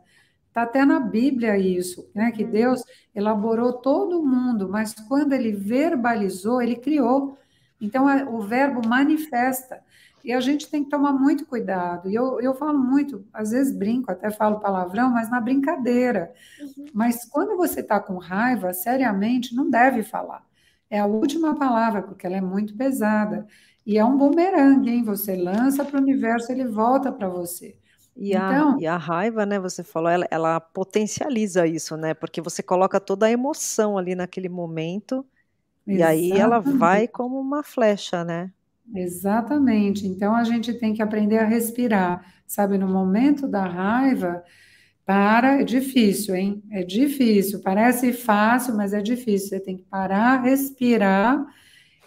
Está 0.49 0.63
até 0.63 0.85
na 0.85 1.01
Bíblia 1.01 1.57
isso, 1.57 2.11
né? 2.15 2.31
Que 2.31 2.45
uhum. 2.45 2.51
Deus 2.51 2.83
elaborou 3.15 3.73
todo 3.73 4.21
o 4.21 4.27
mundo, 4.27 4.69
mas 4.69 4.93
quando 4.93 5.33
ele 5.33 5.53
verbalizou, 5.53 6.61
ele 6.61 6.77
criou. 6.77 7.39
Então, 7.81 8.07
o 8.35 8.43
verbo 8.43 8.87
manifesta. 8.87 9.81
E 10.25 10.33
a 10.33 10.41
gente 10.41 10.71
tem 10.71 10.85
que 10.85 10.91
tomar 10.91 11.13
muito 11.13 11.47
cuidado. 11.47 12.11
E 12.11 12.15
eu, 12.15 12.41
eu 12.41 12.55
falo 12.55 12.79
muito, 12.79 13.25
às 13.33 13.51
vezes 13.51 13.77
brinco, 13.77 14.11
até 14.11 14.31
falo 14.31 14.61
palavrão, 14.61 15.11
mas 15.11 15.31
na 15.31 15.41
brincadeira. 15.41 16.33
Uhum. 16.61 16.87
Mas 16.93 17.25
quando 17.25 17.57
você 17.57 17.81
está 17.81 18.01
com 18.01 18.17
raiva, 18.19 18.73
seriamente, 18.73 19.55
não 19.55 19.71
deve 19.71 20.03
falar. 20.03 20.45
É 20.91 20.99
a 20.99 21.07
última 21.07 21.55
palavra, 21.55 22.03
porque 22.03 22.27
ela 22.27 22.37
é 22.37 22.41
muito 22.41 22.75
pesada. 22.77 23.47
E 23.87 23.97
é 23.97 24.05
um 24.05 24.17
bumerangue, 24.17 24.91
hein? 24.91 25.03
Você 25.05 25.37
lança 25.37 25.85
para 25.85 25.99
o 25.99 26.03
universo, 26.03 26.53
ele 26.53 26.67
volta 26.67 27.11
para 27.11 27.29
você. 27.29 27.77
E 28.21 28.35
a, 28.35 28.49
então, 28.49 28.81
e 28.81 28.87
a 28.87 28.97
raiva, 28.97 29.47
né, 29.47 29.61
você 29.61 29.85
falou, 29.85 30.11
ela, 30.11 30.27
ela 30.29 30.59
potencializa 30.61 31.67
isso, 31.67 31.97
né? 31.97 32.15
Porque 32.15 32.41
você 32.41 32.63
coloca 32.63 32.99
toda 32.99 33.27
a 33.27 33.31
emoção 33.31 33.97
ali 33.97 34.17
naquele 34.17 34.49
momento, 34.49 35.25
e 35.87 36.03
aí 36.03 36.33
ela 36.33 36.59
vai 36.59 37.07
como 37.09 37.41
uma 37.41 37.63
flecha, 37.63 38.25
né? 38.25 38.53
Exatamente. 38.95 40.07
Então 40.07 40.35
a 40.35 40.45
gente 40.45 40.73
tem 40.75 40.95
que 40.95 41.03
aprender 41.03 41.39
a 41.39 41.45
respirar. 41.45 42.25
Sabe, 42.47 42.79
no 42.79 42.89
momento 42.89 43.47
da 43.47 43.67
raiva, 43.67 44.43
para, 45.07 45.61
é 45.61 45.65
difícil, 45.65 46.35
hein? 46.35 46.63
É 46.71 46.83
difícil. 46.83 47.61
Parece 47.63 48.13
fácil, 48.13 48.77
mas 48.77 48.93
é 48.95 49.01
difícil. 49.03 49.51
Você 49.51 49.61
tem 49.61 49.77
que 49.77 49.85
parar, 49.85 50.43
respirar, 50.43 51.45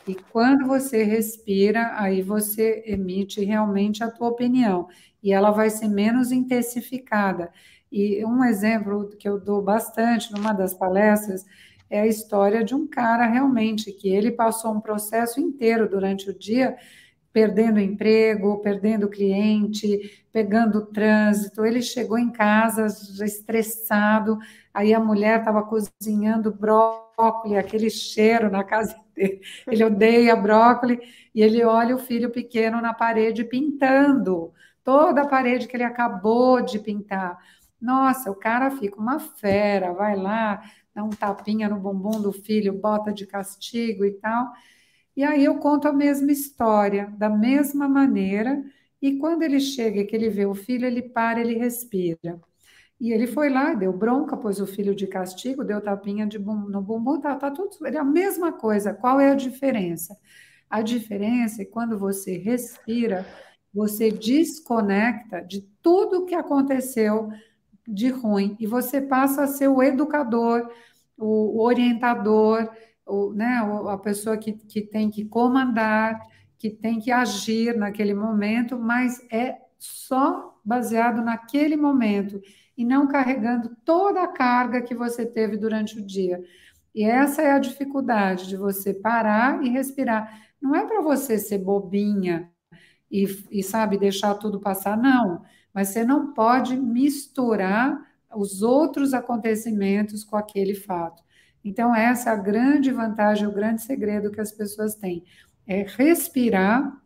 e 0.08 0.16
quando 0.16 0.66
você 0.68 1.04
respira, 1.04 1.92
aí 2.00 2.22
você 2.22 2.84
emite 2.88 3.44
realmente 3.46 4.04
a 4.04 4.12
tua 4.12 4.30
opinião 4.30 4.88
e 5.24 5.32
ela 5.32 5.52
vai 5.52 5.70
ser 5.70 5.88
menos 5.88 6.32
intensificada. 6.32 7.52
E 7.92 8.26
um 8.26 8.44
exemplo 8.44 9.10
que 9.20 9.28
eu 9.30 9.40
dou 9.40 9.62
bastante 9.62 10.32
numa 10.32 10.54
das 10.54 10.74
palestras 10.74 11.46
é 11.92 12.00
a 12.02 12.08
história 12.08 12.64
de 12.64 12.74
um 12.74 12.88
cara 12.88 13.28
realmente 13.28 13.92
que 13.92 14.08
ele 14.10 14.32
passou 14.32 14.72
um 14.72 14.80
processo 14.80 15.42
inteiro 15.42 15.90
durante 15.90 16.30
o 16.30 16.34
dia 16.38 16.78
perdendo 17.34 17.80
emprego, 17.80 18.60
perdendo 18.62 19.10
cliente, 19.10 20.26
pegando 20.32 20.86
trânsito. 20.86 21.66
Ele 21.66 21.82
chegou 21.82 22.18
em 22.18 22.30
casa 22.30 22.88
estressado, 23.24 24.38
aí 24.74 24.94
a 24.94 25.00
mulher 25.00 25.40
estava 25.40 25.64
cozinhando 25.64 26.52
brócolis, 26.52 27.58
aquele 27.58 27.90
cheiro 27.90 28.50
na 28.50 28.64
casa 28.64 28.96
dele. 29.14 29.42
Ele 29.68 29.84
odeia 29.84 30.36
brócolis 30.36 31.00
e 31.36 31.42
ele 31.42 31.64
olha 31.64 31.96
o 31.96 32.00
filho 32.00 32.30
pequeno 32.30 32.82
na 32.82 32.94
parede 32.94 33.44
pintando 33.44 34.54
toda 34.84 35.22
a 35.22 35.28
parede 35.28 35.68
que 35.68 35.76
ele 35.76 35.84
acabou 35.84 36.62
de 36.62 36.80
pintar. 36.80 37.38
Nossa, 37.82 38.30
o 38.30 38.36
cara 38.36 38.70
fica 38.72 39.00
uma 39.00 39.20
fera, 39.20 39.92
vai 39.94 40.16
lá, 40.16 40.62
dá 40.94 41.04
um 41.04 41.10
tapinha 41.10 41.70
no 41.70 41.80
bumbum 41.80 42.22
do 42.22 42.32
filho, 42.32 42.74
bota 42.74 43.12
de 43.12 43.26
castigo 43.26 44.06
e 44.06 44.12
tal. 44.12 44.52
E 45.16 45.24
aí 45.24 45.44
eu 45.44 45.58
conto 45.60 45.88
a 45.88 45.94
mesma 45.94 46.32
história, 46.32 47.14
da 47.18 47.30
mesma 47.30 47.88
maneira, 47.88 48.64
e 49.02 49.18
quando 49.18 49.44
ele 49.44 49.60
chega 49.60 50.06
que 50.06 50.16
ele 50.16 50.30
vê 50.30 50.46
o 50.46 50.56
filho, 50.56 50.86
ele 50.86 51.02
para, 51.02 51.42
ele 51.42 51.56
respira. 51.56 52.40
E 53.00 53.12
ele 53.12 53.26
foi 53.26 53.50
lá, 53.50 53.74
deu 53.74 53.92
bronca, 53.92 54.38
pôs 54.38 54.60
o 54.62 54.68
filho 54.68 54.94
de 54.94 55.08
castigo, 55.08 55.64
deu 55.64 55.82
tapinha 55.82 56.28
de 56.28 56.38
bum, 56.38 56.56
no 56.70 56.82
bumbum, 56.82 57.20
tá, 57.20 57.36
tá 57.36 57.50
tudo, 57.50 57.76
é 57.88 57.98
a 57.98 58.04
mesma 58.04 58.54
coisa. 58.54 58.94
Qual 58.94 59.20
é 59.20 59.32
a 59.32 59.36
diferença? 59.36 60.16
A 60.70 60.82
diferença 60.82 61.64
é 61.64 61.66
quando 61.66 61.98
você 61.98 62.38
respira, 62.38 63.26
você 63.74 64.12
desconecta 64.12 65.42
de 65.42 65.62
tudo 65.82 66.26
que 66.26 66.36
aconteceu 66.36 67.30
de 67.88 68.10
ruim 68.10 68.56
e 68.60 68.68
você 68.68 69.02
passa 69.02 69.44
a 69.44 69.48
ser 69.48 69.68
o 69.68 69.82
educador, 69.82 70.70
o 71.18 71.62
orientador, 71.62 72.70
o, 73.06 73.34
né, 73.34 73.62
a 73.90 73.98
pessoa 73.98 74.38
que, 74.38 74.54
que 74.54 74.82
tem 74.82 75.10
que 75.10 75.26
comandar, 75.26 76.20
que 76.58 76.70
tem 76.70 77.00
que 77.00 77.12
agir 77.12 77.76
naquele 77.76 78.14
momento, 78.14 78.78
mas 78.78 79.20
é 79.32 79.58
só 79.78 80.60
baseado 80.64 81.22
naquele 81.22 81.76
momento 81.76 82.40
e 82.78 82.86
não 82.86 83.08
carregando 83.08 83.76
toda 83.84 84.22
a 84.22 84.28
carga 84.28 84.82
que 84.82 84.96
você 84.96 85.26
teve 85.26 85.58
durante 85.58 86.00
o 86.00 86.06
dia. 86.06 86.42
E 86.94 87.04
essa 87.04 87.42
é 87.42 87.52
a 87.52 87.60
dificuldade 87.60 88.48
de 88.48 88.58
você 88.58 88.94
parar 88.94 89.64
e 89.64 89.70
respirar. 89.70 90.40
Não 90.62 90.76
é 90.76 90.86
para 90.86 91.02
você 91.02 91.40
ser 91.40 91.58
bobinha 91.58 92.52
e, 93.10 93.26
e, 93.50 93.64
sabe, 93.64 93.98
deixar 93.98 94.36
tudo 94.36 94.60
passar, 94.60 94.98
não. 94.98 95.44
Mas 95.74 95.90
você 95.90 96.04
não 96.04 96.34
pode 96.34 96.76
misturar 96.76 98.00
os 98.36 98.62
outros 98.62 99.14
acontecimentos 99.14 100.24
com 100.24 100.36
aquele 100.36 100.76
fato. 100.76 101.24
Então, 101.64 101.96
essa 101.96 102.30
é 102.30 102.34
a 102.34 102.38
grande 102.38 102.92
vantagem, 102.92 103.48
o 103.48 103.52
grande 103.52 103.82
segredo 103.82 104.32
que 104.32 104.42
as 104.42 104.52
pessoas 104.52 104.96
têm. 104.96 105.24
É 105.68 105.84
respirar, 105.84 107.00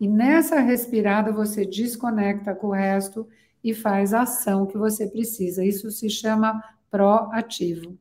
e 0.00 0.08
nessa 0.08 0.58
respirada 0.60 1.32
você 1.32 1.64
desconecta 1.64 2.54
com 2.54 2.68
o 2.68 2.72
resto 2.72 3.28
e 3.62 3.72
faz 3.72 4.12
a 4.12 4.22
ação 4.22 4.66
que 4.66 4.76
você 4.76 5.06
precisa. 5.06 5.64
Isso 5.64 5.90
se 5.90 6.10
chama 6.10 6.62
proativo 6.90 7.96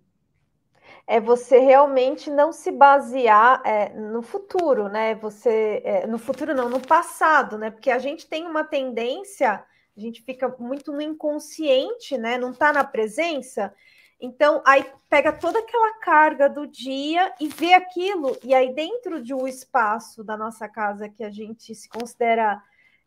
é 1.12 1.20
você 1.20 1.60
realmente 1.60 2.30
não 2.30 2.54
se 2.54 2.72
basear 2.72 3.62
é, 3.66 3.90
no 3.90 4.22
futuro, 4.22 4.88
né? 4.88 5.14
Você 5.16 5.82
é, 5.84 6.08
no 6.08 6.18
futuro 6.18 6.54
não, 6.54 6.70
no 6.70 6.80
passado, 6.80 7.58
né? 7.58 7.70
Porque 7.70 7.92
a 7.92 8.00
gente 8.00 8.26
tem 8.28 8.48
uma 8.48 8.64
tendência, 8.64 9.62
a 9.96 10.00
gente 10.00 10.22
fica 10.22 10.48
muito 10.60 10.92
no 10.92 11.02
inconsciente, 11.02 12.18
né? 12.18 12.38
Não 12.38 12.52
está 12.52 12.72
na 12.72 12.84
presença. 12.84 13.74
Então, 14.20 14.62
aí 14.66 14.86
pega 15.10 15.34
toda 15.34 15.60
aquela 15.60 15.94
carga 16.00 16.48
do 16.48 16.68
dia 16.68 17.34
e 17.40 17.48
vê 17.48 17.74
aquilo, 17.74 18.38
e 18.44 18.54
aí 18.54 18.74
dentro 18.74 19.22
de 19.22 19.34
um 19.34 19.48
espaço 19.48 20.24
da 20.24 20.38
nossa 20.38 20.70
casa 20.70 21.10
que 21.10 21.24
a 21.24 21.32
gente 21.32 21.74
se 21.74 21.90
considera, 21.90 22.62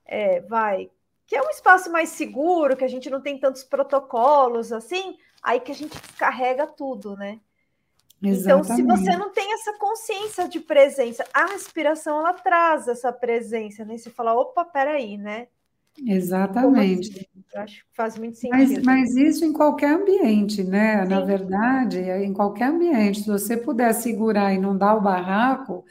é, 0.05 0.41
vai, 0.41 0.91
que 1.24 1.37
é 1.37 1.43
um 1.43 1.51
espaço 1.51 1.91
mais 1.91 2.09
seguro, 2.09 2.76
que 2.76 2.85
a 2.85 2.89
gente 2.89 3.09
não 3.09 3.20
tem 3.20 3.39
tantos 3.39 3.62
protocolos 3.62 4.72
assim, 4.72 5.16
aí 5.41 5.61
que 5.61 5.70
a 5.70 5.74
gente 5.74 5.97
carrega 6.18 6.66
tudo, 6.66 7.16
né? 7.16 7.41
Exatamente. 8.20 8.72
Então, 8.72 8.76
se 8.76 9.05
você 9.05 9.16
não 9.16 9.30
tem 9.30 9.53
essa 9.53 9.78
consciência 9.78 10.49
de 10.49 10.59
presença, 10.59 11.24
a 11.32 11.47
respiração 11.47 12.18
ela 12.18 12.32
traz 12.32 12.89
essa 12.89 13.12
presença, 13.12 13.85
né? 13.85 13.97
Você 13.97 14.11
fala, 14.11 14.35
opa, 14.35 14.64
peraí, 14.64 15.16
né? 15.16 15.47
Exatamente. 16.07 17.11
Assim? 17.11 17.35
acho 17.57 17.85
que 17.85 17.97
faz 17.97 18.19
muito 18.19 18.37
sentido. 18.37 18.83
Mas, 18.83 18.83
mas, 18.83 19.17
isso 19.17 19.45
em 19.45 19.53
qualquer 19.53 19.95
ambiente, 19.95 20.63
né? 20.63 21.03
Sim. 21.03 21.09
Na 21.09 21.21
verdade, 21.21 21.99
em 22.01 22.33
qualquer 22.33 22.69
ambiente, 22.69 23.21
se 23.21 23.29
você 23.29 23.57
puder 23.57 23.93
segurar 23.95 24.53
e 24.53 24.59
não 24.59 24.77
dar 24.77 24.95
o 24.95 25.01
barraco, 25.01 25.85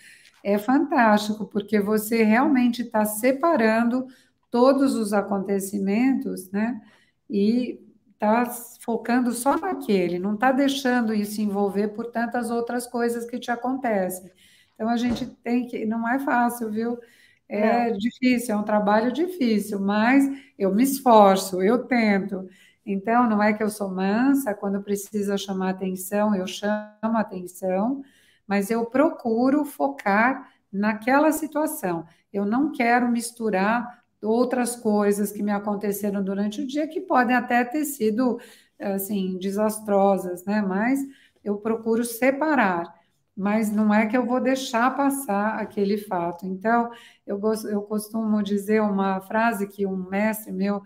é 0.43 0.57
fantástico, 0.57 1.45
porque 1.45 1.79
você 1.79 2.23
realmente 2.23 2.81
está 2.81 3.05
separando 3.05 4.07
todos 4.51 4.95
os 4.95 5.13
acontecimentos, 5.13 6.51
né? 6.51 6.81
E 7.29 7.79
está 8.13 8.45
focando 8.81 9.31
só 9.31 9.57
naquele, 9.57 10.19
não 10.19 10.35
está 10.35 10.51
deixando 10.51 11.13
isso 11.13 11.41
envolver 11.41 11.89
por 11.89 12.11
tantas 12.11 12.49
outras 12.49 12.87
coisas 12.87 13.25
que 13.25 13.39
te 13.39 13.51
acontecem. 13.51 14.31
Então 14.75 14.89
a 14.89 14.97
gente 14.97 15.25
tem 15.43 15.65
que, 15.65 15.85
não 15.85 16.07
é 16.07 16.19
fácil, 16.19 16.71
viu? 16.71 16.97
É 17.55 17.91
não. 17.91 17.97
difícil, 17.97 18.55
é 18.55 18.57
um 18.57 18.63
trabalho 18.63 19.11
difícil, 19.11 19.79
mas 19.79 20.23
eu 20.57 20.73
me 20.73 20.83
esforço, 20.83 21.61
eu 21.61 21.85
tento. 21.85 22.47
Então 22.85 23.29
não 23.29 23.41
é 23.41 23.53
que 23.53 23.63
eu 23.63 23.69
sou 23.69 23.89
mansa, 23.89 24.53
quando 24.53 24.81
precisa 24.81 25.37
chamar 25.37 25.69
atenção, 25.71 26.35
eu 26.35 26.47
chamo 26.47 27.17
atenção, 27.17 28.01
mas 28.47 28.71
eu 28.71 28.85
procuro 28.85 29.63
focar 29.65 30.51
naquela 30.71 31.31
situação. 31.31 32.05
Eu 32.31 32.45
não 32.45 32.71
quero 32.71 33.09
misturar 33.11 34.03
outras 34.21 34.75
coisas 34.75 35.31
que 35.31 35.43
me 35.43 35.51
aconteceram 35.51 36.23
durante 36.23 36.61
o 36.61 36.67
dia 36.67 36.87
que 36.87 37.01
podem 37.01 37.35
até 37.35 37.63
ter 37.63 37.85
sido 37.85 38.39
assim 38.79 39.37
desastrosas, 39.37 40.43
né? 40.45 40.61
Mas 40.61 40.99
eu 41.43 41.57
procuro 41.57 42.03
separar, 42.03 42.93
mas 43.35 43.71
não 43.71 43.93
é 43.93 44.05
que 44.05 44.15
eu 44.15 44.25
vou 44.25 44.39
deixar 44.39 44.95
passar 44.95 45.59
aquele 45.59 45.97
fato. 45.97 46.45
Então, 46.45 46.91
eu, 47.25 47.39
eu 47.69 47.81
costumo 47.81 48.41
dizer 48.43 48.81
uma 48.81 49.21
frase 49.21 49.67
que 49.67 49.85
um 49.85 49.97
mestre 49.97 50.51
meu 50.51 50.81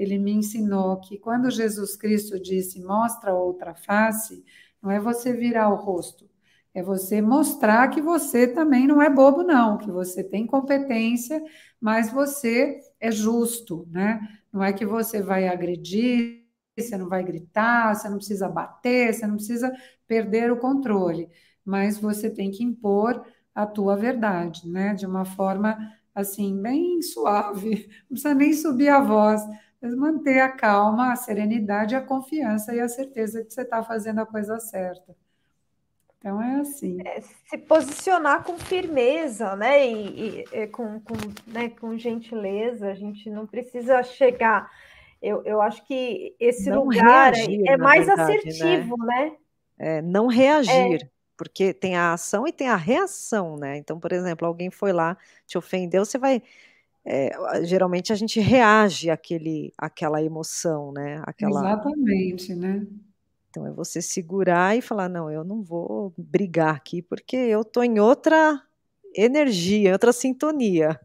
ele 0.00 0.18
me 0.18 0.32
ensinou 0.32 0.98
que 0.98 1.18
quando 1.18 1.50
Jesus 1.50 1.94
Cristo 1.94 2.40
disse 2.40 2.82
mostra 2.82 3.34
outra 3.34 3.74
face, 3.74 4.42
não 4.82 4.90
é 4.90 4.98
você 4.98 5.30
virar 5.30 5.68
o 5.68 5.76
rosto, 5.76 6.28
é 6.72 6.82
você 6.82 7.20
mostrar 7.20 7.88
que 7.88 8.00
você 8.00 8.46
também 8.46 8.86
não 8.86 9.02
é 9.02 9.10
bobo, 9.10 9.42
não, 9.42 9.76
que 9.76 9.90
você 9.90 10.24
tem 10.24 10.46
competência, 10.46 11.42
mas 11.78 12.10
você 12.10 12.78
é 12.98 13.10
justo, 13.10 13.86
né? 13.90 14.20
Não 14.50 14.64
é 14.64 14.72
que 14.72 14.86
você 14.86 15.20
vai 15.20 15.46
agredir, 15.48 16.46
você 16.78 16.96
não 16.96 17.08
vai 17.08 17.22
gritar, 17.22 17.94
você 17.94 18.08
não 18.08 18.16
precisa 18.16 18.48
bater, 18.48 19.12
você 19.12 19.26
não 19.26 19.34
precisa 19.36 19.70
perder 20.06 20.50
o 20.50 20.58
controle, 20.58 21.28
mas 21.64 21.98
você 21.98 22.30
tem 22.30 22.50
que 22.50 22.64
impor 22.64 23.24
a 23.54 23.66
tua 23.66 23.96
verdade, 23.96 24.68
né? 24.68 24.94
De 24.94 25.06
uma 25.06 25.24
forma 25.24 25.76
assim, 26.14 26.60
bem 26.60 27.00
suave, 27.02 27.88
não 28.08 28.08
precisa 28.08 28.34
nem 28.34 28.52
subir 28.52 28.88
a 28.88 29.00
voz, 29.00 29.42
mas 29.80 29.94
manter 29.94 30.40
a 30.40 30.50
calma, 30.50 31.12
a 31.12 31.16
serenidade, 31.16 31.94
a 31.94 32.00
confiança 32.00 32.74
e 32.74 32.80
a 32.80 32.88
certeza 32.88 33.44
que 33.44 33.52
você 33.52 33.62
está 33.62 33.82
fazendo 33.82 34.20
a 34.20 34.26
coisa 34.26 34.58
certa. 34.58 35.14
Então 36.18 36.40
é 36.42 36.60
assim. 36.60 36.98
É, 37.06 37.22
se 37.22 37.56
posicionar 37.56 38.44
com 38.44 38.58
firmeza, 38.58 39.56
né? 39.56 39.86
E, 39.88 40.44
e 40.52 40.66
com, 40.66 41.00
com, 41.00 41.14
né? 41.46 41.70
com 41.70 41.96
gentileza, 41.96 42.90
a 42.90 42.94
gente 42.94 43.30
não 43.30 43.46
precisa 43.46 44.02
chegar. 44.02 44.70
Eu, 45.22 45.42
eu 45.44 45.62
acho 45.62 45.84
que 45.86 46.34
esse 46.38 46.68
não 46.68 46.84
lugar 46.84 47.32
é, 47.32 47.36
reagir, 47.36 47.68
é, 47.68 47.72
é 47.72 47.76
mais 47.78 48.06
verdade, 48.06 48.32
né? 48.32 48.38
assertivo, 48.38 48.96
né? 48.98 49.06
né? 49.24 49.32
É, 49.78 50.02
não 50.02 50.26
reagir. 50.26 51.10
Porque 51.40 51.72
tem 51.72 51.96
a 51.96 52.12
ação 52.12 52.46
e 52.46 52.52
tem 52.52 52.68
a 52.68 52.76
reação, 52.76 53.56
né? 53.56 53.78
Então, 53.78 53.98
por 53.98 54.12
exemplo, 54.12 54.46
alguém 54.46 54.70
foi 54.70 54.92
lá, 54.92 55.16
te 55.46 55.56
ofendeu, 55.56 56.04
você 56.04 56.18
vai. 56.18 56.42
É, 57.02 57.30
geralmente 57.64 58.12
a 58.12 58.14
gente 58.14 58.38
reage 58.38 59.08
àquele, 59.08 59.72
àquela 59.78 60.22
emoção, 60.22 60.92
né? 60.92 61.22
Exatamente, 61.38 62.54
né? 62.54 62.86
Então 63.48 63.66
é 63.66 63.72
você 63.72 64.02
segurar 64.02 64.76
e 64.76 64.82
falar: 64.82 65.08
não, 65.08 65.30
eu 65.30 65.42
não 65.42 65.62
vou 65.62 66.12
brigar 66.18 66.76
aqui 66.76 67.00
porque 67.00 67.36
eu 67.36 67.62
estou 67.62 67.82
em 67.82 67.98
outra 67.98 68.62
energia, 69.16 69.88
em 69.88 69.92
outra 69.94 70.12
sintonia. 70.12 71.00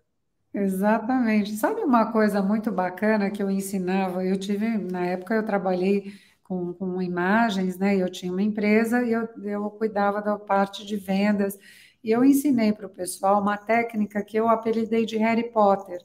Exatamente. 0.53 1.55
Sabe 1.55 1.79
uma 1.81 2.11
coisa 2.11 2.41
muito 2.41 2.73
bacana 2.73 3.31
que 3.31 3.41
eu 3.41 3.49
ensinava? 3.49 4.25
Eu 4.25 4.37
tive, 4.37 4.77
na 4.77 5.05
época, 5.05 5.33
eu 5.33 5.45
trabalhei 5.45 6.13
com, 6.45 6.73
com 6.73 7.01
imagens, 7.01 7.77
né? 7.77 7.95
Eu 7.97 8.09
tinha 8.09 8.31
uma 8.31 8.41
empresa 8.41 9.03
e 9.03 9.11
eu, 9.11 9.27
eu 9.43 9.69
cuidava 9.71 10.21
da 10.21 10.37
parte 10.37 10.85
de 10.85 10.95
vendas. 10.95 11.57
E 12.03 12.11
eu 12.11 12.23
ensinei 12.23 12.71
para 12.71 12.85
o 12.85 12.89
pessoal 12.89 13.41
uma 13.41 13.57
técnica 13.57 14.23
que 14.23 14.37
eu 14.37 14.47
apelidei 14.47 15.05
de 15.05 15.17
Harry 15.17 15.51
Potter. 15.51 15.99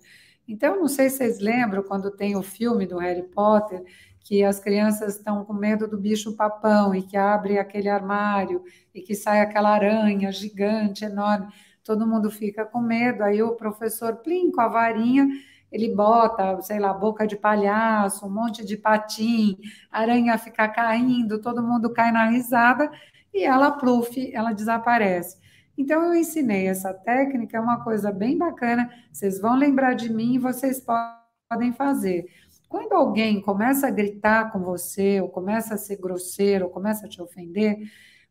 Então, 0.49 0.81
não 0.81 0.89
sei 0.89 1.11
se 1.11 1.19
vocês 1.19 1.39
lembram 1.39 1.83
quando 1.83 2.11
tem 2.11 2.35
o 2.37 2.43
filme 2.43 2.87
do 2.87 2.99
Harry 2.99 3.23
Potter, 3.23 3.85
que 4.25 4.43
as 4.43 4.59
crianças 4.59 5.17
estão 5.17 5.45
com 5.45 5.53
medo 5.53 5.87
do 5.87 5.99
bicho 5.99 6.35
papão 6.35 6.95
e 6.95 7.03
que 7.03 7.17
abre 7.17 7.59
aquele 7.59 7.89
armário 7.89 8.65
e 8.95 9.03
que 9.03 9.15
sai 9.15 9.43
aquela 9.43 9.71
aranha 9.71 10.33
gigante, 10.33 11.05
enorme, 11.05 11.49
todo 11.85 12.07
mundo 12.07 12.31
fica 12.31 12.65
com 12.65 12.81
medo. 12.81 13.23
Aí 13.23 13.43
o 13.43 13.57
professor 13.57 14.17
Plim 14.17 14.51
com 14.51 14.61
a 14.63 14.69
varinha, 14.69 15.29
ele 15.71 15.95
bota, 15.95 16.61
sei 16.63 16.79
lá, 16.79 16.93
boca 16.93 17.27
de 17.27 17.37
palhaço, 17.37 18.27
um 18.27 18.31
monte 18.31 18.65
de 18.65 18.77
patim, 18.77 19.57
aranha 19.91 20.37
fica 20.39 20.69
caindo, 20.69 21.41
todo 21.41 21.63
mundo 21.63 21.93
cai 21.93 22.11
na 22.11 22.29
risada 22.29 22.91
e 23.33 23.45
ela 23.45 23.71
pluf, 23.71 24.31
ela 24.35 24.53
desaparece. 24.53 25.39
Então 25.79 26.03
eu 26.05 26.15
ensinei 26.15 26.67
essa 26.67 26.93
técnica, 26.93 27.57
é 27.57 27.61
uma 27.61 27.83
coisa 27.83 28.13
bem 28.13 28.37
bacana. 28.37 28.91
Vocês 29.13 29.41
vão 29.41 29.57
lembrar 29.57 29.95
de 29.95 30.13
mim 30.13 30.35
e 30.35 30.39
vocês 30.39 30.85
podem 30.85 31.73
fazer. 31.73 32.27
Quando 32.69 32.93
alguém 32.93 33.41
começa 33.41 33.89
a 33.89 33.91
gritar 33.91 34.53
com 34.53 34.61
você, 34.61 35.21
ou 35.21 35.29
começa 35.29 35.75
a 35.75 35.79
ser 35.79 35.97
grosseiro, 35.97 36.67
ou 36.67 36.71
começa 36.71 37.07
a 37.07 37.09
te 37.09 37.21
ofender, 37.21 37.79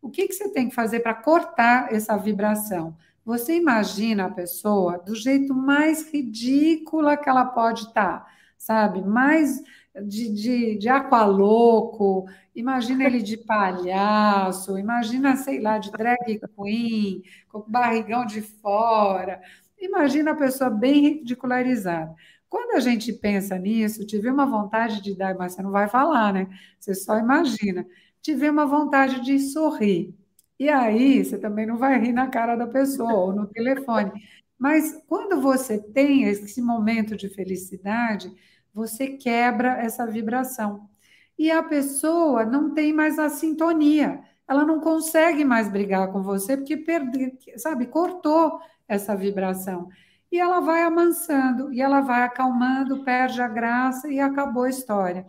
o 0.02 0.10
que, 0.10 0.28
que 0.28 0.34
você 0.34 0.50
tem 0.50 0.70
que 0.70 0.76
fazer 0.76 1.02
para 1.02 1.14
cortar 1.14 1.94
essa 1.94 2.16
vibração? 2.16 2.96
Você 3.26 3.58
imagina 3.58 4.26
a 4.26 4.32
pessoa 4.32 4.98
do 4.98 5.16
jeito 5.16 5.54
mais 5.54 6.12
ridícula 6.12 7.18
que 7.18 7.30
ela 7.30 7.46
pode 7.46 7.82
estar, 7.82 8.20
tá, 8.20 8.28
sabe? 8.58 9.02
Mais 9.04 9.62
de, 10.06 10.34
de, 10.34 10.78
de 10.78 10.90
aqualoco, 10.90 12.26
imagina 12.56 13.04
ele 13.06 13.22
de 13.22 13.38
palhaço, 13.38 14.78
imagina, 14.78 15.36
sei 15.36 15.60
lá, 15.60 15.78
de 15.78 15.92
drag 15.92 16.40
queen, 16.56 17.24
com 17.50 17.64
barrigão 17.68 18.26
de 18.26 18.42
fora. 18.42 19.42
Imagina 19.80 20.32
a 20.32 20.36
pessoa 20.36 20.70
bem 20.70 21.02
ridicularizada. 21.02 22.14
Quando 22.50 22.76
a 22.76 22.80
gente 22.80 23.14
pensa 23.14 23.58
nisso, 23.58 24.06
tive 24.06 24.30
uma 24.30 24.46
vontade 24.46 25.02
de 25.02 25.16
dar, 25.16 25.36
mas 25.36 25.54
você 25.54 25.62
não 25.62 25.72
vai 25.72 25.88
falar, 25.88 26.34
né? 26.34 26.48
Você 26.80 26.96
só 26.96 27.18
imagina. 27.18 27.86
Tive 28.22 28.50
uma 28.50 28.66
vontade 28.66 29.22
de 29.22 29.40
sorrir. 29.40 30.14
E 30.60 30.68
aí 30.70 31.24
você 31.24 31.38
também 31.38 31.66
não 31.66 31.78
vai 31.78 31.98
rir 31.98 32.12
na 32.12 32.28
cara 32.28 32.56
da 32.56 32.68
pessoa 32.68 33.14
ou 33.14 33.34
no 33.34 33.48
telefone. 33.48 34.12
Mas 34.58 35.02
quando 35.08 35.42
você 35.42 35.80
tem 35.80 36.24
esse 36.24 36.62
momento 36.62 37.16
de 37.16 37.30
felicidade, 37.30 38.30
você 38.74 39.08
quebra 39.08 39.78
essa 39.82 40.06
vibração. 40.06 40.90
E 41.38 41.50
a 41.50 41.64
pessoa 41.64 42.46
não 42.46 42.74
tem 42.74 42.92
mais 42.92 43.18
a 43.18 43.30
sintonia. 43.30 44.22
Ela 44.46 44.66
não 44.66 44.82
consegue 44.82 45.46
mais 45.46 45.70
brigar 45.70 46.12
com 46.12 46.22
você 46.22 46.58
porque 46.58 46.76
perde, 46.76 47.38
sabe, 47.58 47.86
cortou 47.86 48.60
essa 48.88 49.16
vibração. 49.16 49.88
E 50.32 50.40
ela 50.40 50.60
vai 50.60 50.84
amansando, 50.84 51.74
e 51.74 51.82
ela 51.82 52.02
vai 52.02 52.24
acalmando, 52.24 53.04
perde 53.04 53.42
a 53.42 53.48
graça 53.48 54.10
e 54.10 54.20
acabou 54.20 54.64
a 54.64 54.70
história. 54.70 55.26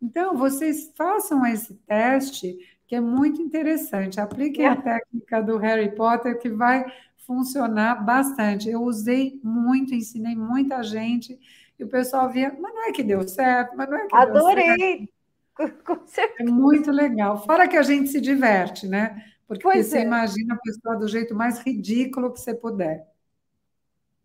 Então, 0.00 0.36
vocês 0.36 0.92
façam 0.96 1.46
esse 1.46 1.74
teste, 1.86 2.56
que 2.86 2.94
é 2.94 3.00
muito 3.00 3.40
interessante. 3.40 4.20
Apliquem 4.20 4.66
a 4.66 4.76
técnica 4.76 5.42
do 5.42 5.56
Harry 5.56 5.94
Potter, 5.94 6.38
que 6.38 6.48
vai 6.48 6.84
funcionar 7.26 8.04
bastante. 8.04 8.68
Eu 8.68 8.82
usei 8.82 9.40
muito, 9.42 9.94
ensinei 9.94 10.34
muita 10.34 10.82
gente, 10.82 11.38
e 11.78 11.84
o 11.84 11.88
pessoal 11.88 12.30
via, 12.30 12.54
mas 12.60 12.74
não 12.74 12.88
é 12.88 12.92
que 12.92 13.02
deu 13.02 13.26
certo, 13.26 13.76
mas 13.76 13.88
não 13.88 13.96
é 13.96 14.06
que 14.06 14.16
Adorei! 14.16 15.08
Com 15.84 16.06
certeza. 16.06 16.50
É 16.50 16.52
muito 16.52 16.90
legal. 16.90 17.44
Fora 17.44 17.68
que 17.68 17.76
a 17.76 17.82
gente 17.82 18.08
se 18.08 18.20
diverte, 18.20 18.88
né? 18.88 19.24
Porque 19.46 19.62
pois 19.62 19.86
você 19.86 19.98
é. 19.98 20.02
imagina 20.02 20.54
a 20.54 20.58
pessoa 20.58 20.96
do 20.96 21.06
jeito 21.06 21.34
mais 21.34 21.60
ridículo 21.60 22.32
que 22.32 22.40
você 22.40 22.54
puder. 22.54 23.06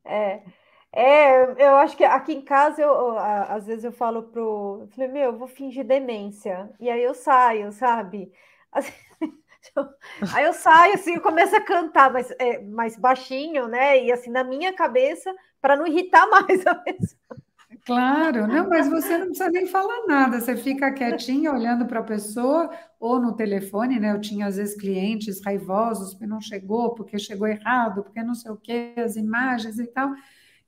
É. 0.03 0.41
É, 0.91 1.63
eu 1.63 1.75
acho 1.75 1.95
que 1.95 2.03
aqui 2.03 2.33
em 2.33 2.41
casa, 2.41 2.81
eu, 2.81 3.17
às 3.19 3.67
vezes 3.67 3.83
eu 3.83 3.91
falo 3.91 4.23
pro. 4.23 4.79
Eu 4.81 4.87
falei, 4.89 5.07
meu, 5.09 5.23
eu 5.25 5.37
vou 5.37 5.47
fingir 5.47 5.85
demência. 5.85 6.69
E 6.79 6.89
aí 6.89 7.03
eu 7.03 7.13
saio, 7.13 7.71
sabe? 7.71 8.31
Assim, 8.71 8.91
aí 10.33 10.45
eu 10.45 10.53
saio 10.53 10.93
assim, 10.93 11.15
eu 11.15 11.21
começo 11.21 11.55
a 11.55 11.61
cantar, 11.61 12.11
mas 12.11 12.31
é, 12.39 12.61
mais 12.61 12.95
baixinho, 12.97 13.67
né? 13.67 14.03
E 14.03 14.11
assim, 14.11 14.29
na 14.29 14.43
minha 14.43 14.73
cabeça, 14.73 15.33
para 15.61 15.75
não 15.75 15.87
irritar 15.87 16.27
mais 16.29 16.65
a 16.65 16.75
pessoa. 16.75 17.39
Claro, 17.85 18.47
não, 18.47 18.69
mas 18.69 18.87
você 18.87 19.17
não 19.17 19.27
precisa 19.27 19.49
nem 19.49 19.65
falar 19.65 20.05
nada, 20.05 20.39
você 20.39 20.55
fica 20.55 20.91
quietinha 20.91 21.51
olhando 21.51 21.85
para 21.87 21.99
a 21.99 22.03
pessoa 22.03 22.69
ou 22.99 23.19
no 23.19 23.35
telefone, 23.35 23.99
né? 23.99 24.11
Eu 24.11 24.21
tinha 24.21 24.47
às 24.47 24.57
vezes 24.57 24.75
clientes 24.79 25.41
raivosos 25.43 26.11
porque 26.11 26.27
não 26.27 26.41
chegou, 26.41 26.93
porque 26.93 27.17
chegou 27.17 27.47
errado, 27.47 28.03
porque 28.03 28.21
não 28.21 28.35
sei 28.35 28.51
o 28.51 28.57
que, 28.57 28.93
as 28.97 29.15
imagens 29.15 29.79
e 29.79 29.87
tal. 29.87 30.11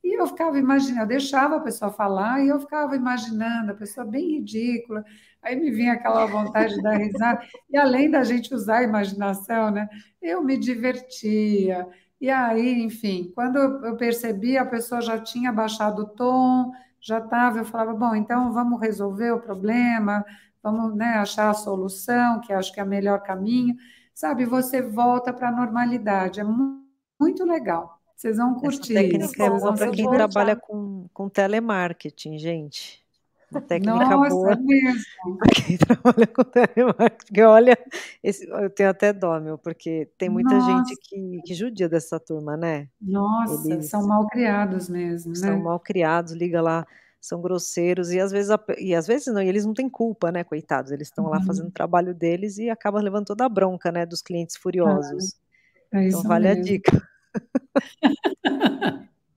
E 0.02 0.18
eu 0.20 0.26
ficava 0.26 0.58
imaginando, 0.58 1.02
eu 1.02 1.06
deixava 1.06 1.56
a 1.56 1.60
pessoa 1.60 1.90
falar 1.92 2.42
e 2.44 2.48
eu 2.48 2.58
ficava 2.60 2.96
imaginando, 2.96 3.72
a 3.72 3.74
pessoa 3.74 4.04
bem 4.06 4.38
ridícula. 4.38 5.04
Aí 5.42 5.56
me 5.56 5.70
vinha 5.70 5.92
aquela 5.94 6.26
vontade 6.26 6.74
de 6.74 6.82
dar 6.82 6.96
risada. 6.96 7.42
E 7.70 7.76
além 7.76 8.10
da 8.10 8.24
gente 8.24 8.54
usar 8.54 8.78
a 8.78 8.82
imaginação, 8.82 9.70
né? 9.70 9.88
Eu 10.20 10.42
me 10.42 10.56
divertia. 10.56 11.86
E 12.20 12.30
aí, 12.30 12.82
enfim, 12.82 13.32
quando 13.34 13.58
eu 13.58 13.96
percebi, 13.96 14.56
a 14.56 14.64
pessoa 14.64 15.00
já 15.00 15.18
tinha 15.18 15.52
baixado 15.52 16.02
o 16.02 16.08
tom, 16.08 16.72
já 17.00 17.18
estava, 17.18 17.58
eu 17.58 17.64
falava, 17.64 17.94
bom, 17.94 18.14
então 18.14 18.52
vamos 18.52 18.80
resolver 18.80 19.32
o 19.32 19.40
problema, 19.40 20.24
vamos 20.62 20.94
né, 20.94 21.14
achar 21.14 21.50
a 21.50 21.54
solução, 21.54 22.40
que 22.40 22.52
acho 22.52 22.72
que 22.72 22.78
é 22.80 22.84
o 22.84 22.86
melhor 22.86 23.22
caminho. 23.22 23.74
Sabe, 24.14 24.44
você 24.44 24.80
volta 24.82 25.32
para 25.32 25.48
a 25.48 25.52
normalidade. 25.52 26.40
É 26.40 26.44
muito 26.44 27.44
legal. 27.44 28.01
Vocês 28.22 28.36
vão 28.36 28.54
curtir. 28.54 28.96
Essa 28.96 29.02
técnica 29.02 29.44
é 29.44 29.50
boa 29.50 29.74
para 29.74 29.90
quem 29.90 30.08
trabalha 30.08 30.54
com, 30.54 31.06
com 31.12 31.28
telemarketing, 31.28 32.38
gente. 32.38 33.02
Uma 33.50 33.60
técnica 33.60 33.98
Nossa, 33.98 34.30
boa. 34.30 34.52
É 34.52 34.56
mesmo. 34.56 35.02
Para 35.38 35.64
quem 35.66 35.76
trabalha 35.76 36.26
com 36.28 36.44
telemarketing. 36.44 37.40
Olha, 37.40 37.78
esse, 38.22 38.48
eu 38.48 38.70
tenho 38.70 38.90
até 38.90 39.12
dó, 39.12 39.40
meu, 39.40 39.58
porque 39.58 40.08
tem 40.16 40.28
muita 40.28 40.54
Nossa. 40.54 40.70
gente 40.70 40.96
que, 41.02 41.42
que 41.44 41.52
judia 41.52 41.88
dessa 41.88 42.20
turma, 42.20 42.56
né? 42.56 42.88
Nossa, 43.00 43.68
Eles 43.68 43.90
são 43.90 44.06
mal 44.06 44.28
criados 44.28 44.88
mesmo, 44.88 45.34
são 45.34 45.56
né? 45.56 45.56
mal 45.56 45.80
criados, 45.80 46.32
liga 46.32 46.62
lá, 46.62 46.86
são 47.20 47.42
grosseiros, 47.42 48.12
e 48.12 48.20
às 48.20 48.30
vezes, 48.30 48.56
e 48.78 48.94
às 48.94 49.06
vezes 49.08 49.34
não, 49.34 49.42
eles 49.42 49.66
não 49.66 49.74
têm 49.74 49.88
culpa, 49.88 50.30
né, 50.30 50.44
coitados, 50.44 50.92
eles 50.92 51.08
estão 51.08 51.24
uhum. 51.24 51.30
lá 51.30 51.42
fazendo 51.42 51.68
o 51.68 51.72
trabalho 51.72 52.14
deles 52.14 52.56
e 52.56 52.70
acabam 52.70 53.02
levando 53.02 53.26
toda 53.26 53.44
a 53.44 53.48
bronca, 53.48 53.90
né, 53.90 54.06
dos 54.06 54.22
clientes 54.22 54.56
furiosos. 54.56 55.34
Ah, 55.92 56.04
é 56.04 56.08
então 56.08 56.22
vale 56.22 56.48
mesmo. 56.48 56.62
a 56.62 56.64
dica. 56.64 57.11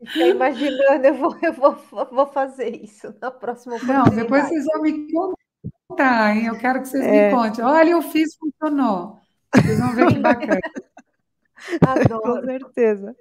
Fiquei 0.06 0.32
imaginando, 0.32 1.06
eu 1.08 1.14
vou, 1.16 1.38
eu 1.42 1.54
vou, 1.54 1.76
vou 2.12 2.28
fazer 2.28 2.76
isso 2.76 3.14
na 3.20 3.32
próxima 3.32 3.78
Não, 3.80 4.06
depois 4.06 4.48
vocês 4.48 4.66
vão 4.66 4.82
me 4.82 5.08
contar, 5.88 6.36
hein? 6.36 6.46
Eu 6.46 6.58
quero 6.58 6.82
que 6.82 6.88
vocês 6.88 7.06
é. 7.06 7.30
me 7.30 7.36
contem. 7.36 7.64
Olha, 7.64 7.90
eu 7.90 8.02
fiz, 8.02 8.36
funcionou. 8.36 9.20
Vocês 9.54 9.80
vão 9.80 9.94
ver 9.94 10.08
que 10.08 10.20
bacana. 10.20 10.60
Adoro. 11.88 12.42
Com 12.42 12.46
certeza. 12.46 13.16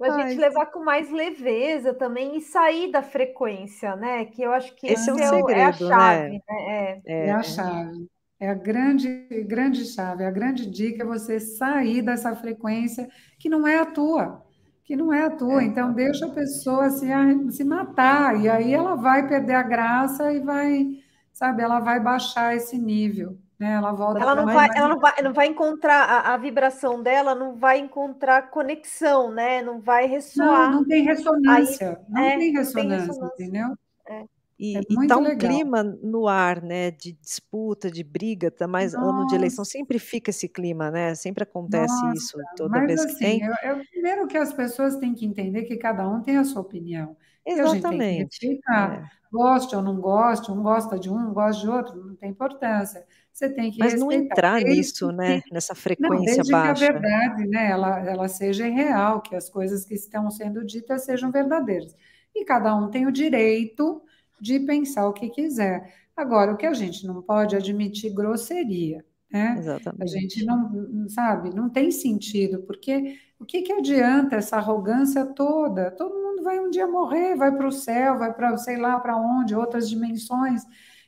A 0.00 0.28
gente 0.28 0.40
levar 0.40 0.66
com 0.66 0.84
mais 0.84 1.10
leveza 1.10 1.94
também 1.94 2.36
e 2.36 2.40
sair 2.40 2.90
da 2.90 3.02
frequência, 3.02 3.96
né? 3.96 4.24
Que 4.26 4.42
eu 4.42 4.52
acho 4.52 4.74
que 4.74 4.86
esse 4.86 5.08
é, 5.08 5.12
um 5.12 5.18
segredo, 5.18 5.50
é 5.50 5.64
a 5.64 5.72
chave, 5.72 6.30
né? 6.30 6.40
né? 6.48 6.56
É. 6.58 7.02
é. 7.06 7.26
é 7.26 7.32
a 7.32 7.42
chave. 7.42 8.08
É 8.42 8.48
a 8.48 8.54
grande, 8.54 9.28
grande 9.46 9.84
chave, 9.84 10.24
a 10.24 10.30
grande 10.32 10.68
dica 10.68 11.04
é 11.04 11.06
você 11.06 11.38
sair 11.38 12.02
dessa 12.02 12.34
frequência 12.34 13.08
que 13.38 13.48
não 13.48 13.68
é 13.68 13.78
a 13.78 13.86
tua, 13.86 14.44
que 14.82 14.96
não 14.96 15.12
é 15.12 15.26
a 15.26 15.30
tua. 15.30 15.62
É. 15.62 15.64
Então, 15.64 15.92
deixa 15.92 16.26
a 16.26 16.30
pessoa 16.30 16.90
se, 16.90 17.06
se 17.52 17.62
matar, 17.62 18.40
e 18.40 18.48
aí 18.48 18.74
ela 18.74 18.96
vai 18.96 19.28
perder 19.28 19.54
a 19.54 19.62
graça 19.62 20.32
e 20.32 20.40
vai, 20.40 20.88
sabe, 21.32 21.62
ela 21.62 21.78
vai 21.78 22.00
baixar 22.00 22.56
esse 22.56 22.76
nível. 22.76 23.38
Né? 23.60 23.74
Ela 23.74 23.92
volta 23.92 24.18
ela 24.18 24.34
não 24.34 24.46
vai, 24.46 24.68
ela 24.74 24.88
não 24.88 24.98
vai, 24.98 25.22
não 25.22 25.32
vai 25.32 25.46
encontrar 25.46 26.02
a, 26.02 26.34
a, 26.34 26.36
vibração 26.36 27.00
dela, 27.00 27.36
não 27.36 27.54
vai 27.54 27.78
encontrar 27.78 28.50
conexão, 28.50 29.30
né? 29.30 29.62
Não 29.62 29.78
vai 29.78 30.06
ressoar. 30.06 30.72
Não, 30.72 30.80
não 30.80 30.84
tem 30.84 31.04
ressonância, 31.04 31.90
aí, 31.90 32.12
não, 32.12 32.20
é, 32.20 32.38
tem 32.38 32.50
ressonância, 32.50 32.82
não 32.82 32.88
tem 32.88 33.06
ressonância, 33.06 33.34
entendeu? 33.38 33.76
É. 34.08 34.41
E, 34.62 34.76
é 34.76 35.08
tá 35.08 35.18
um 35.18 35.22
legal. 35.22 35.50
clima 35.50 35.82
no 35.82 36.28
ar, 36.28 36.62
né, 36.62 36.92
de 36.92 37.14
disputa, 37.14 37.90
de 37.90 38.04
briga, 38.04 38.48
tá 38.48 38.68
mais 38.68 38.92
Nossa. 38.92 39.06
ano 39.06 39.26
de 39.26 39.34
eleição, 39.34 39.64
sempre 39.64 39.98
fica 39.98 40.30
esse 40.30 40.48
clima, 40.48 40.88
né? 40.88 41.16
Sempre 41.16 41.42
acontece 41.42 41.92
Nossa, 41.92 42.16
isso 42.16 42.38
toda 42.56 42.78
vez 42.86 43.00
assim, 43.00 43.12
que 43.12 43.18
tem. 43.18 43.42
É, 43.42 43.56
é 43.64 43.72
o 43.72 43.84
primeiro 43.84 44.28
que 44.28 44.38
as 44.38 44.52
pessoas 44.52 44.94
têm 44.98 45.14
que 45.14 45.26
entender 45.26 45.62
que 45.62 45.76
cada 45.76 46.08
um 46.08 46.22
tem 46.22 46.36
a 46.36 46.44
sua 46.44 46.62
opinião. 46.62 47.16
Exatamente. 47.44 48.60
É. 48.72 49.02
Goste 49.32 49.74
ou 49.74 49.82
não 49.82 50.00
goste, 50.00 50.52
um 50.52 50.62
gosta 50.62 50.96
de 50.96 51.10
um, 51.10 51.16
um 51.16 51.32
gosta 51.32 51.60
de 51.60 51.68
outro, 51.68 51.96
não 51.96 52.14
tem 52.14 52.30
importância. 52.30 53.04
Você 53.32 53.48
tem 53.48 53.72
que 53.72 53.80
Mas 53.80 53.98
não 53.98 54.12
entrar 54.12 54.60
nisso, 54.60 55.08
que, 55.08 55.14
né? 55.16 55.42
Nessa 55.50 55.74
frequência 55.74 56.14
não, 56.14 56.24
desde 56.24 56.52
baixa. 56.52 56.74
que 56.74 56.84
a 56.84 56.92
verdade, 56.92 57.48
né? 57.48 57.68
Ela, 57.68 57.98
ela 58.08 58.28
seja 58.28 58.66
real, 58.66 59.22
que 59.22 59.34
as 59.34 59.50
coisas 59.50 59.84
que 59.84 59.94
estão 59.94 60.30
sendo 60.30 60.64
ditas 60.64 61.04
sejam 61.04 61.32
verdadeiras. 61.32 61.96
E 62.32 62.44
cada 62.44 62.76
um 62.76 62.88
tem 62.90 63.08
o 63.08 63.12
direito 63.12 64.00
de 64.42 64.58
pensar 64.58 65.06
o 65.06 65.12
que 65.12 65.30
quiser. 65.30 65.94
Agora, 66.16 66.52
o 66.52 66.56
que 66.56 66.66
a 66.66 66.74
gente 66.74 67.06
não 67.06 67.22
pode 67.22 67.54
é 67.54 67.58
admitir 67.58 68.12
grosseria, 68.12 69.04
né? 69.30 69.54
Exatamente. 69.56 70.02
A 70.02 70.06
gente 70.06 70.44
não, 70.44 71.08
sabe, 71.08 71.54
não 71.54 71.70
tem 71.70 71.92
sentido, 71.92 72.62
porque 72.64 73.16
o 73.38 73.44
que, 73.44 73.62
que 73.62 73.72
adianta 73.72 74.34
essa 74.36 74.56
arrogância 74.56 75.24
toda? 75.24 75.92
Todo 75.92 76.20
mundo 76.20 76.42
vai 76.42 76.58
um 76.58 76.70
dia 76.70 76.88
morrer, 76.88 77.36
vai 77.36 77.56
para 77.56 77.68
o 77.68 77.72
céu, 77.72 78.18
vai 78.18 78.34
para 78.34 78.56
sei 78.58 78.76
lá 78.76 78.98
para 78.98 79.16
onde, 79.16 79.54
outras 79.54 79.88
dimensões. 79.88 80.62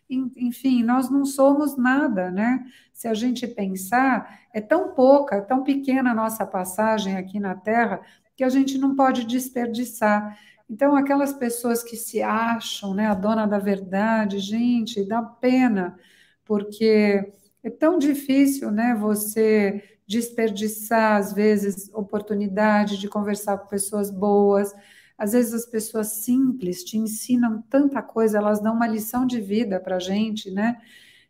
Enfim, 0.09 0.85
nós 0.85 1.11
não 1.11 1.24
somos 1.24 1.76
nada, 1.76 2.30
né? 2.30 2.64
Se 2.93 3.09
a 3.09 3.14
gente 3.14 3.49
pensar, 3.49 4.47
é 4.53 4.61
tão 4.61 4.95
pouca, 4.95 5.43
tão 5.43 5.64
pequena 5.64 6.12
a 6.12 6.14
nossa 6.14 6.47
passagem 6.47 7.16
aqui 7.16 7.41
na 7.41 7.57
Terra 7.57 8.01
que 8.37 8.45
a 8.45 8.49
gente 8.49 8.78
não 8.78 8.95
pode 8.95 9.24
desperdiçar. 9.26 10.39
Então, 10.75 10.97
aquelas 10.97 11.33
pessoas 11.33 11.85
que 11.85 11.97
se 11.97 12.20
acham 12.20 12.95
né, 12.95 13.07
a 13.07 13.14
dona 13.14 13.47
da 13.47 13.61
verdade, 13.61 14.41
gente, 14.41 15.07
dá 15.07 15.22
pena, 15.22 15.97
porque 16.45 17.33
é 17.62 17.70
tão 17.70 17.97
difícil 17.97 18.72
né, 18.72 18.93
você 18.93 19.85
desperdiçar, 20.05 21.16
às 21.16 21.33
vezes, 21.33 21.89
oportunidade 21.95 22.99
de 22.99 23.09
conversar 23.09 23.57
com 23.57 23.68
pessoas 23.68 24.11
boas. 24.11 24.75
Às 25.16 25.31
vezes, 25.31 25.55
as 25.55 25.64
pessoas 25.64 26.09
simples 26.09 26.83
te 26.83 26.99
ensinam 26.99 27.62
tanta 27.70 28.03
coisa, 28.03 28.39
elas 28.39 28.61
dão 28.61 28.75
uma 28.75 28.89
lição 28.89 29.25
de 29.25 29.41
vida 29.41 29.79
para 29.79 29.95
a 29.95 30.01
gente, 30.01 30.51
né? 30.51 30.83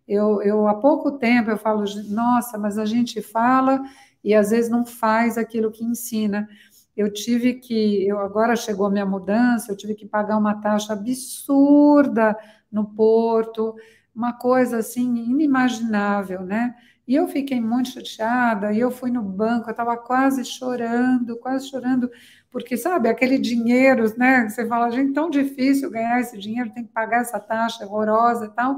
Eu, 0.09 0.40
eu, 0.40 0.66
há 0.66 0.74
pouco 0.76 1.18
tempo, 1.18 1.51
eu 1.51 1.59
falo, 1.59 1.84
nossa, 2.09 2.57
mas 2.57 2.78
a 2.78 2.86
gente 2.86 3.20
fala 3.20 3.82
e 4.24 4.34
às 4.34 4.49
vezes 4.49 4.70
não 4.70 4.86
faz 4.86 5.36
aquilo 5.36 5.70
que 5.70 5.84
ensina 5.84 6.49
eu 6.97 7.12
tive 7.12 7.55
que, 7.55 8.07
eu 8.07 8.18
agora 8.18 8.57
chegou 8.57 8.86
a 8.86 8.90
minha 8.90 9.07
mudança, 9.07 9.72
eu 9.72 9.76
tive 9.76 9.95
que 9.95 10.07
pagar 10.07 10.38
uma 10.38 10.61
taxa 10.61 10.92
absurda 10.92 12.36
no 12.70 12.84
porto, 12.84 13.74
uma 14.14 14.32
coisa 14.32 14.78
assim 14.78 15.16
inimaginável, 15.16 16.42
né? 16.42 16.74
E 17.07 17.14
eu 17.14 17.28
fiquei 17.28 17.61
muito 17.61 17.90
chateada, 17.90 18.72
e 18.72 18.80
eu 18.80 18.90
fui 18.90 19.11
no 19.11 19.22
banco, 19.22 19.68
eu 19.68 19.72
estava 19.72 19.97
quase 19.97 20.45
chorando, 20.45 21.36
quase 21.38 21.68
chorando, 21.68 22.11
porque, 22.51 22.76
sabe, 22.76 23.09
aquele 23.09 23.38
dinheiro, 23.38 24.05
né? 24.16 24.49
Você 24.49 24.66
fala, 24.66 24.90
gente, 24.90 25.12
tão 25.12 25.28
difícil 25.28 25.90
ganhar 25.90 26.20
esse 26.20 26.38
dinheiro, 26.38 26.72
tem 26.72 26.84
que 26.84 26.92
pagar 26.92 27.22
essa 27.22 27.38
taxa 27.38 27.84
horrorosa 27.84 28.47
e 28.47 28.51
tal. 28.51 28.76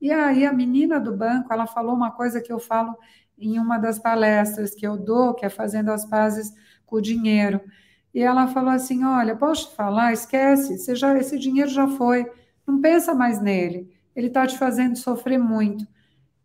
E 0.00 0.12
aí 0.12 0.44
a 0.46 0.52
menina 0.52 1.00
do 1.00 1.16
banco, 1.16 1.52
ela 1.52 1.66
falou 1.66 1.94
uma 1.94 2.10
coisa 2.12 2.40
que 2.40 2.52
eu 2.52 2.58
falo 2.58 2.96
em 3.38 3.58
uma 3.58 3.78
das 3.78 3.98
palestras 3.98 4.74
que 4.74 4.86
eu 4.86 4.96
dou, 4.96 5.34
que 5.34 5.44
é 5.44 5.48
fazendo 5.48 5.90
as 5.90 6.04
pazes 6.04 6.52
com 6.86 6.96
o 6.96 7.02
dinheiro. 7.02 7.60
E 8.14 8.22
ela 8.22 8.46
falou 8.46 8.70
assim: 8.70 9.04
Olha, 9.04 9.36
posso 9.36 9.70
te 9.70 9.76
falar? 9.76 10.12
Esquece, 10.12 10.78
você 10.78 10.94
já, 10.94 11.18
esse 11.18 11.38
dinheiro 11.38 11.70
já 11.70 11.86
foi, 11.88 12.24
não 12.66 12.80
pensa 12.80 13.14
mais 13.14 13.40
nele, 13.40 13.90
ele 14.14 14.28
está 14.28 14.46
te 14.46 14.56
fazendo 14.56 14.96
sofrer 14.96 15.38
muito. 15.38 15.86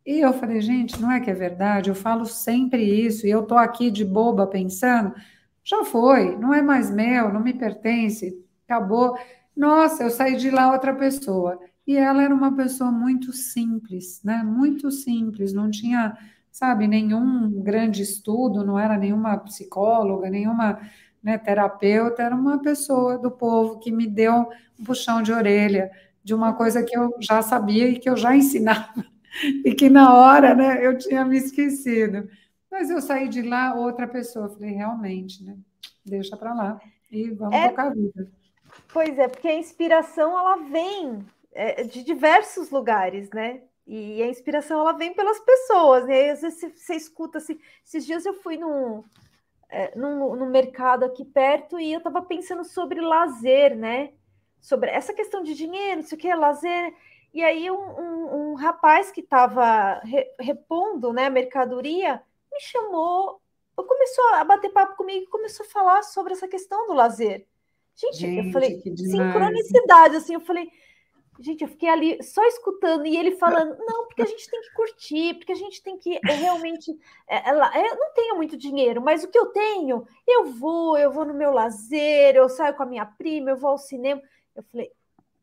E 0.05 0.19
eu 0.19 0.33
falei, 0.33 0.61
gente, 0.61 0.99
não 0.99 1.11
é 1.11 1.19
que 1.19 1.29
é 1.29 1.33
verdade? 1.33 1.89
Eu 1.89 1.95
falo 1.95 2.25
sempre 2.25 2.83
isso, 2.83 3.25
e 3.25 3.29
eu 3.29 3.41
estou 3.43 3.57
aqui 3.57 3.91
de 3.91 4.03
boba 4.03 4.47
pensando, 4.47 5.13
já 5.63 5.85
foi, 5.85 6.35
não 6.37 6.53
é 6.53 6.61
mais 6.61 6.89
meu, 6.89 7.31
não 7.31 7.41
me 7.41 7.53
pertence, 7.53 8.43
acabou. 8.67 9.17
Nossa, 9.55 10.03
eu 10.03 10.09
saí 10.09 10.35
de 10.37 10.49
lá 10.49 10.71
outra 10.71 10.93
pessoa. 10.95 11.59
E 11.85 11.95
ela 11.97 12.23
era 12.23 12.33
uma 12.33 12.55
pessoa 12.55 12.91
muito 12.91 13.31
simples, 13.33 14.21
né? 14.23 14.43
Muito 14.43 14.89
simples, 14.91 15.53
não 15.53 15.69
tinha, 15.69 16.17
sabe, 16.51 16.87
nenhum 16.87 17.61
grande 17.61 18.01
estudo, 18.01 18.65
não 18.65 18.77
era 18.77 18.97
nenhuma 18.97 19.37
psicóloga, 19.37 20.29
nenhuma 20.29 20.79
né, 21.23 21.37
terapeuta, 21.37 22.23
era 22.23 22.35
uma 22.35 22.61
pessoa 22.61 23.17
do 23.17 23.31
povo 23.31 23.79
que 23.79 23.91
me 23.91 24.07
deu 24.07 24.49
um 24.79 24.83
puxão 24.83 25.21
de 25.21 25.31
orelha 25.31 25.91
de 26.23 26.33
uma 26.33 26.53
coisa 26.53 26.83
que 26.83 26.95
eu 26.95 27.15
já 27.19 27.41
sabia 27.41 27.87
e 27.87 27.99
que 27.99 28.09
eu 28.09 28.17
já 28.17 28.35
ensinava 28.35 29.05
e 29.63 29.73
que 29.73 29.89
na 29.89 30.13
hora, 30.13 30.53
né, 30.53 30.85
eu 30.85 30.97
tinha 30.97 31.23
me 31.23 31.37
esquecido. 31.37 32.29
Mas 32.69 32.89
eu 32.89 33.01
saí 33.01 33.27
de 33.27 33.41
lá 33.41 33.73
outra 33.75 34.07
pessoa, 34.07 34.49
falei, 34.49 34.71
realmente, 34.71 35.43
né? 35.43 35.57
Deixa 36.05 36.37
para 36.37 36.53
lá 36.53 36.81
e 37.11 37.29
vamos 37.29 37.55
é, 37.55 37.69
tocar 37.69 37.87
a 37.87 37.93
vida. 37.93 38.31
Pois 38.91 39.17
é, 39.17 39.27
porque 39.27 39.47
a 39.47 39.57
inspiração 39.57 40.37
ela 40.37 40.57
vem 40.57 41.25
é, 41.51 41.83
de 41.83 42.03
diversos 42.03 42.69
lugares, 42.69 43.29
né? 43.31 43.61
E 43.93 44.23
a 44.23 44.27
inspiração 44.27 44.79
ela 44.79 44.93
vem 44.93 45.13
pelas 45.13 45.37
pessoas, 45.41 46.05
né? 46.05 46.29
às 46.29 46.39
vezes 46.39 46.61
você, 46.61 46.69
você 46.69 46.95
escuta 46.95 47.39
assim. 47.39 47.59
Esses 47.85 48.05
dias 48.05 48.25
eu 48.25 48.33
fui 48.35 48.55
num, 48.55 49.03
é, 49.67 49.93
num, 49.97 50.33
num 50.33 50.45
mercado 50.45 51.03
aqui 51.03 51.25
perto 51.25 51.77
e 51.77 51.91
eu 51.91 51.97
estava 51.97 52.21
pensando 52.21 52.63
sobre 52.63 53.01
lazer, 53.01 53.75
né? 53.75 54.13
Sobre 54.61 54.89
essa 54.89 55.13
questão 55.13 55.43
de 55.43 55.53
dinheiro, 55.53 55.99
isso 55.99 56.15
que 56.15 56.29
é 56.29 56.33
lazer. 56.33 56.95
E 57.33 57.43
aí 57.43 57.69
um, 57.69 57.75
um, 57.75 58.51
um 58.51 58.53
rapaz 58.53 59.11
que 59.11 59.19
estava 59.19 59.99
re, 60.05 60.25
repondo 60.39 61.11
né, 61.11 61.25
a 61.25 61.29
mercadoria 61.29 62.23
me 62.49 62.61
chamou, 62.61 63.41
começou 63.75 64.23
a 64.35 64.43
bater 64.45 64.71
papo 64.71 64.95
comigo 64.95 65.25
e 65.25 65.29
começou 65.29 65.65
a 65.65 65.69
falar 65.69 66.03
sobre 66.03 66.31
essa 66.31 66.47
questão 66.47 66.87
do 66.87 66.93
lazer. 66.93 67.45
Gente, 67.93 68.19
gente 68.19 68.47
eu 68.47 68.53
falei, 68.53 68.79
sincronicidade, 68.79 70.15
assim, 70.15 70.35
eu 70.35 70.39
falei, 70.39 70.71
gente, 71.41 71.63
eu 71.63 71.67
fiquei 71.67 71.89
ali 71.89 72.21
só 72.23 72.43
escutando 72.45 73.05
e 73.05 73.17
ele 73.17 73.31
falando, 73.31 73.75
não, 73.85 74.05
porque 74.05 74.21
a 74.21 74.25
gente 74.25 74.49
tem 74.49 74.61
que 74.61 74.73
curtir, 74.73 75.33
porque 75.35 75.51
a 75.51 75.55
gente 75.55 75.81
tem 75.83 75.97
que 75.97 76.19
é, 76.25 76.33
realmente. 76.33 76.91
É, 77.27 77.49
é, 77.49 77.91
eu 77.91 77.95
não 77.95 78.13
tenho 78.13 78.35
muito 78.35 78.57
dinheiro, 78.57 79.01
mas 79.01 79.23
o 79.23 79.27
que 79.27 79.37
eu 79.37 79.47
tenho, 79.47 80.05
eu 80.27 80.51
vou, 80.51 80.97
eu 80.97 81.11
vou 81.11 81.25
no 81.25 81.33
meu 81.33 81.51
lazer, 81.51 82.35
eu 82.35 82.47
saio 82.47 82.75
com 82.75 82.83
a 82.83 82.85
minha 82.85 83.05
prima, 83.05 83.51
eu 83.51 83.57
vou 83.57 83.71
ao 83.71 83.77
cinema. 83.77 84.21
Eu 84.55 84.63
falei, 84.63 84.91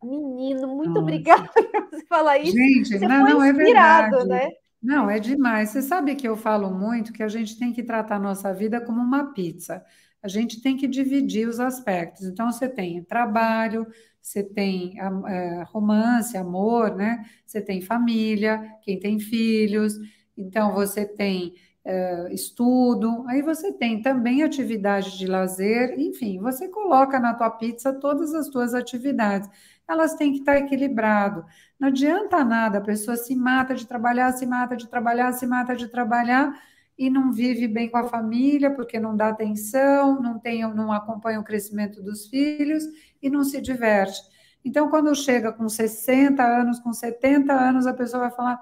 Menino, 0.02 0.68
muito 0.68 0.90
Nossa. 0.90 1.00
obrigada 1.00 1.48
por 1.52 1.90
você 1.90 2.06
falar 2.06 2.38
isso. 2.38 2.56
Gente, 2.56 2.98
você 2.98 3.08
não, 3.08 3.24
não 3.24 3.42
é 3.42 3.52
verdade. 3.52 4.28
né? 4.28 4.50
Não, 4.80 5.10
é 5.10 5.18
demais. 5.18 5.70
Você 5.70 5.82
sabe 5.82 6.14
que 6.14 6.28
eu 6.28 6.36
falo 6.36 6.70
muito 6.70 7.12
que 7.12 7.22
a 7.22 7.28
gente 7.28 7.58
tem 7.58 7.72
que 7.72 7.82
tratar 7.82 8.16
a 8.16 8.20
nossa 8.20 8.52
vida 8.54 8.80
como 8.80 9.00
uma 9.00 9.32
pizza. 9.32 9.84
A 10.22 10.28
gente 10.28 10.62
tem 10.62 10.76
que 10.76 10.86
dividir 10.86 11.48
os 11.48 11.58
aspectos. 11.58 12.26
Então, 12.26 12.50
você 12.50 12.68
tem 12.68 13.02
trabalho, 13.02 13.86
você 14.28 14.42
tem 14.42 14.94
é, 14.98 15.62
romance, 15.68 16.36
amor, 16.36 16.94
né? 16.94 17.24
Você 17.46 17.60
tem 17.60 17.80
família, 17.80 18.62
quem 18.82 18.98
tem 19.00 19.18
filhos. 19.18 19.94
Então, 20.36 20.74
você 20.74 21.06
tem 21.06 21.54
é, 21.84 22.32
estudo, 22.32 23.24
aí 23.28 23.40
você 23.40 23.72
tem 23.72 24.02
também 24.02 24.42
atividade 24.42 25.16
de 25.16 25.26
lazer, 25.26 25.98
enfim, 25.98 26.38
você 26.38 26.68
coloca 26.68 27.18
na 27.18 27.32
tua 27.32 27.50
pizza 27.50 27.92
todas 27.92 28.34
as 28.34 28.48
tuas 28.48 28.74
atividades 28.74 29.48
elas 29.88 30.14
têm 30.14 30.32
que 30.32 30.40
estar 30.40 30.58
equilibrado. 30.58 31.44
Não 31.80 31.88
adianta 31.88 32.44
nada, 32.44 32.78
a 32.78 32.82
pessoa 32.82 33.16
se 33.16 33.34
mata 33.34 33.74
de 33.74 33.86
trabalhar, 33.86 34.32
se 34.32 34.44
mata 34.44 34.76
de 34.76 34.86
trabalhar, 34.86 35.32
se 35.32 35.46
mata 35.46 35.74
de 35.74 35.88
trabalhar 35.88 36.52
e 36.98 37.08
não 37.08 37.32
vive 37.32 37.66
bem 37.66 37.88
com 37.88 37.96
a 37.96 38.04
família 38.04 38.70
porque 38.74 39.00
não 39.00 39.16
dá 39.16 39.28
atenção, 39.28 40.20
não 40.20 40.38
tem, 40.38 40.62
não 40.74 40.92
acompanha 40.92 41.40
o 41.40 41.44
crescimento 41.44 42.02
dos 42.02 42.26
filhos 42.26 42.84
e 43.22 43.30
não 43.30 43.44
se 43.44 43.60
diverte. 43.60 44.20
Então, 44.64 44.90
quando 44.90 45.14
chega 45.14 45.52
com 45.52 45.68
60 45.68 46.42
anos, 46.42 46.78
com 46.78 46.92
70 46.92 47.52
anos, 47.52 47.86
a 47.86 47.94
pessoa 47.94 48.24
vai 48.24 48.30
falar: 48.30 48.60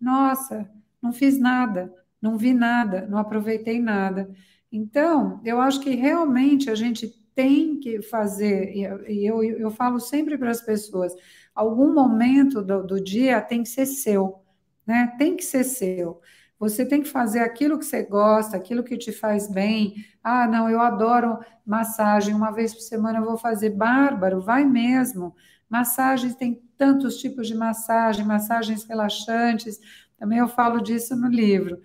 Nossa, 0.00 0.70
não 1.00 1.12
fiz 1.12 1.38
nada, 1.38 1.92
não 2.20 2.36
vi 2.36 2.52
nada, 2.52 3.06
não 3.08 3.18
aproveitei 3.18 3.80
nada. 3.80 4.30
Então, 4.70 5.40
eu 5.44 5.60
acho 5.60 5.80
que 5.80 5.94
realmente 5.94 6.70
a 6.70 6.74
gente 6.74 7.08
tem 7.34 7.78
que 7.78 8.02
fazer, 8.02 8.72
e 8.76 9.26
eu, 9.26 9.42
eu 9.42 9.70
falo 9.70 9.98
sempre 9.98 10.36
para 10.36 10.50
as 10.50 10.60
pessoas, 10.60 11.14
algum 11.54 11.92
momento 11.94 12.62
do, 12.62 12.86
do 12.86 13.02
dia 13.02 13.40
tem 13.40 13.62
que 13.62 13.68
ser 13.68 13.86
seu, 13.86 14.42
né? 14.86 15.14
Tem 15.18 15.36
que 15.36 15.44
ser 15.44 15.64
seu. 15.64 16.20
Você 16.60 16.84
tem 16.84 17.02
que 17.02 17.08
fazer 17.08 17.40
aquilo 17.40 17.78
que 17.78 17.86
você 17.86 18.02
gosta, 18.02 18.54
aquilo 18.56 18.84
que 18.84 18.98
te 18.98 19.10
faz 19.10 19.50
bem. 19.50 19.94
Ah, 20.22 20.46
não, 20.46 20.68
eu 20.68 20.78
adoro 20.78 21.38
massagem, 21.66 22.34
uma 22.34 22.52
vez 22.52 22.74
por 22.74 22.82
semana 22.82 23.18
eu 23.18 23.24
vou 23.24 23.38
fazer. 23.38 23.70
Bárbaro, 23.70 24.42
vai 24.42 24.62
mesmo. 24.64 25.34
Massagens, 25.70 26.34
tem 26.34 26.62
tantos 26.76 27.16
tipos 27.16 27.48
de 27.48 27.54
massagem, 27.54 28.26
massagens 28.26 28.84
relaxantes, 28.84 29.80
também 30.18 30.38
eu 30.38 30.48
falo 30.48 30.82
disso 30.82 31.16
no 31.16 31.28
livro. 31.28 31.80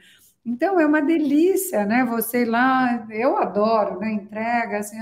Então, 0.45 0.77
é 0.79 0.85
uma 0.85 1.01
delícia, 1.01 1.85
né? 1.85 2.03
Você 2.05 2.41
ir 2.41 2.45
lá, 2.45 3.07
eu 3.09 3.37
adoro, 3.37 3.99
né? 3.99 4.11
Entrega, 4.11 4.79
assim, 4.79 4.97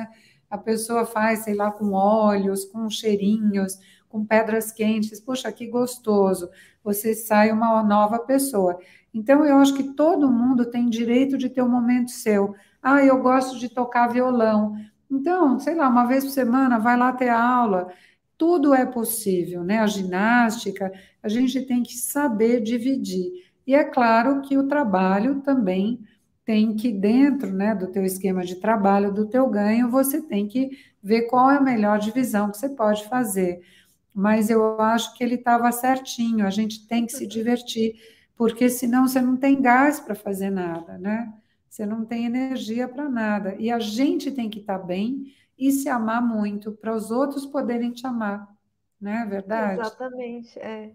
a 0.50 0.58
pessoa 0.58 1.04
faz, 1.06 1.40
sei 1.40 1.56
lá, 1.56 1.72
com 1.72 1.94
óleos, 1.94 2.64
com 2.66 2.88
cheirinhos, 2.90 3.80
com 4.08 4.24
pedras 4.24 4.72
quentes. 4.72 5.20
Poxa, 5.20 5.52
que 5.52 5.66
gostoso! 5.68 6.50
Você 6.84 7.16
sai 7.16 7.52
uma 7.52 7.82
nova 7.84 8.20
pessoa. 8.20 8.78
Então, 9.14 9.46
eu 9.46 9.58
acho 9.58 9.74
que 9.76 9.94
todo 9.94 10.32
mundo 10.32 10.66
tem 10.66 10.90
direito 10.90 11.38
de 11.38 11.50
ter 11.50 11.62
um 11.62 11.70
momento 11.70 12.12
seu. 12.12 12.56
Ah, 12.82 13.04
eu 13.04 13.22
gosto 13.22 13.60
de 13.60 13.70
tocar 13.70 14.08
violão. 14.08 14.76
Então, 15.10 15.60
sei 15.60 15.76
lá, 15.76 15.88
uma 15.88 16.06
vez 16.06 16.24
por 16.24 16.32
semana, 16.32 16.80
vai 16.80 16.98
lá 16.98 17.14
ter 17.14 17.30
aula. 17.30 17.92
Tudo 18.38 18.74
é 18.74 18.86
possível, 18.86 19.64
né? 19.64 19.80
A 19.80 19.88
ginástica, 19.88 20.92
a 21.22 21.30
gente 21.30 21.62
tem 21.62 21.84
que 21.84 21.96
saber 21.96 22.62
dividir. 22.62 23.32
E 23.66 23.76
é 23.76 23.84
claro 23.84 24.42
que 24.42 24.58
o 24.58 24.68
trabalho 24.68 25.42
também 25.42 26.00
tem 26.46 26.76
que, 26.76 26.92
dentro 26.92 27.54
né, 27.54 27.74
do 27.74 27.88
teu 27.88 28.04
esquema 28.04 28.44
de 28.44 28.56
trabalho, 28.56 29.14
do 29.14 29.26
teu 29.28 29.48
ganho, 29.50 29.90
você 29.90 30.22
tem 30.22 30.48
que 30.48 30.72
ver 31.02 31.24
qual 31.24 31.50
é 31.52 31.58
a 31.58 31.62
melhor 31.62 32.00
divisão 32.00 32.52
que 32.52 32.58
você 32.58 32.70
pode 32.70 33.08
fazer. 33.08 33.62
Mas 34.14 34.50
eu 34.50 34.80
acho 34.82 35.16
que 35.16 35.24
ele 35.24 35.36
estava 35.36 35.72
certinho, 35.72 36.46
a 36.46 36.50
gente 36.50 36.86
tem 36.88 37.06
que 37.06 37.14
se 37.14 37.26
divertir, 37.26 37.96
porque 38.36 38.70
senão 38.70 39.08
você 39.08 39.22
não 39.22 39.38
tem 39.38 39.62
gás 39.62 40.00
para 40.00 40.16
fazer 40.16 40.50
nada, 40.50 40.98
né? 40.98 41.34
Você 41.70 41.86
não 41.86 42.06
tem 42.06 42.26
energia 42.26 42.88
para 42.88 43.10
nada. 43.10 43.56
E 43.58 43.72
a 43.72 43.80
gente 43.80 44.32
tem 44.32 44.50
que 44.50 44.60
estar 44.60 44.80
tá 44.80 44.86
bem 44.86 45.34
e 45.58 45.72
se 45.72 45.90
amar 45.90 46.22
muito 46.22 46.72
para 46.72 46.94
os 46.94 47.12
outros 47.12 47.46
poderem 47.46 47.92
te 47.92 48.06
amar, 48.06 48.48
não 49.00 49.12
é 49.12 49.26
verdade? 49.26 49.82
Exatamente, 49.82 50.60
é. 50.60 50.92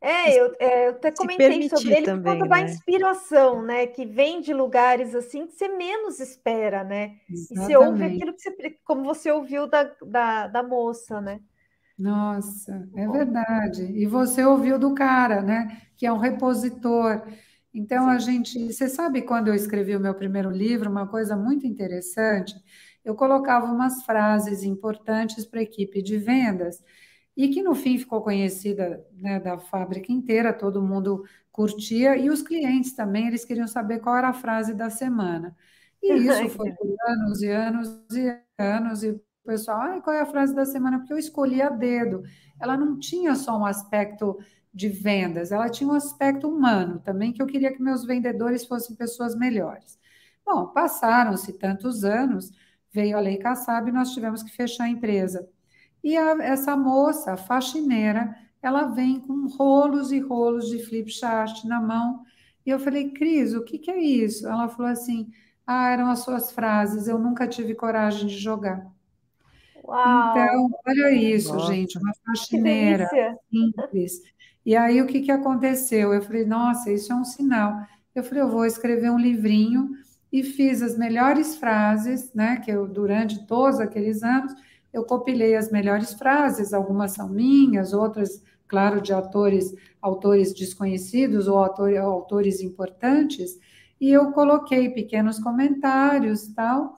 É, 0.00 0.40
eu, 0.40 0.54
é, 0.60 0.86
eu 0.86 0.90
até 0.90 1.10
comentei 1.10 1.68
sobre 1.68 1.96
ele 1.96 2.06
também, 2.06 2.38
por 2.38 2.44
conta 2.44 2.56
né? 2.56 2.64
da 2.64 2.70
inspiração, 2.70 3.62
né? 3.62 3.86
Que 3.86 4.06
vem 4.06 4.40
de 4.40 4.54
lugares 4.54 5.12
assim 5.12 5.46
que 5.46 5.54
você 5.54 5.68
menos 5.68 6.20
espera, 6.20 6.84
né? 6.84 7.16
Exatamente. 7.28 7.52
E 7.52 7.56
você 7.56 7.76
ouve 7.76 8.04
aquilo 8.04 8.32
que 8.32 8.42
você, 8.42 8.76
como 8.84 9.02
você 9.02 9.32
ouviu 9.32 9.66
da, 9.66 9.82
da, 10.06 10.46
da 10.46 10.62
moça, 10.62 11.20
né? 11.20 11.40
Nossa, 11.98 12.88
é 12.94 13.08
verdade. 13.08 13.82
E 13.84 14.06
você 14.06 14.44
ouviu 14.44 14.78
do 14.78 14.94
cara, 14.94 15.42
né? 15.42 15.82
Que 15.96 16.06
é 16.06 16.12
um 16.12 16.18
repositor. 16.18 17.22
Então 17.74 18.04
Sim. 18.04 18.10
a 18.10 18.18
gente, 18.18 18.72
você 18.72 18.88
sabe 18.88 19.22
quando 19.22 19.48
eu 19.48 19.54
escrevi 19.54 19.96
o 19.96 20.00
meu 20.00 20.14
primeiro 20.14 20.50
livro, 20.50 20.90
uma 20.90 21.06
coisa 21.08 21.36
muito 21.36 21.66
interessante, 21.66 22.54
eu 23.04 23.14
colocava 23.14 23.66
umas 23.66 24.02
frases 24.04 24.62
importantes 24.62 25.44
para 25.44 25.60
a 25.60 25.62
equipe 25.62 26.00
de 26.02 26.16
vendas 26.18 26.82
e 27.36 27.48
que 27.48 27.62
no 27.62 27.74
fim 27.74 27.98
ficou 27.98 28.22
conhecida 28.22 29.04
né, 29.12 29.40
da 29.40 29.58
fábrica 29.58 30.12
inteira, 30.12 30.52
todo 30.52 30.82
mundo 30.82 31.24
curtia, 31.52 32.16
e 32.16 32.30
os 32.30 32.42
clientes 32.42 32.94
também, 32.94 33.26
eles 33.28 33.44
queriam 33.44 33.66
saber 33.68 34.00
qual 34.00 34.16
era 34.16 34.28
a 34.28 34.32
frase 34.32 34.74
da 34.74 34.90
semana. 34.90 35.56
E 36.02 36.12
isso 36.28 36.48
foi 36.48 36.72
por 36.72 36.86
anos 37.08 37.42
e 37.42 37.48
anos 37.50 37.88
e 38.16 38.38
anos, 38.58 39.02
e 39.04 39.20
pessoal, 39.48 39.80
ah, 39.80 40.00
qual 40.02 40.14
é 40.14 40.20
a 40.20 40.26
frase 40.26 40.54
da 40.54 40.66
semana? 40.66 40.98
Porque 40.98 41.12
eu 41.12 41.18
escolhi 41.18 41.62
a 41.62 41.70
dedo. 41.70 42.22
Ela 42.60 42.76
não 42.76 42.98
tinha 42.98 43.34
só 43.34 43.58
um 43.58 43.64
aspecto 43.64 44.38
de 44.74 44.88
vendas, 44.90 45.50
ela 45.50 45.70
tinha 45.70 45.88
um 45.88 45.94
aspecto 45.94 46.46
humano 46.46 47.00
também, 47.00 47.32
que 47.32 47.40
eu 47.40 47.46
queria 47.46 47.72
que 47.72 47.82
meus 47.82 48.04
vendedores 48.04 48.66
fossem 48.66 48.94
pessoas 48.94 49.34
melhores. 49.34 49.98
Bom, 50.44 50.66
passaram-se 50.68 51.54
tantos 51.58 52.04
anos, 52.04 52.50
veio 52.92 53.16
a 53.16 53.20
Lei 53.20 53.38
Kassab 53.38 53.88
e 53.88 53.92
nós 53.92 54.12
tivemos 54.12 54.42
que 54.42 54.50
fechar 54.50 54.84
a 54.84 54.88
empresa. 54.90 55.48
E 56.04 56.16
a, 56.16 56.36
essa 56.42 56.76
moça, 56.76 57.32
a 57.32 57.36
faxineira, 57.36 58.36
ela 58.62 58.84
vem 58.86 59.20
com 59.20 59.46
rolos 59.46 60.12
e 60.12 60.20
rolos 60.20 60.68
de 60.68 60.78
flip 60.78 61.10
chart 61.10 61.64
na 61.64 61.80
mão 61.80 62.22
E 62.66 62.70
eu 62.70 62.78
falei, 62.78 63.10
Cris, 63.12 63.54
o 63.54 63.64
que, 63.64 63.78
que 63.78 63.90
é 63.90 63.98
isso? 63.98 64.46
Ela 64.46 64.68
falou 64.68 64.90
assim: 64.92 65.30
ah, 65.66 65.90
eram 65.90 66.10
as 66.10 66.20
suas 66.20 66.52
frases, 66.52 67.08
eu 67.08 67.18
nunca 67.18 67.46
tive 67.48 67.74
coragem 67.74 68.26
de 68.28 68.38
jogar. 68.38 68.97
Uau! 69.88 70.30
Então, 70.30 70.70
olha 70.86 71.10
isso, 71.12 71.54
Nossa. 71.54 71.72
gente, 71.72 71.98
uma 71.98 72.12
faxineira 72.26 73.08
simples. 73.50 74.20
E 74.64 74.76
aí, 74.76 75.00
o 75.00 75.06
que 75.06 75.22
que 75.22 75.30
aconteceu? 75.30 76.12
Eu 76.12 76.20
falei, 76.20 76.44
nossa, 76.44 76.92
isso 76.92 77.10
é 77.10 77.16
um 77.16 77.24
sinal. 77.24 77.74
Eu 78.14 78.22
falei, 78.22 78.42
eu 78.42 78.50
vou 78.50 78.66
escrever 78.66 79.10
um 79.10 79.18
livrinho 79.18 79.90
e 80.30 80.42
fiz 80.42 80.82
as 80.82 80.98
melhores 80.98 81.56
frases, 81.56 82.30
né, 82.34 82.56
que 82.62 82.70
eu, 82.70 82.86
durante 82.86 83.46
todos 83.46 83.80
aqueles 83.80 84.22
anos, 84.22 84.52
eu 84.92 85.04
compilei 85.04 85.56
as 85.56 85.70
melhores 85.70 86.12
frases, 86.12 86.74
algumas 86.74 87.12
são 87.12 87.28
minhas, 87.30 87.94
outras, 87.94 88.42
claro, 88.66 89.00
de 89.00 89.10
autores, 89.10 89.74
autores 90.02 90.52
desconhecidos 90.52 91.48
ou 91.48 91.56
autor, 91.56 91.96
autores 91.96 92.60
importantes, 92.60 93.58
e 93.98 94.10
eu 94.10 94.32
coloquei 94.32 94.90
pequenos 94.90 95.38
comentários, 95.38 96.48
tal, 96.48 96.97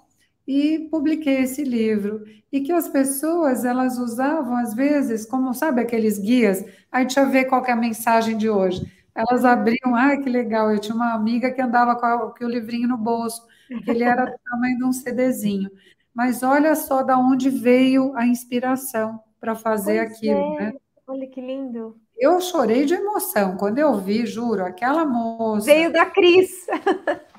e 0.51 0.89
publiquei 0.89 1.43
esse 1.43 1.63
livro. 1.63 2.25
E 2.51 2.61
que 2.61 2.73
as 2.73 2.89
pessoas, 2.89 3.65
elas 3.65 3.99
usavam, 3.99 4.57
às 4.57 4.75
vezes, 4.75 5.25
como, 5.25 5.55
sabe, 5.55 5.81
aqueles 5.81 6.19
guias, 6.19 6.65
aí 6.91 7.05
deixa 7.05 7.21
eu 7.21 7.31
ver 7.31 7.45
qual 7.45 7.65
é 7.65 7.71
a 7.71 7.77
mensagem 7.77 8.37
de 8.37 8.51
hoje. 8.51 8.85
Elas 9.15 9.45
abriam, 9.45 9.95
ai, 9.95 10.19
que 10.19 10.29
legal, 10.29 10.73
eu 10.73 10.81
tinha 10.81 10.95
uma 10.95 11.15
amiga 11.15 11.53
que 11.53 11.63
andava 11.63 11.95
com, 11.95 12.05
a, 12.05 12.35
com 12.37 12.45
o 12.45 12.49
livrinho 12.49 12.89
no 12.89 12.97
bolso, 12.99 13.47
que 13.85 13.91
ele 13.93 14.03
era 14.03 14.25
do 14.25 14.37
tamanho 14.45 14.77
de 14.79 14.85
um 14.85 14.93
CDzinho. 14.93 15.71
Mas 16.13 16.43
olha 16.43 16.75
só 16.75 17.05
da 17.05 17.17
onde 17.17 17.49
veio 17.49 18.13
a 18.17 18.27
inspiração 18.27 19.21
para 19.39 19.55
fazer 19.55 20.05
Pois 20.05 20.17
aquilo, 20.17 20.59
é, 20.59 20.65
né? 20.65 20.73
olha 21.07 21.29
que 21.29 21.41
lindo. 21.41 21.97
Eu 22.19 22.41
chorei 22.41 22.85
de 22.85 22.95
emoção 22.95 23.57
quando 23.57 23.79
eu 23.79 23.97
vi, 23.99 24.27
juro, 24.27 24.65
aquela 24.65 25.05
moça, 25.05 25.67
Veio 25.67 25.93
da 25.93 26.07
Cris. 26.07 26.67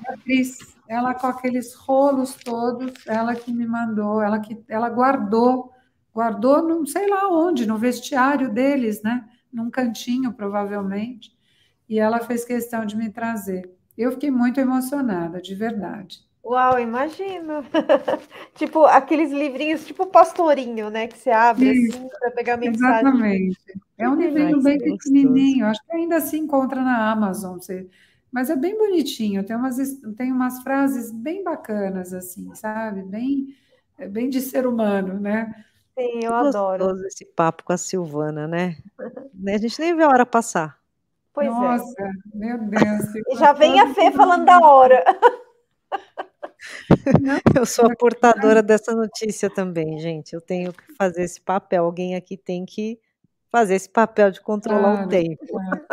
a 0.08 0.16
Cris, 0.24 0.71
ela 0.92 1.14
com 1.14 1.26
aqueles 1.26 1.74
rolos 1.74 2.34
todos, 2.34 2.92
ela 3.06 3.34
que 3.34 3.52
me 3.52 3.66
mandou, 3.66 4.22
ela 4.22 4.40
que 4.40 4.62
ela 4.68 4.88
guardou, 4.90 5.72
guardou 6.14 6.62
não 6.62 6.86
sei 6.86 7.08
lá 7.08 7.28
onde, 7.30 7.66
no 7.66 7.78
vestiário 7.78 8.52
deles, 8.52 9.02
né? 9.02 9.28
Num 9.52 9.70
cantinho, 9.70 10.32
provavelmente. 10.32 11.32
E 11.88 11.98
ela 11.98 12.20
fez 12.20 12.44
questão 12.44 12.84
de 12.86 12.96
me 12.96 13.10
trazer. 13.10 13.70
Eu 13.96 14.12
fiquei 14.12 14.30
muito 14.30 14.60
emocionada, 14.60 15.40
de 15.40 15.54
verdade. 15.54 16.20
Uau, 16.44 16.78
imagino. 16.80 17.62
Tipo 18.54 18.84
aqueles 18.86 19.30
livrinhos, 19.30 19.86
tipo 19.86 20.06
pastorinho, 20.06 20.90
né? 20.90 21.06
Que 21.08 21.18
você 21.18 21.30
abre 21.30 21.70
Isso, 21.70 21.98
assim 21.98 22.08
para 22.08 22.30
pegar 22.32 22.56
mensagem. 22.56 23.06
exatamente. 23.06 23.58
É 23.98 24.08
um 24.08 24.16
livrinho 24.16 24.62
bem 24.62 24.80
gostoso. 24.80 24.82
pequenininho, 24.82 25.66
acho 25.66 25.82
que 25.84 25.92
ainda 25.94 26.20
se 26.20 26.38
encontra 26.38 26.82
na 26.82 27.10
Amazon, 27.12 27.58
você- 27.58 27.88
mas 28.32 28.48
é 28.48 28.56
bem 28.56 28.76
bonitinho, 28.78 29.44
tem 29.44 29.54
umas, 29.54 29.76
tem 30.16 30.32
umas 30.32 30.62
frases 30.62 31.12
bem 31.12 31.44
bacanas, 31.44 32.14
assim, 32.14 32.54
sabe? 32.54 33.02
Bem, 33.02 33.54
é 33.98 34.08
bem 34.08 34.30
de 34.30 34.40
ser 34.40 34.66
humano, 34.66 35.20
né? 35.20 35.52
Sim, 35.98 36.24
eu 36.24 36.32
adoro. 36.32 36.86
gostoso 36.86 37.06
esse 37.06 37.26
papo 37.26 37.62
com 37.62 37.74
a 37.74 37.76
Silvana, 37.76 38.48
né? 38.48 38.78
Né, 39.34 39.54
A 39.54 39.58
gente 39.58 39.78
nem 39.78 39.94
vê 39.94 40.02
a 40.02 40.08
hora 40.08 40.24
passar. 40.24 40.80
Pois 41.34 41.46
é. 41.46 41.50
Nossa, 41.50 42.10
meu 42.34 42.58
Deus, 42.58 43.14
E 43.28 43.36
já 43.36 43.52
vem 43.52 43.78
a 43.78 43.94
Fê 43.94 44.10
falando 44.10 44.46
da 44.46 44.58
hora. 44.60 45.04
Não, 47.20 47.38
Eu 47.60 47.66
sou 47.66 47.86
a 47.86 47.96
portadora 47.96 48.62
dessa 48.62 48.94
notícia 48.94 49.50
também, 49.50 49.98
gente. 49.98 50.32
Eu 50.32 50.40
tenho 50.40 50.72
que 50.72 50.94
fazer 50.94 51.22
esse 51.22 51.40
papel. 51.40 51.84
Alguém 51.84 52.14
aqui 52.14 52.36
tem 52.36 52.64
que 52.64 52.98
fazer 53.50 53.74
esse 53.74 53.88
papel 53.88 54.30
de 54.30 54.40
controlar 54.40 54.92
o 54.92 54.94
claro, 54.94 55.08
tempo. 55.08 55.46
claro, 55.46 55.86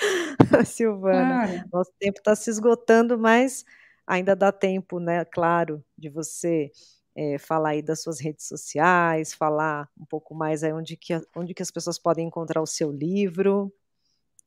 Silvana, 0.66 1.46
claro. 1.46 1.68
nosso 1.72 1.92
tempo 1.98 2.18
está 2.18 2.34
se 2.34 2.50
esgotando, 2.50 3.18
mas 3.18 3.64
ainda 4.06 4.34
dá 4.34 4.50
tempo, 4.50 4.98
né? 4.98 5.24
Claro, 5.24 5.84
de 5.96 6.08
você 6.08 6.70
eh, 7.14 7.38
falar 7.38 7.70
aí 7.70 7.82
das 7.82 8.02
suas 8.02 8.20
redes 8.20 8.46
sociais, 8.46 9.34
falar 9.34 9.88
um 9.98 10.04
pouco 10.04 10.34
mais 10.34 10.62
aí 10.64 10.72
onde 10.72 10.96
que, 10.96 11.20
onde 11.34 11.54
que 11.54 11.62
as 11.62 11.70
pessoas 11.70 11.98
podem 11.98 12.26
encontrar 12.26 12.60
o 12.60 12.66
seu 12.66 12.90
livro. 12.90 13.72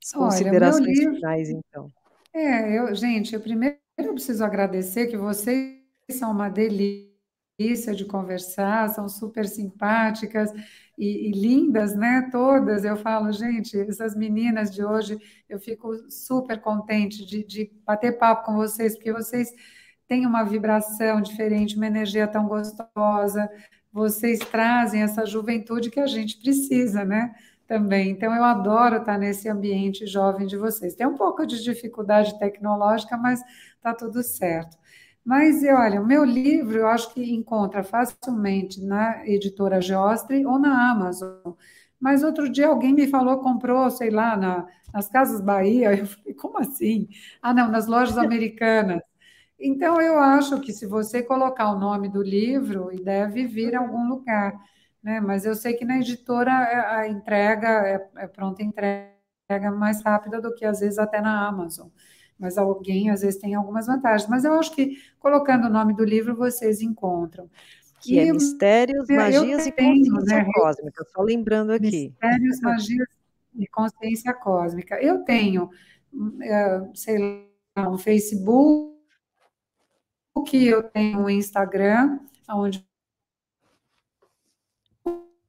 As 0.03 0.13
Olha, 0.13 0.25
considerações 0.25 0.99
livro, 0.99 1.15
finais, 1.15 1.49
então. 1.49 1.87
é, 2.33 2.77
eu, 2.77 2.93
gente, 2.93 3.33
eu 3.33 3.39
primeiro 3.39 3.77
eu 3.97 4.13
preciso 4.13 4.43
agradecer 4.43 5.07
que 5.07 5.15
vocês 5.15 5.79
são 6.11 6.31
uma 6.31 6.49
delícia 6.49 7.12
de 7.57 8.05
conversar, 8.05 8.89
são 8.89 9.07
super 9.07 9.47
simpáticas 9.47 10.51
e, 10.97 11.29
e 11.29 11.31
lindas, 11.31 11.95
né? 11.95 12.29
Todas. 12.31 12.83
Eu 12.83 12.97
falo, 12.97 13.31
gente, 13.31 13.79
essas 13.79 14.15
meninas 14.15 14.73
de 14.73 14.83
hoje, 14.83 15.19
eu 15.47 15.59
fico 15.59 16.09
super 16.09 16.59
contente 16.59 17.23
de, 17.25 17.43
de 17.43 17.71
bater 17.85 18.17
papo 18.17 18.45
com 18.45 18.55
vocês, 18.55 18.95
porque 18.95 19.13
vocês 19.13 19.53
têm 20.07 20.25
uma 20.25 20.43
vibração 20.43 21.21
diferente, 21.21 21.75
uma 21.75 21.85
energia 21.85 22.27
tão 22.27 22.47
gostosa. 22.47 23.47
Vocês 23.91 24.39
trazem 24.39 25.03
essa 25.03 25.23
juventude 25.23 25.91
que 25.91 25.99
a 25.99 26.07
gente 26.07 26.37
precisa, 26.39 27.05
né? 27.05 27.35
Também. 27.67 28.09
Então, 28.09 28.33
eu 28.35 28.43
adoro 28.43 28.97
estar 28.97 29.17
nesse 29.17 29.47
ambiente 29.47 30.07
jovem 30.07 30.47
de 30.47 30.57
vocês. 30.57 30.95
Tem 30.95 31.05
um 31.05 31.15
pouco 31.15 31.45
de 31.45 31.63
dificuldade 31.63 32.37
tecnológica, 32.39 33.15
mas 33.15 33.41
está 33.77 33.93
tudo 33.93 34.23
certo. 34.23 34.75
Mas, 35.25 35.63
olha, 35.63 36.01
o 36.01 36.05
meu 36.05 36.23
livro 36.25 36.77
eu 36.79 36.87
acho 36.87 37.13
que 37.13 37.33
encontra 37.33 37.83
facilmente 37.83 38.81
na 38.83 39.25
editora 39.27 39.79
Geostre 39.81 40.45
ou 40.45 40.59
na 40.59 40.91
Amazon. 40.91 41.53
Mas 41.99 42.23
outro 42.23 42.49
dia 42.49 42.67
alguém 42.67 42.93
me 42.93 43.07
falou, 43.07 43.39
comprou, 43.39 43.89
sei 43.89 44.09
lá, 44.09 44.35
na, 44.35 44.67
nas 44.93 45.07
Casas 45.07 45.39
Bahia. 45.41 45.95
Eu 45.97 46.05
falei, 46.07 46.33
como 46.33 46.57
assim? 46.59 47.07
Ah, 47.41 47.53
não, 47.53 47.69
nas 47.71 47.87
lojas 47.87 48.17
americanas. 48.17 49.01
Então, 49.59 50.01
eu 50.01 50.19
acho 50.19 50.59
que 50.61 50.73
se 50.73 50.85
você 50.87 51.23
colocar 51.23 51.71
o 51.73 51.79
nome 51.79 52.09
do 52.09 52.21
livro, 52.23 52.89
deve 53.03 53.47
vir 53.47 53.75
a 53.75 53.79
algum 53.81 54.07
lugar, 54.09 54.53
né? 55.03 55.19
Mas 55.21 55.45
eu 55.45 55.55
sei 55.55 55.73
que 55.75 55.85
na 55.85 55.97
editora 55.99 56.51
é- 56.51 56.95
a 56.97 57.07
entrega 57.07 57.67
é, 57.69 58.09
é 58.23 58.27
pronta 58.27 58.63
entrega 58.63 59.71
mais 59.71 60.01
rápida 60.03 60.41
do 60.41 60.53
que 60.55 60.65
às 60.65 60.79
vezes 60.81 60.99
até 60.99 61.21
na 61.21 61.47
Amazon. 61.47 61.87
Mas 62.43 62.57
alguém 62.57 63.09
às 63.09 63.21
vezes 63.21 63.39
tem 63.39 63.55
algumas 63.55 63.87
vantagens. 63.87 64.29
Mas 64.29 64.43
eu 64.43 64.51
acho 64.59 64.75
que 64.75 64.97
colocando 65.17 65.65
o 65.67 65.69
nome 65.69 65.95
do 65.95 66.03
livro 66.03 66.35
vocês 66.35 66.81
encontram. 66.81 67.49
Que 68.01 68.19
é 68.19 68.25
E 68.27 68.33
Mistérios, 68.33 69.09
eu 69.09 69.15
Magias 69.15 69.65
e 69.65 69.71
tenho, 69.71 70.11
Consciência 70.11 70.43
né, 70.43 70.51
Cósmica. 70.53 71.05
Só 71.13 71.21
lembrando 71.21 71.71
aqui. 71.71 72.09
Mistérios, 72.09 72.59
magias 72.59 73.07
e 73.55 73.65
consciência 73.67 74.33
cósmica. 74.33 75.01
Eu 75.01 75.23
tenho, 75.23 75.69
eh, 76.41 76.81
sei 76.93 77.47
lá, 77.77 77.89
um 77.89 77.97
Facebook, 77.97 78.91
eu 80.53 80.83
tenho 80.83 81.19
um 81.19 81.29
Instagram, 81.29 82.19
onde 82.49 82.85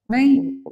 bem, 0.09 0.63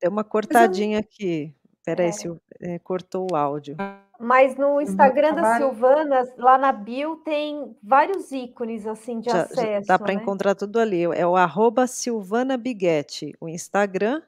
Tem 0.00 0.08
uma 0.10 0.24
cortadinha 0.24 0.98
aqui. 0.98 1.54
Peraí, 1.84 2.08
É. 2.08 2.12
Sil- 2.12 2.40
é, 2.60 2.78
cortou 2.80 3.28
o 3.30 3.36
áudio. 3.36 3.76
Mas 4.18 4.56
no 4.56 4.80
Instagram 4.80 5.34
da 5.34 5.56
Silvana, 5.56 6.28
lá 6.36 6.58
na 6.58 6.72
bio, 6.72 7.16
tem 7.18 7.76
vários 7.80 8.32
ícones 8.32 8.84
assim 8.84 9.20
de 9.20 9.30
Já, 9.30 9.36
já 9.38 9.42
acesso, 9.44 9.86
dá 9.86 9.96
para 9.96 10.12
né? 10.12 10.20
encontrar 10.20 10.56
tudo 10.56 10.80
ali. 10.80 11.04
É 11.04 11.24
o 11.24 11.36
arroba 11.36 11.86
Silvana 11.86 12.56
Biguete, 12.56 13.32
o 13.40 13.48
Instagram. 13.48 14.20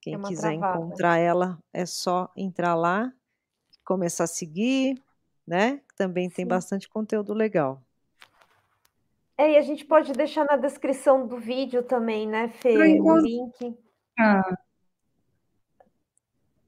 Quem 0.00 0.16
uma 0.16 0.28
quiser 0.28 0.56
travada. 0.56 0.78
encontrar 0.78 1.18
ela, 1.18 1.58
é 1.72 1.84
só 1.84 2.30
entrar 2.36 2.74
lá, 2.76 3.12
começar 3.84 4.24
a 4.24 4.28
seguir, 4.28 5.02
né? 5.46 5.80
Também 5.96 6.30
tem 6.30 6.44
Sim. 6.44 6.48
bastante 6.48 6.88
conteúdo 6.88 7.34
legal. 7.34 7.82
É, 9.36 9.52
e 9.52 9.56
a 9.56 9.62
gente 9.62 9.84
pode 9.84 10.12
deixar 10.12 10.44
na 10.44 10.56
descrição 10.56 11.26
do 11.26 11.36
vídeo 11.38 11.82
também, 11.82 12.28
né, 12.28 12.48
Fê? 12.48 13.00
O 13.00 13.16
link. 13.16 13.76
ah, 14.18 14.56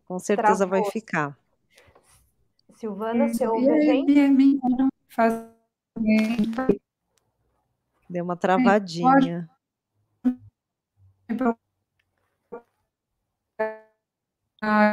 Com 0.06 0.18
certeza 0.18 0.66
vai 0.66 0.80
Travou. 0.80 0.90
ficar. 0.90 1.41
Silvana, 2.86 3.28
você 3.28 3.46
ouve 3.46 3.70
a 3.70 3.80
gente? 3.80 4.12
Deu 8.10 8.24
uma 8.24 8.36
travadinha. 8.36 9.48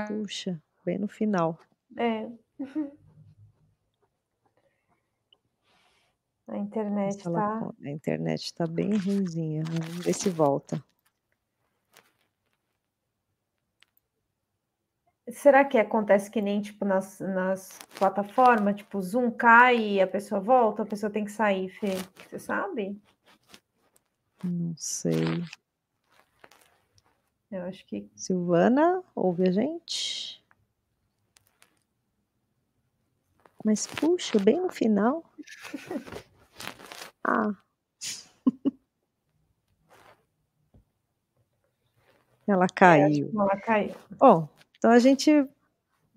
Puxa, 0.08 0.62
bem 0.86 1.00
no 1.00 1.08
final. 1.08 1.58
É. 1.98 2.30
A 6.48 6.58
internet 6.58 7.24
tá. 7.24 7.60
con- 7.60 7.74
A 7.84 7.90
internet 7.90 8.44
está 8.46 8.68
bem 8.68 8.96
ruimzinha. 8.98 9.64
Vamos 9.66 10.06
ver 10.06 10.14
se 10.14 10.30
volta. 10.30 10.84
Será 15.32 15.66
que 15.66 15.78
acontece 15.78 16.30
que 16.30 16.42
nem 16.42 16.62
tipo 16.62 16.86
nas, 16.86 17.20
nas 17.20 17.80
plataformas, 17.98 18.76
tipo, 18.76 18.98
o 18.98 19.02
Zoom 19.02 19.32
cai 19.32 19.78
e 19.78 20.02
a 20.02 20.08
pessoa 20.08 20.40
volta, 20.40 20.84
a 20.84 20.86
pessoa 20.86 21.12
tem 21.12 21.26
que 21.26 21.32
sair, 21.32 21.70
Fê? 21.70 21.96
Você 22.30 22.40
sabe? 22.40 23.00
Não 24.44 24.76
sei. 24.78 25.44
Eu 27.52 27.64
acho 27.64 27.86
que 27.86 28.10
Silvana, 28.16 29.04
ouve 29.16 29.50
a 29.50 29.52
gente? 29.52 30.44
Mas 33.64 33.86
puxa, 33.86 34.40
bem 34.40 34.62
no 34.62 34.70
final. 34.70 35.24
Ah. 37.22 37.54
Ela 42.48 42.66
caiu. 42.66 43.30
ela 43.36 43.58
caiu. 43.60 43.94
Bom, 44.18 44.50
então 44.80 44.92
a 44.92 45.00
gente 45.00 45.30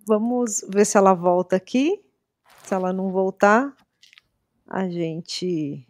vamos 0.06 0.64
ver 0.68 0.86
se 0.86 0.96
ela 0.96 1.14
volta 1.14 1.56
aqui. 1.56 2.00
Se 2.62 2.72
ela 2.74 2.92
não 2.92 3.10
voltar, 3.10 3.76
a 4.68 4.88
gente 4.88 5.84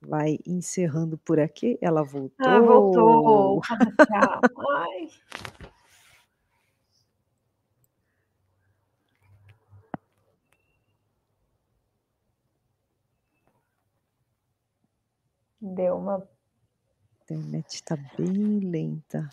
vai 0.00 0.38
encerrando 0.46 1.18
por 1.18 1.40
aqui. 1.40 1.76
Ela 1.80 2.04
voltou. 2.04 2.46
Ah, 2.46 2.60
voltou. 2.60 3.60
Ai. 4.70 5.08
Deu 15.60 15.96
uma. 15.96 16.16
A 16.16 17.34
internet 17.34 17.74
está 17.74 17.96
bem 18.16 18.60
lenta. 18.60 19.28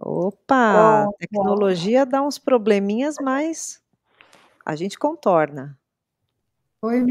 Opa, 0.00 1.04
a 1.04 1.12
tecnologia 1.18 2.06
dá 2.06 2.22
uns 2.22 2.38
probleminhas, 2.38 3.16
mas 3.20 3.82
a 4.64 4.76
gente 4.76 4.98
contorna. 4.98 5.76
Oi, 6.82 7.04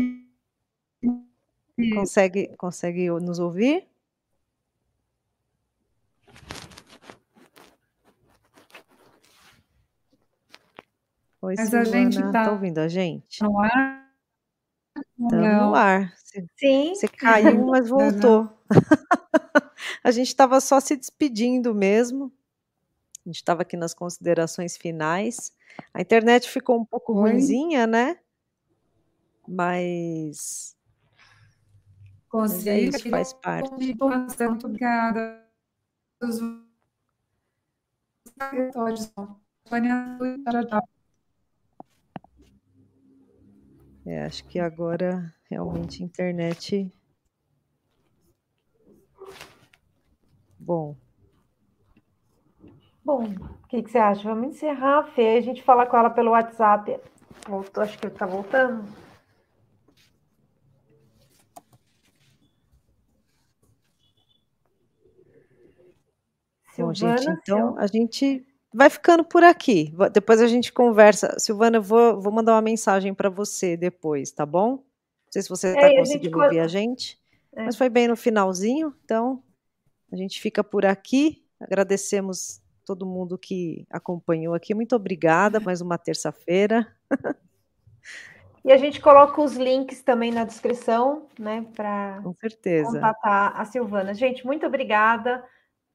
Consegue, 1.94 2.56
consegue 2.58 3.10
nos 3.10 3.40
ouvir? 3.40 3.88
Oi, 11.42 11.56
Mas 11.56 11.74
a 11.74 11.84
Silvana, 11.84 12.12
gente 12.12 12.22
tá 12.34 12.44
tá 12.46 12.52
ouvindo 12.52 12.80
a 12.80 12.88
gente? 12.88 13.44
no 13.44 13.60
ar? 13.60 14.12
Não. 15.18 15.70
no 15.70 15.76
ar. 15.76 16.14
Você 16.18 16.46
Sim, 16.58 16.96
você 16.96 17.08
caiu, 17.08 17.68
mas 17.68 17.90
Não, 17.92 17.98
voltou. 17.98 18.58
A 20.04 20.10
gente 20.12 20.28
estava 20.28 20.60
só 20.60 20.80
se 20.80 20.96
despedindo 20.96 21.74
mesmo. 21.76 22.32
A 23.28 23.30
gente 23.30 23.36
estava 23.36 23.64
aqui 23.64 23.76
nas 23.76 23.94
considerações 23.94 24.78
finais. 24.78 25.52
A 25.94 26.00
internet 26.00 26.50
ficou 26.50 26.80
um 26.80 26.86
pouco 26.86 27.12
Oi. 27.12 27.32
ruinzinha, 27.32 27.86
né? 27.86 28.18
Mas 29.46 30.78
Mas 32.32 32.66
é 32.66 32.80
isso, 32.80 33.10
faz 33.10 33.34
parte. 33.34 33.70
Muito 33.70 34.02
obrigada. 34.66 35.46
É, 44.06 44.24
acho 44.24 44.48
que 44.48 44.58
agora 44.58 45.36
realmente 45.50 46.02
a 46.02 46.06
internet. 46.06 46.90
Bom, 50.58 50.96
Bom, 53.08 53.24
o 53.24 53.68
que, 53.70 53.82
que 53.84 53.90
você 53.90 53.98
acha? 53.98 54.22
Vamos 54.24 54.50
encerrar, 54.54 55.02
Fê. 55.16 55.38
A 55.38 55.42
gente 55.42 55.64
fala 55.64 55.86
com 55.86 55.96
ela 55.96 56.10
pelo 56.10 56.32
WhatsApp. 56.32 57.00
Voltou, 57.48 57.82
acho 57.82 57.98
que 57.98 58.06
ele 58.08 58.14
tá 58.14 58.26
voltando. 58.26 58.84
bom, 66.78 66.94
gente, 66.94 67.22
Silvana, 67.22 67.40
então 67.42 67.74
seu- 67.76 67.80
a 67.80 67.88
gente 67.88 68.46
vai 68.74 68.90
ficando 68.90 69.24
por 69.24 69.42
aqui. 69.42 69.94
Depois 70.12 70.42
a 70.42 70.48
gente 70.48 70.74
conversa. 70.74 71.40
Silvana, 71.40 71.78
eu 71.78 71.82
vou, 71.82 72.20
vou 72.20 72.34
mandar 72.34 72.56
uma 72.56 72.62
mensagem 72.62 73.14
para 73.14 73.30
você 73.30 73.78
depois, 73.78 74.34
tá 74.34 74.46
bom? 74.46 74.72
Não 74.72 75.32
sei 75.32 75.44
se 75.44 75.50
você 75.50 75.68
É, 75.68 75.72
está 75.76 75.82
e 75.82 75.86
a 75.86 75.90
gente 76.04 76.08
conseguindo 76.08 76.44
ouvir 76.44 76.60
a 76.60 76.68
gente, 76.68 77.18
É. 77.56 77.64
mas 77.64 77.78
foi 77.78 77.88
bem 77.88 78.10
no 78.10 78.18
finalzinho, 78.18 78.94
então 79.06 79.42
a 80.12 80.16
gente 80.18 80.42
fica 80.42 80.62
por 80.62 80.86
aqui. 80.86 81.42
Agradecemos 81.58 82.62
todo 82.88 83.06
mundo 83.06 83.38
que 83.38 83.86
acompanhou 83.92 84.54
aqui. 84.54 84.74
Muito 84.74 84.96
obrigada, 84.96 85.60
mais 85.60 85.82
uma 85.82 85.98
terça-feira. 85.98 86.88
E 88.66 88.72
a 88.74 88.76
gente 88.76 89.00
coloca 89.00 89.42
os 89.42 89.56
links 89.56 90.02
também 90.02 90.30
na 90.30 90.44
descrição, 90.44 91.26
né, 91.40 91.66
para 91.74 92.20
Com 92.22 92.34
certeza. 92.34 92.92
contatar 92.92 93.58
a 93.58 93.64
Silvana. 93.64 94.14
Gente, 94.14 94.46
muito 94.46 94.66
obrigada. 94.66 95.42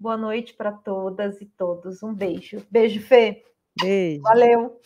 Boa 0.01 0.17
noite 0.17 0.55
para 0.55 0.73
todas 0.73 1.39
e 1.43 1.45
todos. 1.45 2.03
Um 2.03 2.15
beijo. 2.15 2.65
Beijo, 2.71 3.03
Fê. 3.03 3.45
Beijo. 3.79 4.23
Valeu. 4.23 4.81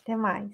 Até 0.00 0.16
mais. 0.16 0.50